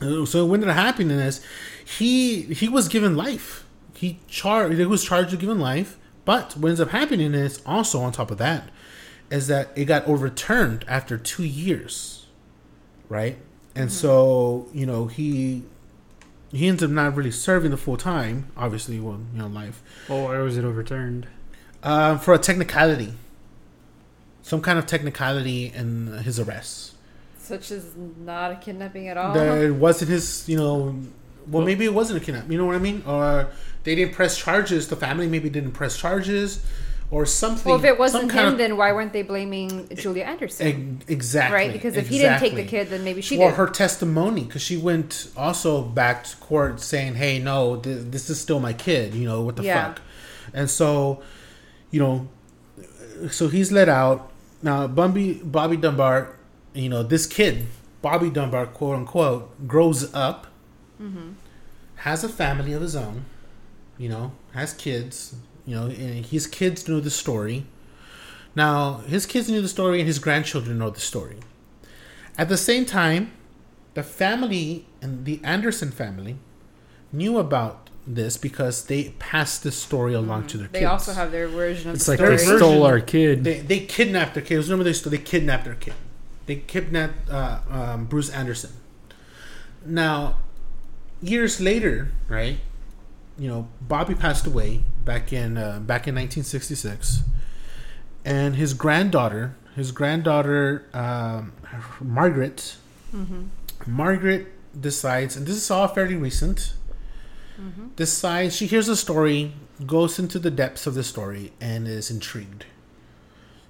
so 0.01 0.45
what 0.47 0.55
ended 0.55 0.69
up 0.71 0.77
happening 0.77 1.19
is 1.19 1.41
he 1.85 2.43
he 2.43 2.69
was 2.69 2.89
given 2.89 3.17
life. 3.17 3.65
He 3.95 4.19
charged 4.29 4.79
he 4.79 4.85
was 4.87 5.05
charged 5.05 5.31
with 5.31 5.41
given 5.41 5.59
life, 5.61 5.97
but 6.25 6.57
what 6.57 6.69
ends 6.69 6.81
up 6.81 6.91
happening 6.91 7.35
is 7.35 7.63
also 7.65 8.01
on 8.01 8.13
top 8.13 8.31
of 8.31 8.39
that 8.39 8.69
is 9.31 9.47
that 9.47 9.71
it 9.75 9.87
got 9.87 10.07
overturned 10.07 10.85
after 10.89 11.17
two 11.17 11.45
years, 11.45 12.27
right? 13.09 13.37
And 13.75 13.91
so 13.91 14.69
you 14.73 14.85
know 14.87 15.07
he 15.07 15.63
he 16.53 16.69
ends 16.69 16.83
up 16.83 16.91
not 16.91 17.17
really 17.17 17.31
serving 17.33 17.71
the 17.73 17.77
full 17.77 17.97
time, 17.97 18.49
obviously, 18.57 19.01
well, 19.01 19.21
you 19.33 19.39
know, 19.41 19.49
life, 19.49 19.83
Oh, 20.09 20.25
why 20.25 20.39
was 20.39 20.57
it 20.57 20.65
overturned? 20.65 21.27
um, 21.83 22.19
for 22.21 22.33
a 22.33 22.39
technicality, 22.39 23.13
some 24.43 24.61
kind 24.61 24.79
of 24.79 24.87
technicality 24.87 25.67
in 25.75 26.13
his 26.19 26.39
arrest. 26.39 26.94
Such 27.45 27.71
as 27.71 27.85
not 28.25 28.53
a 28.53 28.57
kidnapping 28.57 29.09
at 29.09 29.17
all. 29.17 29.35
That 29.35 29.59
it 29.59 29.75
wasn't 29.75 30.11
his, 30.11 30.49
you 30.49 30.57
know, 30.57 30.77
well, 30.77 30.95
Well- 31.49 31.65
maybe 31.67 31.85
it 31.85 31.93
wasn't 31.95 32.23
a 32.23 32.25
kidnap. 32.25 32.51
You 32.51 32.57
know 32.59 32.65
what 32.65 32.75
I 32.77 32.79
mean? 32.79 33.03
Or 33.07 33.49
they 33.85 33.95
didn't 33.95 34.15
press 34.15 34.37
charges. 34.39 34.89
The 34.89 34.97
family 34.97 35.27
maybe 35.29 35.51
didn't 35.51 35.73
press 35.73 35.97
charges, 35.99 36.61
or 37.11 37.27
something. 37.27 37.71
well, 37.71 37.79
if 37.79 37.85
it 37.85 37.99
wasn't 37.99 38.33
him, 38.33 38.49
of- 38.55 38.59
then 38.59 38.79
why 38.79 38.91
weren't 38.93 39.13
they 39.13 39.23
blaming 39.23 39.87
Julia 39.95 40.25
Anderson? 40.25 40.99
Ex- 41.03 41.11
exactly, 41.11 41.55
right? 41.55 41.73
Because 41.73 41.97
if 41.99 42.09
he 42.09 42.17
didn't 42.19 42.41
take 42.41 42.55
the 42.57 42.65
kid, 42.65 42.89
then 42.89 43.05
maybe 43.05 43.21
she 43.21 43.37
or 43.37 43.51
did. 43.51 43.57
her 43.57 43.67
testimony 43.67 44.45
because 44.45 44.63
she 44.63 44.79
went 44.79 45.29
also 45.37 45.83
back 45.83 46.25
to 46.25 46.37
court 46.39 46.81
saying 46.81 47.15
hey 47.17 47.39
no 47.39 47.77
th- 47.77 48.07
this 48.11 48.31
is 48.31 48.41
still 48.41 48.59
my 48.59 48.73
kid 48.73 49.15
you 49.15 49.27
know 49.29 49.43
what 49.43 49.57
the 49.57 49.63
Yeah. 49.65 49.89
fuck 49.89 50.01
and 50.55 50.69
so 50.71 51.21
you 51.91 52.01
know 52.01 52.27
so 53.31 53.49
he's 53.49 53.71
let 53.71 53.89
out 53.89 54.31
now 54.63 54.87
bobby 54.87 55.35
bobby 55.45 55.77
dunbar 55.77 56.35
you 56.75 56.89
know 56.89 57.03
this 57.03 57.27
kid 57.27 57.67
bobby 58.03 58.29
dunbar 58.31 58.67
quote 58.67 58.97
unquote 58.97 59.67
grows 59.69 60.13
up 60.15 60.49
Mm-hmm. 61.03 61.31
has 61.97 62.23
a 62.23 62.29
family 62.29 62.73
of 62.73 62.81
his 62.83 62.95
own 62.95 63.25
you 63.99 64.09
know 64.09 64.33
has 64.53 64.73
kids 64.73 65.35
you 65.67 65.75
know 65.75 65.87
and 65.87 66.27
his 66.27 66.47
kids 66.47 66.87
know 66.89 67.01
the 67.01 67.11
story 67.11 67.67
now 68.55 68.99
his 68.99 69.27
kids 69.27 69.51
knew 69.51 69.61
the 69.61 69.69
story 69.69 69.99
and 69.99 70.07
his 70.07 70.19
grandchildren 70.21 70.79
know 70.79 70.91
the 70.91 71.01
story 71.01 71.37
at 72.37 72.49
the 72.49 72.57
same 72.57 72.85
time, 72.85 73.31
the 73.95 74.03
family 74.03 74.87
and 75.01 75.25
the 75.25 75.41
Anderson 75.45 75.93
family 75.93 76.37
knew 77.13 77.39
about 77.39 77.91
this 78.07 78.37
because 78.37 78.87
they 78.87 79.11
passed 79.21 79.63
this 79.63 79.77
story 79.77 80.15
along 80.15 80.49
to 80.49 80.59
their 80.59 80.67
Mm-hmm. 80.67 80.73
they 80.75 80.85
also 80.85 81.13
have 81.13 81.31
their 81.31 81.47
version 81.47 81.91
of 81.91 81.97
It's 81.97 82.07
the 82.07 82.13
like 82.13 82.19
story. 82.19 82.35
It's 82.35 82.43
like 82.45 82.53
they 82.55 82.59
stole 82.59 82.85
our 82.87 82.99
kid. 83.01 83.45
they 83.45 83.61
they 83.61 83.81
kidnapped 83.87 84.35
their 84.35 84.43
kids. 84.43 84.69
Remember 84.69 84.83
they 84.85 84.93
st- 84.93 85.11
they 85.13 85.19
kidnapped 85.19 85.65
their 85.65 85.75
kid. 85.77 85.95
They 86.47 86.57
kidnapped 86.57 87.31
uh, 87.31 87.61
um, 87.71 88.05
Bruce 88.07 88.31
Anderson. 88.31 88.73
Now, 89.85 90.37
years 91.23 91.61
later, 91.61 92.13
right? 92.29 92.59
You 93.39 93.49
know, 93.49 93.69
Bobby 93.81 94.15
passed 94.15 94.47
away 94.47 94.85
back 95.05 95.33
in 95.33 95.57
uh, 95.57 95.81
back 95.81 96.07
in 96.07 96.15
1966, 96.15 97.23
and 98.25 98.57
his 98.57 98.75
granddaughter, 98.75 99.57
his 99.75 99.91
granddaughter 99.91 100.87
um, 100.95 101.53
Margaret, 102.01 102.77
Mm-hmm. 103.15 103.43
Margaret 103.87 104.49
decides, 104.79 105.37
and 105.37 105.47
this 105.47 105.57
is 105.57 105.71
all 105.71 105.87
fairly 105.89 106.17
recent. 106.17 106.75
Mm-hmm. 107.61 107.89
Decides 107.95 108.57
she 108.57 108.67
hears 108.67 108.89
the 108.89 108.97
story, 108.97 109.53
goes 109.87 110.19
into 110.19 110.39
the 110.39 110.51
depths 110.51 110.87
of 110.87 110.95
the 110.95 111.05
story, 111.05 111.53
and 111.61 111.87
is 111.87 112.11
intrigued. 112.11 112.65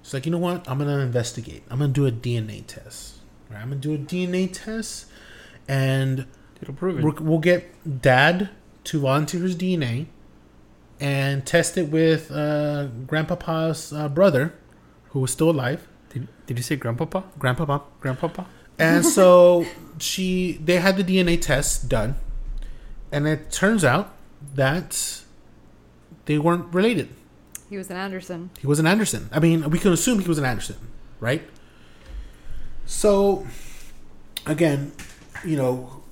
She's 0.05 0.13
like, 0.13 0.27
you 0.27 0.31
know 0.31 0.37
what? 0.37 0.69
I'm 0.69 0.77
gonna 0.77 0.99
investigate. 0.99 1.63
I'm 1.67 1.79
gonna 1.79 1.91
do 1.91 2.05
a 2.05 2.11
DNA 2.11 2.63
test. 2.67 3.15
Right? 3.49 3.59
I'm 3.59 3.69
gonna 3.69 3.81
do 3.81 3.95
a 3.95 3.97
DNA 3.97 4.47
test, 4.53 5.07
and 5.67 6.27
It'll 6.61 6.75
prove 6.75 6.99
it. 6.99 7.21
we'll 7.21 7.39
get 7.39 8.01
Dad 8.03 8.49
to 8.83 8.99
volunteer 8.99 9.41
his 9.41 9.55
DNA, 9.55 10.05
and 10.99 11.43
test 11.43 11.75
it 11.75 11.89
with 11.89 12.29
uh, 12.29 12.85
Grandpapa's 13.07 13.91
uh, 13.93 14.07
brother, 14.07 14.53
who 15.09 15.21
was 15.21 15.31
still 15.31 15.49
alive. 15.49 15.87
Did, 16.09 16.27
did 16.45 16.57
you 16.59 16.63
say 16.63 16.75
grandpapa? 16.75 17.23
Grandpapa. 17.39 17.81
Grandpapa? 17.99 18.45
And 18.77 19.03
so 19.17 19.65
she, 19.97 20.59
they 20.63 20.75
had 20.77 20.97
the 20.97 21.03
DNA 21.03 21.41
test 21.41 21.89
done, 21.89 22.13
and 23.11 23.27
it 23.27 23.49
turns 23.49 23.83
out 23.83 24.13
that 24.53 25.23
they 26.25 26.37
weren't 26.37 26.71
related. 26.71 27.09
He 27.69 27.77
was 27.77 27.89
an 27.89 27.97
Anderson. 27.97 28.49
He 28.59 28.67
was 28.67 28.79
an 28.79 28.85
Anderson. 28.87 29.29
I 29.31 29.39
mean, 29.39 29.69
we 29.69 29.79
can 29.79 29.91
assume 29.91 30.19
he 30.19 30.27
was 30.27 30.37
an 30.37 30.45
Anderson, 30.45 30.77
right? 31.19 31.41
So, 32.85 33.47
again, 34.45 34.91
you 35.43 35.57
know, 35.57 36.03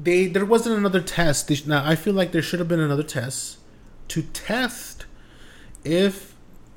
they 0.00 0.26
there 0.26 0.44
wasn't 0.46 0.78
another 0.78 1.00
test. 1.00 1.48
They, 1.48 1.58
now, 1.66 1.82
I 1.84 1.94
feel 1.96 2.14
like 2.14 2.32
there 2.32 2.42
should 2.42 2.58
have 2.58 2.68
been 2.68 2.80
another 2.80 3.02
test 3.02 3.58
to 4.08 4.22
test 4.22 5.04
if 5.84 6.34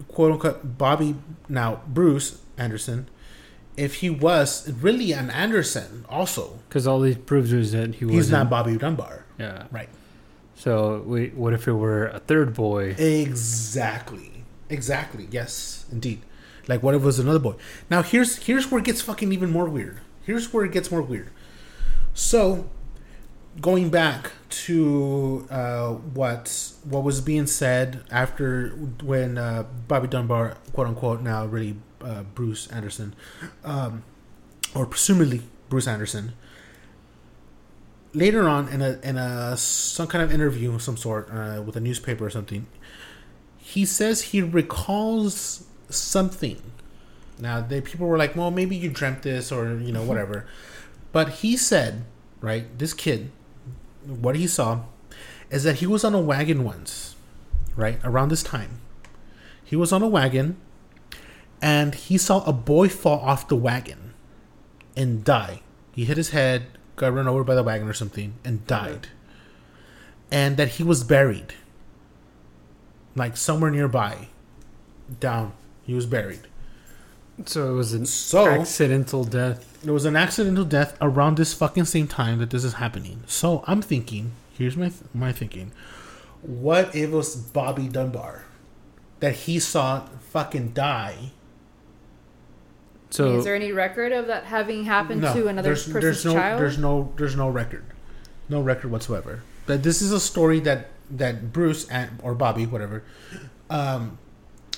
quote 0.10 0.34
unquote 0.34 0.78
Bobby 0.78 1.16
now 1.48 1.82
Bruce 1.88 2.42
Anderson, 2.58 3.08
if 3.78 3.96
he 3.96 4.10
was 4.10 4.70
really 4.74 5.14
an 5.14 5.30
Anderson, 5.30 6.06
also 6.10 6.60
Because 6.68 6.86
all 6.88 7.04
he 7.04 7.16
proves 7.16 7.54
is 7.54 7.72
that 7.72 7.96
he 7.96 8.06
was 8.06 8.14
he's 8.16 8.32
not 8.32 8.50
Bobby 8.50 8.78
Dunbar, 8.78 9.26
Yeah. 9.38 9.68
right? 9.72 9.90
So 10.56 11.04
wait, 11.06 11.36
what 11.36 11.54
if 11.54 11.68
it 11.68 11.74
were 11.74 12.08
a 12.08 12.20
third 12.20 12.54
boy? 12.54 12.96
Exactly. 12.98 14.44
Exactly. 14.70 15.28
Yes, 15.30 15.86
indeed. 15.92 16.22
Like 16.68 16.82
what 16.82 16.96
if 16.96 17.02
it 17.02 17.06
was 17.06 17.20
another 17.20 17.40
boy? 17.40 17.56
Now 17.90 18.02
here's 18.02 18.38
here's 18.38 18.72
where 18.72 18.80
it 18.80 18.86
gets 18.86 19.02
fucking 19.02 19.32
even 19.32 19.52
more 19.52 19.66
weird. 19.66 20.00
Here's 20.24 20.52
where 20.52 20.66
it 20.66 20.72
gets 20.72 20.90
more 20.90 21.02
weird. 21.02 21.30
So 22.14 22.70
going 23.62 23.90
back 23.90 24.32
to 24.50 25.48
uh, 25.50 25.90
what 25.92 26.72
what 26.84 27.04
was 27.04 27.22
being 27.22 27.48
said 27.48 28.04
after 28.10 28.70
when 29.04 29.38
uh, 29.38 29.64
Bobby 29.88 30.08
Dunbar, 30.08 30.58
quote 30.74 30.88
unquote, 30.88 31.22
now 31.22 31.46
really 31.46 31.78
uh, 32.02 32.24
Bruce 32.24 32.68
Anderson, 32.68 33.16
um, 33.64 34.04
or 34.74 34.86
presumably 34.86 35.42
Bruce 35.70 35.88
Anderson, 35.88 36.34
later 38.16 38.48
on 38.48 38.70
in 38.70 38.82
a 38.82 39.00
in 39.04 39.18
a 39.18 39.58
some 39.58 40.08
kind 40.08 40.24
of 40.24 40.34
interview 40.34 40.74
of 40.74 40.82
some 40.82 40.98
sort 40.98 41.30
uh, 41.32 41.62
with 41.62 41.76
a 41.76 41.82
newspaper 41.82 42.26
or 42.26 42.30
something, 42.30 42.66
he 43.58 43.86
says 43.86 44.22
he 44.22 44.42
recalls 44.42 45.66
something. 45.90 46.62
Now, 47.38 47.60
they 47.60 47.82
people 47.82 48.08
were 48.08 48.18
like, 48.18 48.36
"Well, 48.36 48.50
maybe 48.50 48.76
you 48.76 48.90
dreamt 48.90 49.24
this, 49.24 49.52
or 49.52 49.78
you 49.78 49.92
know, 49.92 50.04
whatever." 50.04 50.48
but 51.12 51.30
he 51.30 51.58
said, 51.58 52.06
right, 52.42 52.78
this 52.80 52.94
kid, 52.94 53.32
what 54.06 54.36
he 54.36 54.48
saw, 54.48 54.82
is 55.50 55.64
that 55.64 55.76
he 55.76 55.88
was 55.88 56.04
on 56.04 56.14
a 56.14 56.20
wagon 56.20 56.64
once, 56.64 57.16
right 57.76 58.00
around 58.04 58.30
this 58.30 58.44
time. 58.44 58.80
He 59.64 59.76
was 59.76 59.92
on 59.92 60.02
a 60.02 60.08
wagon, 60.08 60.58
and 61.62 61.96
he 61.96 62.18
saw 62.18 62.44
a 62.46 62.54
boy 62.54 62.88
fall 62.90 63.20
off 63.20 63.48
the 63.48 63.56
wagon, 63.56 64.14
and 64.96 65.24
die. 65.24 65.62
He 65.94 66.06
hit 66.06 66.18
his 66.18 66.30
head, 66.30 66.68
got 66.96 67.14
run 67.14 67.28
over 67.28 67.44
by 67.44 67.56
the 67.56 67.64
wagon 67.64 67.88
or 67.88 67.94
something, 67.94 68.34
and 68.44 68.66
died. 68.68 69.08
And 70.32 70.58
that 70.58 70.70
he 70.70 70.84
was 70.84 71.04
buried, 71.04 71.54
like 73.16 73.38
somewhere 73.38 73.72
nearby, 73.72 74.28
down. 75.20 75.54
He 75.84 75.94
was 75.94 76.06
buried. 76.06 76.42
So 77.46 77.70
it 77.70 77.74
was 77.76 77.94
an 77.94 78.06
So 78.06 78.48
accidental 78.48 79.24
death. 79.24 79.82
there 79.84 79.94
was 79.94 80.06
an 80.06 80.16
accidental 80.16 80.64
death 80.66 80.98
around 81.02 81.38
this 81.38 81.54
fucking 81.54 81.86
same 81.86 82.08
time 82.08 82.40
that 82.40 82.50
this 82.50 82.64
is 82.64 82.74
happening. 82.76 83.24
So 83.28 83.64
I'm 83.68 83.82
thinking, 83.82 84.32
here's 84.58 84.78
my 84.78 84.92
my 85.14 85.32
thinking. 85.32 85.72
What 86.42 86.96
if 86.96 86.96
it 86.96 87.12
was 87.12 87.36
Bobby 87.36 87.88
Dunbar 87.88 88.46
that 89.20 89.36
he 89.36 89.60
saw 89.60 90.08
fucking 90.32 90.70
die? 90.72 91.32
So 93.16 93.38
Is 93.38 93.46
there 93.46 93.56
any 93.56 93.72
record 93.72 94.12
of 94.12 94.28
that 94.28 94.44
having 94.44 94.84
happened 94.84 95.22
to 95.22 95.48
another 95.48 95.70
there's, 95.70 95.86
person's 95.86 96.04
there's 96.04 96.26
no 96.26 96.34
child? 96.34 96.62
there's 96.62 96.78
no 96.78 97.14
there's 97.16 97.36
no 97.36 97.50
record. 97.50 97.86
No 98.50 98.62
record 98.62 98.92
whatsoever. 98.92 99.42
But 99.66 99.84
this 99.84 100.02
is 100.02 100.12
a 100.12 100.20
story 100.20 100.60
that 100.62 100.90
that 101.10 101.54
Bruce 101.54 101.88
and 101.90 102.20
or 102.22 102.36
Bobby, 102.36 102.66
whatever, 102.66 103.04
um, 103.70 104.18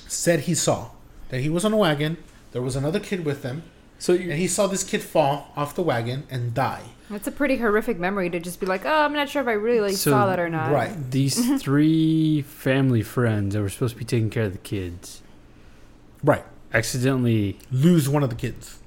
said 0.07 0.41
he 0.41 0.53
saw. 0.53 0.91
That 1.29 1.41
he 1.41 1.49
was 1.49 1.65
on 1.65 1.73
a 1.73 1.77
wagon, 1.77 2.17
there 2.51 2.61
was 2.61 2.75
another 2.75 2.99
kid 2.99 3.25
with 3.25 3.41
them, 3.41 3.63
so 3.99 4.13
and 4.13 4.33
he 4.33 4.47
saw 4.47 4.67
this 4.67 4.83
kid 4.83 5.01
fall 5.01 5.51
off 5.57 5.75
the 5.75 5.83
wagon 5.83 6.25
and 6.29 6.53
die. 6.53 6.83
That's 7.09 7.27
a 7.27 7.31
pretty 7.31 7.57
horrific 7.57 7.97
memory 7.97 8.29
to 8.29 8.39
just 8.39 8.59
be 8.59 8.65
like, 8.65 8.85
oh, 8.85 9.01
I'm 9.03 9.13
not 9.13 9.29
sure 9.29 9.41
if 9.41 9.47
I 9.47 9.53
really 9.53 9.93
So- 9.93 10.11
saw 10.11 10.27
that 10.27 10.39
or 10.39 10.49
not. 10.49 10.71
Right. 10.71 11.11
these 11.11 11.61
three 11.61 12.41
family 12.43 13.01
friends 13.01 13.55
that 13.55 13.61
were 13.61 13.69
supposed 13.69 13.95
to 13.95 13.99
be 13.99 14.05
taking 14.05 14.29
care 14.29 14.43
of 14.43 14.51
the 14.51 14.57
kids 14.59 15.21
Right. 16.23 16.43
Accidentally 16.77 17.57
Lose 17.71 18.07
one 18.09 18.23
of 18.23 18.29
the 18.29 18.35
kids. 18.35 18.79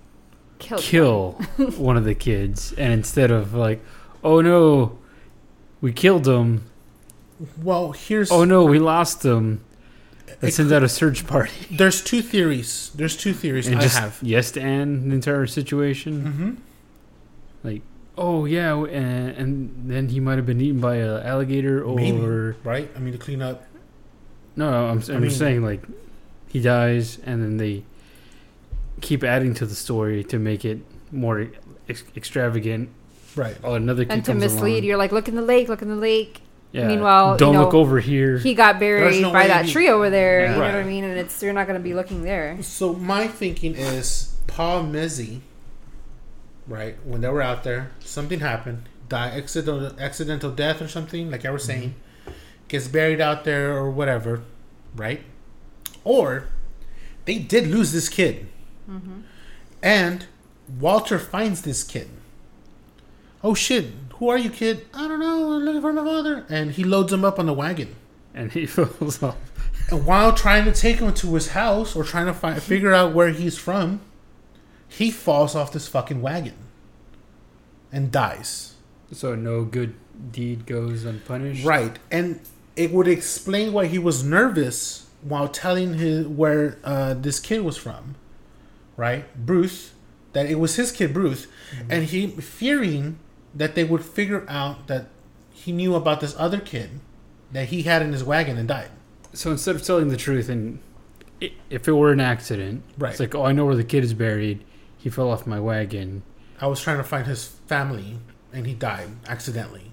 Killed 0.59 0.83
kill 0.83 1.33
one 1.79 1.97
of 1.97 2.05
the 2.05 2.15
kids, 2.15 2.73
and 2.75 2.93
instead 2.93 3.31
of 3.31 3.55
like, 3.55 3.81
oh 4.23 4.41
no, 4.41 4.99
we 5.81 5.93
killed 5.93 6.25
them. 6.25 6.65
Well, 7.63 7.93
here's 7.93 8.31
Oh 8.31 8.45
no, 8.45 8.65
we 8.65 8.79
lost 8.79 9.23
them. 9.23 9.65
It 10.29 10.39
Let's 10.43 10.57
send 10.57 10.71
out 10.73 10.83
a 10.83 10.89
search 10.89 11.27
party 11.27 11.53
there's 11.71 12.03
two 12.05 12.23
theories. 12.23 12.91
There's 12.95 13.17
two 13.17 13.33
theories 13.33 13.67
and 13.67 13.79
I 13.79 13.81
just 13.81 13.99
have. 13.99 14.19
yes 14.23 14.51
to 14.53 14.61
end 14.61 15.11
the 15.11 15.15
entire 15.15 15.47
situation. 15.47 16.23
Mm-hmm. 16.25 16.55
Oh 18.19 18.45
yeah, 18.45 18.75
and, 18.75 19.31
and 19.31 19.91
then 19.91 20.09
he 20.09 20.21
might 20.21 20.37
have 20.37 20.45
been 20.45 20.61
eaten 20.61 20.79
by 20.79 20.97
an 20.97 21.23
alligator, 21.23 21.83
or 21.83 21.97
Maybe. 21.97 22.19
Right? 22.65 22.91
I 22.95 22.99
mean, 22.99 23.13
to 23.15 23.19
clean 23.19 23.41
up. 23.41 23.65
no, 24.57 24.69
I'm, 24.69 24.99
I'm 24.99 25.05
I 25.09 25.13
mean- 25.15 25.29
just 25.31 25.39
saying 25.39 25.63
like 25.63 25.81
he 26.51 26.61
dies, 26.61 27.19
and 27.25 27.43
then 27.43 27.57
they 27.57 27.85
keep 29.01 29.23
adding 29.23 29.55
to 29.55 29.67
the 29.67 29.75
story 29.75 30.25
to 30.25 30.39
make 30.39 30.65
it 30.65 30.81
more 31.13 31.49
ex- 31.89 32.05
extravagant. 32.17 32.91
Right. 33.37 33.57
Oh, 33.63 33.75
another 33.75 34.05
kid 34.05 34.13
And 34.13 34.25
to 34.25 34.33
comes 34.33 34.43
mislead, 34.43 34.73
along. 34.73 34.85
you're 34.85 34.97
like, 34.97 35.13
look 35.13 35.29
in 35.29 35.37
the 35.37 35.43
lake, 35.43 35.69
look 35.69 35.81
in 35.81 35.89
the 35.89 35.95
lake. 35.95 36.43
Yeah. 36.73 36.89
Meanwhile, 36.89 37.37
don't 37.37 37.53
you 37.53 37.59
know, 37.59 37.65
look 37.65 37.75
over 37.75 38.01
here. 38.01 38.39
He 38.39 38.55
got 38.55 38.79
buried 38.79 39.23
no 39.23 39.33
by 39.33 39.47
that 39.47 39.67
he- 39.67 39.73
tree 39.73 39.89
over 39.89 40.11
there. 40.11 40.43
Yeah. 40.43 40.53
You 40.53 40.59
know 40.59 40.67
what 40.67 40.75
I 40.75 40.85
mean? 40.85 41.05
And 41.05 41.19
it's 41.19 41.43
you're 41.43 41.53
not 41.53 41.67
going 41.67 41.79
to 41.79 41.83
be 41.83 41.95
looking 41.95 42.23
there. 42.23 42.61
So 42.63 42.95
my 42.95 43.29
thinking 43.29 43.75
is 43.77 44.37
Paul 44.47 44.85
Mizzi, 44.85 45.41
right? 46.67 46.97
When 47.05 47.21
they 47.21 47.29
were 47.29 47.43
out 47.43 47.65
there, 47.65 47.93
something 48.01 48.41
happened. 48.41 48.89
Die 49.09 49.29
accidental 49.37 50.01
accidental 50.01 50.51
death 50.51 50.81
or 50.81 50.89
something, 50.89 51.31
like 51.31 51.45
I 51.45 51.51
was 51.51 51.63
mm-hmm. 51.63 51.81
saying. 51.81 51.95
Gets 52.69 52.87
buried 52.87 53.21
out 53.21 53.43
there 53.43 53.77
or 53.77 53.91
whatever, 53.91 54.43
right? 54.95 55.23
Or 56.05 56.49
they 57.25 57.39
did 57.39 57.67
lose 57.67 57.93
this 57.93 58.09
kid. 58.09 58.47
Mm-hmm. 58.89 59.21
And 59.83 60.27
Walter 60.79 61.19
finds 61.19 61.63
this 61.63 61.83
kid. 61.83 62.09
Oh 63.43 63.55
shit, 63.55 63.87
who 64.15 64.29
are 64.29 64.39
you, 64.39 64.51
kid? 64.51 64.87
I 64.93 65.09
don't 65.09 65.21
know, 65.21 65.53
I'm 65.53 65.63
looking 65.63 65.81
for 65.81 65.93
my 65.93 66.05
father. 66.05 66.45
And 66.49 66.73
he 66.73 66.85
loads 66.85 67.13
him 67.13 67.25
up 67.25 67.39
on 67.39 67.47
the 67.47 67.55
wagon. 67.55 67.95
and 68.35 68.53
he 68.53 68.67
falls 68.67 69.23
off. 69.23 69.37
And 69.91 70.07
while 70.07 70.35
trying 70.35 70.65
to 70.67 70.73
take 70.73 70.99
him 70.99 71.13
to 71.15 71.35
his 71.35 71.49
house 71.49 71.97
or 71.97 72.05
trying 72.05 72.27
to 72.27 72.35
find, 72.35 72.63
figure 72.63 72.93
out 72.93 73.13
where 73.15 73.31
he's 73.31 73.59
from, 73.59 74.01
he 74.89 75.11
falls 75.11 75.55
off 75.55 75.73
this 75.73 75.89
fucking 75.89 76.21
wagon 76.21 76.55
and 77.91 78.13
dies. 78.13 78.75
So 79.13 79.35
no 79.35 79.65
good 79.65 79.95
deed 80.31 80.67
goes 80.67 81.05
unpunished. 81.05 81.65
Right, 81.65 81.99
and 82.11 82.41
it 82.77 82.93
would 82.93 83.09
explain 83.09 83.73
why 83.73 83.87
he 83.87 83.99
was 83.99 84.23
nervous 84.23 85.07
while 85.23 85.49
telling 85.49 85.95
his 85.95 86.27
where 86.27 86.79
uh, 86.85 87.15
this 87.15 87.39
kid 87.41 87.63
was 87.63 87.77
from. 87.77 88.15
Right, 88.97 89.25
Bruce, 89.47 89.93
that 90.35 90.47
it 90.47 90.57
was 90.59 90.77
his 90.77 90.93
kid 90.93 91.15
Bruce, 91.15 91.47
and 91.89 92.05
he 92.05 92.27
fearing 92.29 93.19
that 93.55 93.75
they 93.75 93.83
would 93.85 94.05
figure 94.05 94.45
out 94.49 94.89
that 94.89 95.07
he 95.53 95.73
knew 95.73 95.95
about 95.95 96.21
this 96.21 96.35
other 96.39 96.61
kid 96.61 97.01
that 97.53 97.69
he 97.69 97.83
had 97.83 98.03
in 98.03 98.13
his 98.13 98.23
wagon 98.23 98.59
and 98.59 98.69
died. 98.69 98.91
So 99.33 99.51
instead 99.51 99.75
of 99.75 99.83
telling 99.83 100.09
the 100.09 100.17
truth, 100.19 100.49
and 100.49 100.81
if 101.71 101.89
it 101.89 101.93
were 101.93 102.13
an 102.13 102.21
accident, 102.21 102.83
Right. 102.99 103.11
it's 103.11 103.21
like, 103.21 103.35
oh, 103.35 103.45
I 103.45 103.53
know 103.53 103.65
where 103.65 103.75
the 103.77 103.85
kid 103.85 104.05
is 104.05 104.13
buried. 104.13 104.65
He 104.99 105.09
fell 105.09 105.31
off 105.31 105.47
my 105.47 105.59
wagon. 105.59 106.23
I 106.61 106.67
was 106.67 106.81
trying 106.83 106.99
to 106.99 107.05
find 107.05 107.27
his 107.27 107.47
family, 107.67 108.19
and 108.53 108.67
he 108.67 108.75
died 108.75 109.09
accidentally. 109.27 109.90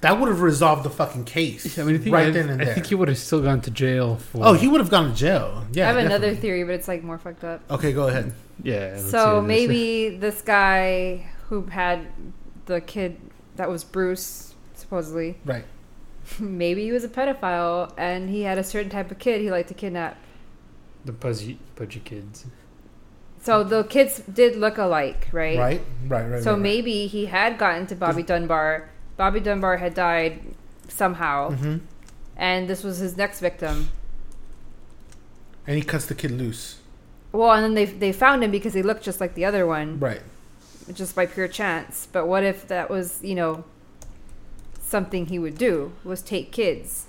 That 0.00 0.18
would 0.18 0.28
have 0.30 0.40
resolved 0.40 0.82
the 0.82 0.90
fucking 0.90 1.24
case. 1.24 1.78
I 1.78 1.82
mean, 1.84 1.96
I 1.96 1.98
think, 1.98 2.14
right 2.14 2.28
I, 2.28 2.30
then 2.30 2.48
and 2.48 2.60
there. 2.60 2.70
I 2.70 2.74
think 2.74 2.86
he 2.86 2.94
would 2.94 3.08
have 3.08 3.18
still 3.18 3.42
gone 3.42 3.60
to 3.62 3.70
jail 3.70 4.16
for. 4.16 4.40
oh, 4.46 4.52
he 4.54 4.66
would 4.66 4.80
have 4.80 4.88
gone 4.90 5.10
to 5.10 5.14
jail. 5.14 5.66
Yeah. 5.72 5.84
I 5.84 5.92
have 5.92 5.98
another 6.04 6.34
theory, 6.34 6.64
but 6.64 6.74
it's 6.74 6.88
like 6.88 7.02
more 7.02 7.18
fucked 7.18 7.44
up. 7.44 7.60
Okay, 7.70 7.92
go 7.92 8.08
ahead. 8.08 8.32
yeah. 8.62 8.96
So 8.98 9.42
maybe 9.42 10.08
this 10.16 10.40
guy 10.40 11.26
who 11.48 11.66
had 11.66 12.06
the 12.66 12.80
kid 12.80 13.20
that 13.56 13.68
was 13.68 13.84
Bruce, 13.84 14.54
supposedly, 14.74 15.36
Right. 15.44 15.64
maybe 16.38 16.84
he 16.84 16.92
was 16.92 17.04
a 17.04 17.08
pedophile 17.08 17.92
and 17.98 18.30
he 18.30 18.42
had 18.42 18.56
a 18.56 18.64
certain 18.64 18.88
type 18.90 19.10
of 19.10 19.18
kid 19.18 19.40
he 19.42 19.50
liked 19.50 19.68
to 19.68 19.74
kidnap. 19.74 20.16
the 21.04 21.12
pudgy, 21.12 21.58
pudgy 21.76 22.00
kids. 22.00 22.46
So 23.42 23.64
the 23.64 23.84
kids 23.84 24.22
did 24.32 24.56
look 24.56 24.78
alike, 24.78 25.28
right? 25.32 25.58
Right. 25.58 25.80
Right. 26.06 26.24
Right. 26.26 26.42
So 26.42 26.52
right, 26.52 26.60
maybe 26.60 27.06
he 27.06 27.26
had 27.26 27.58
gotten 27.58 27.86
to 27.88 27.94
Bobby 27.96 28.22
Dunbar. 28.22 28.88
Bobby 29.20 29.38
Dunbar 29.40 29.76
had 29.76 29.92
died 29.92 30.40
somehow, 30.88 31.50
Right. 31.50 31.58
Mhm. 31.60 31.80
and 32.38 32.66
this 32.70 32.82
was 32.82 32.96
his 32.96 33.18
next 33.18 33.40
victim. 33.40 33.90
And 35.66 35.76
he 35.76 35.82
cuts 35.82 36.06
the 36.06 36.14
kid 36.14 36.30
loose. 36.30 36.78
Well, 37.30 37.52
and 37.52 37.62
then 37.62 37.74
they 37.74 37.84
they 37.84 38.12
found 38.12 38.42
him 38.42 38.50
because 38.50 38.72
he 38.72 38.80
looked 38.82 39.02
just 39.02 39.20
like 39.20 39.34
the 39.34 39.44
other 39.44 39.66
one, 39.66 40.00
Right. 40.00 40.22
just 40.94 41.14
by 41.14 41.26
pure 41.26 41.48
chance. 41.48 42.08
But 42.10 42.28
what 42.28 42.44
if 42.44 42.66
that 42.68 42.88
was, 42.88 43.18
you 43.22 43.34
know, 43.34 43.64
something 44.80 45.26
he 45.26 45.38
would 45.38 45.58
do 45.58 45.92
was 46.02 46.22
take 46.22 46.50
kids? 46.50 47.04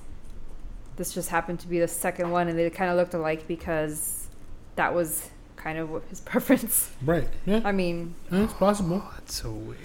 This 0.97 1.13
just 1.13 1.29
happened 1.29 1.61
to 1.61 1.67
be 1.69 1.79
the 1.79 1.87
second 1.87 2.29
one, 2.31 2.49
and 2.49 2.59
they 2.59 2.69
kind 2.69 2.91
of 2.91 2.97
looked 2.97 3.13
alike 3.13 3.47
because 3.47 4.27
that 4.75 4.93
was 4.93 5.29
kind 5.55 5.77
of 5.79 6.03
his 6.09 6.19
preference. 6.31 6.91
Right. 7.05 7.29
Yeah. 7.45 7.61
I 7.63 7.71
mean, 7.71 8.15
yeah, 8.29 8.43
it's 8.43 8.53
possible. 8.53 9.01
Oh, 9.05 9.13
that's 9.17 9.33
so 9.35 9.51
weird. 9.51 9.79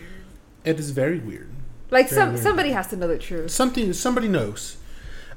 It 0.65 0.81
is 0.81 0.91
very 0.91 1.21
weird. 1.21 1.51
Like 1.91 2.09
Very 2.09 2.21
some 2.21 2.29
weird. 2.33 2.43
somebody 2.43 2.71
has 2.71 2.87
to 2.89 2.97
know 2.97 3.09
the 3.09 3.19
truth. 3.19 3.51
Something 3.51 3.93
somebody 3.93 4.29
knows. 4.29 4.77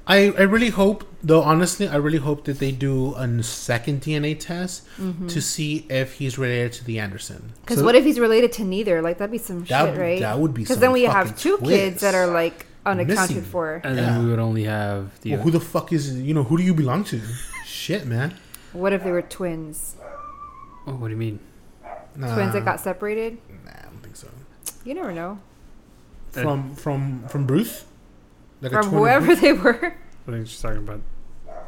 I, 0.07 0.31
I 0.31 0.41
really 0.41 0.69
hope 0.69 1.03
though 1.21 1.43
honestly 1.43 1.87
I 1.87 1.97
really 1.97 2.17
hope 2.17 2.45
that 2.45 2.57
they 2.57 2.71
do 2.71 3.13
a 3.15 3.43
second 3.43 4.01
DNA 4.01 4.39
test 4.39 4.87
mm-hmm. 4.97 5.27
to 5.27 5.39
see 5.41 5.85
if 5.89 6.13
he's 6.13 6.37
related 6.39 6.73
to 6.73 6.83
the 6.85 6.97
Anderson. 6.99 7.53
Because 7.61 7.79
So- 7.79 7.85
what 7.85 7.95
if 7.95 8.03
he's 8.05 8.19
related 8.19 8.51
to 8.53 8.63
neither? 8.63 9.01
Like 9.01 9.19
that'd 9.19 9.31
be 9.31 9.37
some 9.37 9.63
That- 9.65 9.93
shit, 9.93 9.99
right? 9.99 10.19
that 10.19 10.39
would 10.39 10.53
be 10.53 10.63
Because 10.63 10.79
then 10.79 10.91
we 10.91 11.03
have 11.03 11.27
fucking 11.27 11.35
two 11.37 11.57
kids 11.59 12.01
that 12.01 12.15
are 12.15 12.27
like 12.27 12.65
unaccounted 12.85 13.35
Missing. 13.37 13.51
for. 13.51 13.81
And 13.83 13.95
Yeah. 13.97 14.01
then 14.05 14.23
we 14.23 14.29
would 14.31 14.39
only 14.39 14.63
have 14.63 15.19
the. 15.21 15.33
Well, 15.33 15.41
who 15.41 15.51
the 15.51 15.59
fuck 15.59 15.93
is 15.93 16.19
you 16.19 16.33
know 16.33 16.43
who 16.43 16.57
do 16.57 16.63
you 16.63 16.73
belong 16.73 17.03
to? 17.05 17.21
Shit, 17.65 18.07
man. 18.07 18.33
What 18.73 18.93
if 18.93 19.03
they 19.03 19.11
were 19.11 19.21
twins? 19.21 19.95
oh, 20.87 20.93
what 20.93 21.07
do 21.09 21.13
you 21.13 21.17
mean? 21.17 21.39
Nah, 22.15 22.33
Twins 22.33 22.53
that 22.53 22.65
got 22.65 22.79
separated? 22.79 23.37
Nah, 23.65 23.71
I 23.71 23.81
don't 23.83 24.01
think 24.01 24.15
so. 24.15 24.27
You 24.83 24.93
never 24.95 25.11
know. 25.13 25.39
Uh, 26.35 26.41
From 26.41 26.75
from 26.75 27.27
from 27.27 27.45
Bruce. 27.47 27.85
Like 28.61 28.71
a 28.71 28.75
From 28.75 28.89
twin 28.89 28.99
whoever 28.99 29.25
Bruce? 29.27 29.41
they 29.41 29.53
were. 29.53 29.95
I 30.27 30.31
think 30.31 30.47
she's 30.47 30.61
talking 30.61 30.77
about 30.79 31.01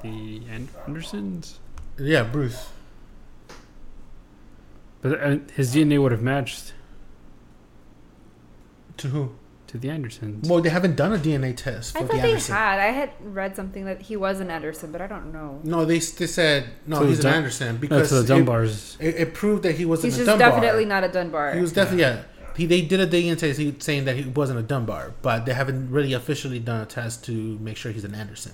the 0.03 0.41
An- 0.49 0.69
Andersons. 0.87 1.59
Yeah, 1.97 2.23
Bruce. 2.23 2.69
But 5.01 5.19
uh, 5.23 5.37
his 5.55 5.73
DNA 5.75 5.99
would 6.01 6.11
have 6.11 6.21
matched 6.21 6.73
To 8.97 9.07
who? 9.07 9.31
to 9.67 9.77
the 9.77 9.89
Andersons. 9.89 10.49
Well, 10.49 10.59
they 10.61 10.67
haven't 10.69 10.97
done 10.97 11.13
a 11.13 11.17
DNA 11.17 11.55
test 11.55 11.93
for 11.93 11.99
I 11.99 12.01
the 12.01 12.07
thought 12.09 12.21
they 12.21 12.29
Anderson. 12.31 12.55
had. 12.55 12.79
I 12.79 12.87
had 12.91 13.11
read 13.21 13.55
something 13.55 13.85
that 13.85 14.01
he 14.01 14.17
was 14.17 14.41
an 14.41 14.51
Anderson, 14.51 14.91
but 14.91 14.99
I 14.99 15.07
don't 15.07 15.31
know. 15.31 15.61
No, 15.63 15.85
they 15.85 15.99
they 15.99 16.27
said 16.27 16.67
no. 16.85 16.97
So 16.99 17.05
he's 17.07 17.19
an 17.19 17.23
Dun- 17.23 17.33
Anderson 17.35 17.75
no, 17.75 17.79
because 17.79 18.09
to 18.09 18.21
the 18.21 18.35
it- 18.35 18.45
Dunbars. 18.45 18.97
It, 18.99 19.15
it 19.15 19.33
proved 19.33 19.63
that 19.63 19.75
he 19.75 19.85
wasn't 19.85 20.11
He's 20.13 20.21
a 20.21 20.25
just 20.25 20.37
Dunbar. 20.37 20.59
definitely 20.59 20.83
not 20.85 21.05
a 21.05 21.07
Dunbar. 21.07 21.53
He 21.55 21.61
was 21.61 21.71
definitely 21.71 22.01
yeah. 22.01 22.23
He, 22.55 22.65
they 22.65 22.81
did 22.81 22.99
a 22.99 23.07
DNA 23.07 23.37
test 23.37 23.59
he- 23.59 23.75
saying 23.79 24.05
that 24.05 24.15
he 24.15 24.29
wasn't 24.29 24.59
a 24.59 24.63
Dunbar, 24.63 25.13
but 25.21 25.45
they 25.45 25.53
haven't 25.53 25.91
really 25.91 26.13
officially 26.13 26.59
done 26.59 26.81
a 26.81 26.85
test 26.85 27.23
to 27.25 27.57
make 27.59 27.77
sure 27.77 27.91
he's 27.91 28.03
an 28.03 28.15
Anderson. 28.15 28.53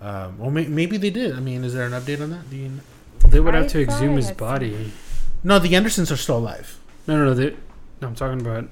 Um, 0.00 0.36
or 0.40 0.50
may, 0.50 0.66
maybe 0.66 0.96
they 0.96 1.10
did. 1.10 1.34
I 1.34 1.40
mean, 1.40 1.64
is 1.64 1.74
there 1.74 1.86
an 1.86 1.92
update 1.92 2.20
on 2.20 2.30
that? 2.30 2.50
Do 2.50 2.56
you? 2.56 2.68
Know? 2.68 2.80
They 3.28 3.40
would 3.40 3.54
I 3.54 3.60
have 3.62 3.70
to 3.70 3.80
exhume 3.80 4.16
his 4.16 4.28
had 4.28 4.36
body. 4.36 4.92
No, 5.42 5.58
the 5.58 5.74
Andersons 5.74 6.12
are 6.12 6.16
still 6.16 6.38
alive. 6.38 6.78
No, 7.06 7.16
no, 7.16 7.24
no. 7.26 7.34
They, 7.34 7.56
no, 8.00 8.08
I'm 8.08 8.14
talking 8.14 8.40
about. 8.40 8.68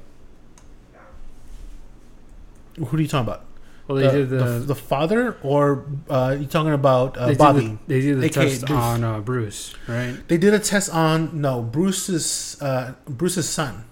Who 2.77 2.97
are 2.97 3.01
you 3.01 3.09
talking 3.09 3.29
about? 3.29 3.45
Well, 3.87 3.99
they 3.99 4.07
the, 4.07 4.13
did 4.13 4.31
the. 4.31 4.37
the, 4.37 4.59
the 4.61 4.75
father, 4.75 5.37
or 5.43 5.87
uh, 6.09 6.37
you 6.39 6.47
talking 6.47 6.73
about 6.73 7.17
uh, 7.17 7.27
they 7.27 7.35
Bobby? 7.35 7.61
Did 7.61 7.71
the, 7.71 7.79
they 7.87 8.01
did 8.01 8.21
the 8.21 8.27
AKA 8.27 8.49
test 8.51 8.67
Bruce. 8.67 8.79
on 8.79 9.05
uh, 9.05 9.21
Bruce, 9.21 9.75
right? 9.89 10.17
They 10.29 10.39
did 10.39 10.55
a 10.55 10.59
test 10.59 10.91
on 10.91 11.41
no 11.41 11.63
Bruce's 11.63 12.61
uh, 12.63 12.95
Bruce's 13.07 13.49
son, 13.49 13.85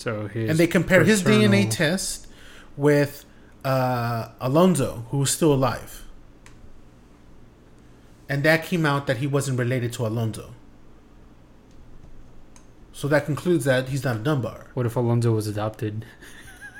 So 0.00 0.28
his 0.28 0.48
and 0.48 0.58
they 0.58 0.66
compare 0.66 1.04
his 1.04 1.22
DNA 1.22 1.70
test 1.70 2.26
with 2.74 3.26
uh, 3.64 4.28
Alonzo, 4.40 5.04
who 5.10 5.18
was 5.18 5.30
still 5.30 5.52
alive, 5.52 6.06
and 8.26 8.42
that 8.42 8.64
came 8.64 8.86
out 8.86 9.06
that 9.06 9.18
he 9.18 9.26
wasn't 9.26 9.58
related 9.58 9.92
to 9.94 10.06
Alonzo. 10.06 10.54
So 12.92 13.08
that 13.08 13.26
concludes 13.26 13.66
that 13.66 13.90
he's 13.90 14.02
not 14.02 14.16
a 14.16 14.18
Dunbar. 14.20 14.68
What 14.72 14.86
if 14.86 14.96
Alonzo 14.96 15.32
was 15.32 15.46
adopted, 15.46 16.06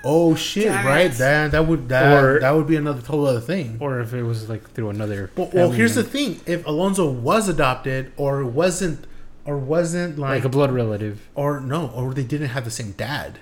Oh 0.03 0.35
shit! 0.35 0.65
Damn 0.65 0.87
right? 0.87 1.13
That 1.13 1.51
that 1.51 1.67
would 1.67 1.91
that 1.91 2.25
Or- 2.25 2.41
that 2.41 2.53
would 2.53 2.67
be 2.67 2.77
another 2.77 3.03
total 3.03 3.27
other 3.27 3.41
thing. 3.41 3.77
or 3.81 4.01
if 4.01 4.15
it 4.15 4.23
was 4.23 4.49
like 4.49 4.71
through 4.71 4.89
another? 4.91 5.31
Well, 5.37 5.51
well 5.53 5.67
family 5.67 5.77
here's 5.77 5.95
the 5.95 6.05
thing: 6.05 6.41
if 6.47 6.67
Alonzo 6.67 7.11
was 7.11 7.49
adopted, 7.49 8.13
or 8.17 8.45
wasn't, 8.47 9.07
or 9.45 9.57
wasn't 9.59 10.19
like, 10.19 10.31
like 10.37 10.45
a 10.45 10.49
blood 10.49 10.73
relative. 10.73 11.29
or 11.35 11.61
no, 11.61 11.89
or 11.95 12.13
they 12.15 12.25
didn't 12.25 12.49
have 12.49 12.65
the 12.65 12.71
same 12.71 12.93
dad, 12.93 13.39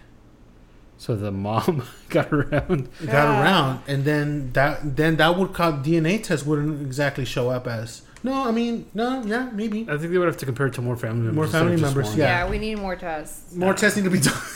So 0.97 1.15
the 1.17 1.31
mom 1.33 1.85
got 2.09 2.33
around. 2.33 2.89
got 3.07 3.27
around, 3.41 3.83
and 3.87 4.05
then 4.05 4.53
that 4.53 4.97
then 4.97 5.17
that 5.17 5.37
would 5.37 5.53
cause 5.53 5.75
DNA 5.87 6.23
test 6.23 6.47
wouldn't 6.47 6.83
exactly 6.83 7.25
show 7.25 7.51
up 7.51 7.67
as 7.67 8.03
no. 8.23 8.47
I 8.49 8.51
mean, 8.51 8.87
no, 8.95 9.23
yeah, 9.25 9.49
maybe 9.53 9.83
I 9.89 9.97
think 9.99 10.11
they 10.13 10.19
would 10.19 10.27
have 10.27 10.37
to 10.39 10.47
compare 10.47 10.67
it 10.67 10.75
to 10.75 10.83
more 10.83 10.97
family 10.97 11.27
members. 11.27 11.37
More 11.37 11.47
family 11.47 11.77
members, 11.81 12.17
yeah. 12.17 12.45
Yeah, 12.45 12.51
we 12.51 12.59
need 12.59 12.77
more 12.79 12.97
tests. 12.97 13.55
more 13.55 13.75
testing 13.75 14.05
to 14.05 14.11
be 14.11 14.21
done. 14.21 14.35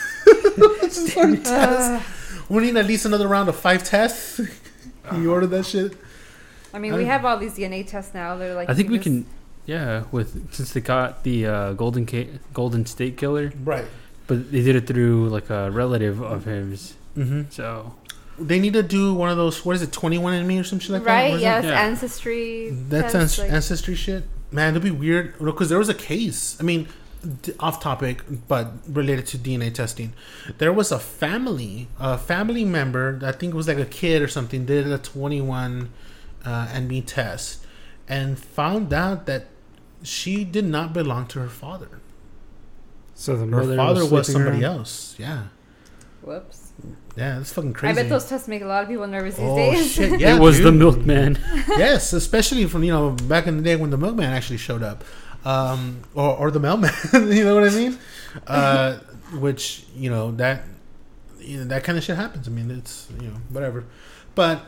More 0.57 1.35
tests. 1.35 1.49
Uh, 1.49 2.01
We 2.49 2.61
need 2.63 2.77
at 2.77 2.85
least 2.85 3.05
another 3.05 3.27
round 3.27 3.49
of 3.49 3.55
five 3.55 3.83
tests. 3.83 4.39
you 5.15 5.31
ordered 5.31 5.47
that 5.47 5.65
shit. 5.65 5.97
I 6.73 6.79
mean, 6.79 6.93
we 6.93 7.05
have 7.05 7.25
all 7.25 7.37
these 7.37 7.55
DNA 7.57 7.85
tests 7.87 8.13
now. 8.13 8.35
They're 8.37 8.53
like. 8.53 8.69
I 8.69 8.73
think 8.75 8.89
we 8.89 8.97
just- 8.97 9.03
can. 9.05 9.25
Yeah, 9.65 10.03
with 10.11 10.53
since 10.53 10.73
they 10.73 10.81
got 10.81 11.23
the 11.23 11.45
uh, 11.45 11.73
Golden 11.73 12.05
Ca- 12.05 12.29
Golden 12.53 12.85
State 12.85 13.15
Killer, 13.17 13.51
Right. 13.63 13.85
but 14.27 14.51
they 14.51 14.61
did 14.61 14.75
it 14.75 14.87
through 14.87 15.29
like 15.29 15.49
a 15.49 15.71
relative 15.71 16.21
of 16.21 16.45
his. 16.45 16.95
Mm-hmm. 17.17 17.43
So 17.49 17.93
They 18.39 18.59
need 18.59 18.73
to 18.73 18.83
do 18.83 19.13
one 19.13 19.29
of 19.29 19.37
those. 19.37 19.63
What 19.63 19.75
is 19.75 19.81
it? 19.81 19.91
Twenty 19.93 20.17
one 20.17 20.33
and 20.33 20.47
me 20.47 20.59
or 20.59 20.63
some 20.65 20.79
shit 20.79 20.91
like 20.91 21.03
that. 21.05 21.23
What 21.29 21.33
Right? 21.35 21.41
Yes. 21.41 21.63
Yeah. 21.63 21.69
That's 21.71 22.03
ancestry. 22.03 22.75
tests, 22.89 23.15
ans- 23.15 23.39
like- 23.39 23.51
ancestry 23.51 23.95
shit. 23.95 24.23
Man, 24.51 24.71
it'd 24.73 24.83
be 24.83 24.91
weird 24.91 25.37
because 25.39 25.69
there 25.69 25.79
was 25.79 25.89
a 25.89 25.93
case. 25.95 26.57
I 26.59 26.63
mean, 26.63 26.87
d- 27.41 27.53
off 27.59 27.79
topic, 27.79 28.21
but 28.47 28.71
related 28.87 29.25
to 29.27 29.37
DNA 29.37 29.73
testing. 29.73 30.13
There 30.59 30.71
was 30.73 30.91
a 30.91 30.99
family, 30.99 31.87
a 31.99 32.17
family 32.19 32.63
member. 32.65 33.19
I 33.23 33.31
think 33.31 33.53
it 33.53 33.57
was 33.57 33.67
like 33.67 33.79
a 33.79 33.85
kid 33.85 34.21
or 34.21 34.27
something. 34.27 34.65
Did 34.65 34.85
a 34.91 34.97
twenty-one 34.99 35.89
uh, 36.45 36.67
and 36.73 36.87
me 36.87 37.01
test, 37.01 37.65
and 38.09 38.37
found 38.37 38.91
out 38.93 39.25
that 39.25 39.47
she 40.03 40.43
did 40.43 40.65
not 40.65 40.93
belong 40.93 41.25
to 41.27 41.39
her 41.39 41.49
father. 41.49 41.99
so 43.15 43.35
the 43.35 43.45
Her 43.45 43.75
father 43.75 44.01
was, 44.05 44.27
sleeping 44.27 44.43
somebody 44.43 44.63
around? 44.63 44.77
else. 44.79 45.15
Yeah, 45.17 45.43
Whoops. 46.21 46.71
yeah, 47.15 47.37
that's 47.37 47.51
fucking 47.53 47.73
crazy. 47.73 47.91
I 47.99 48.01
bet 48.03 48.09
those 48.09 48.27
tests 48.27 48.47
make 48.47 48.61
a 48.61 48.65
lot 48.65 48.83
of 48.83 48.89
people 48.89 49.07
nervous 49.07 49.35
these 49.35 49.45
Oh 49.49 49.55
days. 49.55 49.91
shit! 49.91 50.19
Yeah, 50.19 50.35
it 50.35 50.39
was 50.41 50.59
the 50.59 50.71
milkman. 50.71 51.37
yes, 51.77 52.13
especially 52.13 52.65
from 52.65 52.83
you 52.83 52.91
know 52.91 53.11
back 53.11 53.47
in 53.47 53.57
the 53.57 53.63
day 53.63 53.75
when 53.75 53.89
the 53.89 53.97
milkman 53.97 54.25
actually 54.31 54.57
showed 54.57 54.83
up, 54.83 55.03
um, 55.45 56.01
or 56.15 56.35
or 56.37 56.51
the 56.51 56.59
mailman. 56.59 56.91
you 57.13 57.43
know 57.45 57.55
what 57.55 57.65
I 57.71 57.75
mean? 57.75 57.97
Uh, 58.47 58.97
which 59.39 59.85
you 59.95 60.09
know 60.09 60.31
that 60.31 60.63
you 61.39 61.57
know 61.59 61.65
that 61.65 61.83
kind 61.83 61.97
of 61.97 62.03
shit 62.03 62.15
happens. 62.17 62.47
I 62.47 62.51
mean, 62.51 62.71
it's 62.71 63.07
you 63.21 63.27
know 63.27 63.37
whatever, 63.49 63.83
but 64.35 64.61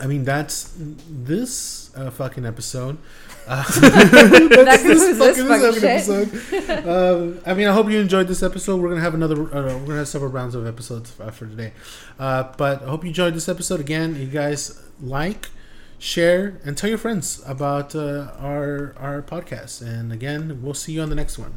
I 0.00 0.06
mean 0.06 0.24
that's 0.24 0.72
this 0.78 1.90
uh, 1.96 2.10
fucking 2.10 2.44
episode. 2.46 2.98
Uh, 3.46 3.62
that 3.80 4.80
concludes 4.82 5.18
this 5.18 5.38
fucking 5.38 5.84
episode. 5.84 6.86
um, 6.88 7.40
I 7.46 7.54
mean, 7.54 7.68
I 7.68 7.72
hope 7.72 7.90
you 7.90 7.98
enjoyed 7.98 8.28
this 8.28 8.42
episode. 8.42 8.80
We're 8.80 8.88
gonna 8.88 9.00
have 9.02 9.14
another. 9.14 9.34
Uh, 9.34 9.78
we're 9.78 9.86
gonna 9.86 9.96
have 9.98 10.08
several 10.08 10.30
rounds 10.30 10.54
of 10.54 10.66
episodes 10.66 11.12
uh, 11.20 11.30
for 11.30 11.46
today. 11.46 11.72
Uh, 12.18 12.52
but 12.56 12.82
I 12.82 12.86
hope 12.86 13.02
you 13.04 13.08
enjoyed 13.08 13.34
this 13.34 13.48
episode. 13.48 13.80
Again, 13.80 14.16
you 14.16 14.26
guys 14.26 14.82
like, 15.00 15.50
share, 15.98 16.60
and 16.64 16.76
tell 16.76 16.88
your 16.88 16.98
friends 16.98 17.42
about 17.46 17.94
uh, 17.94 18.32
our 18.38 18.94
our 18.98 19.22
podcast. 19.22 19.82
And 19.82 20.12
again, 20.12 20.60
we'll 20.62 20.74
see 20.74 20.92
you 20.92 21.02
on 21.02 21.10
the 21.10 21.16
next 21.16 21.38
one. 21.38 21.52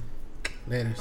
Later. 0.68 0.96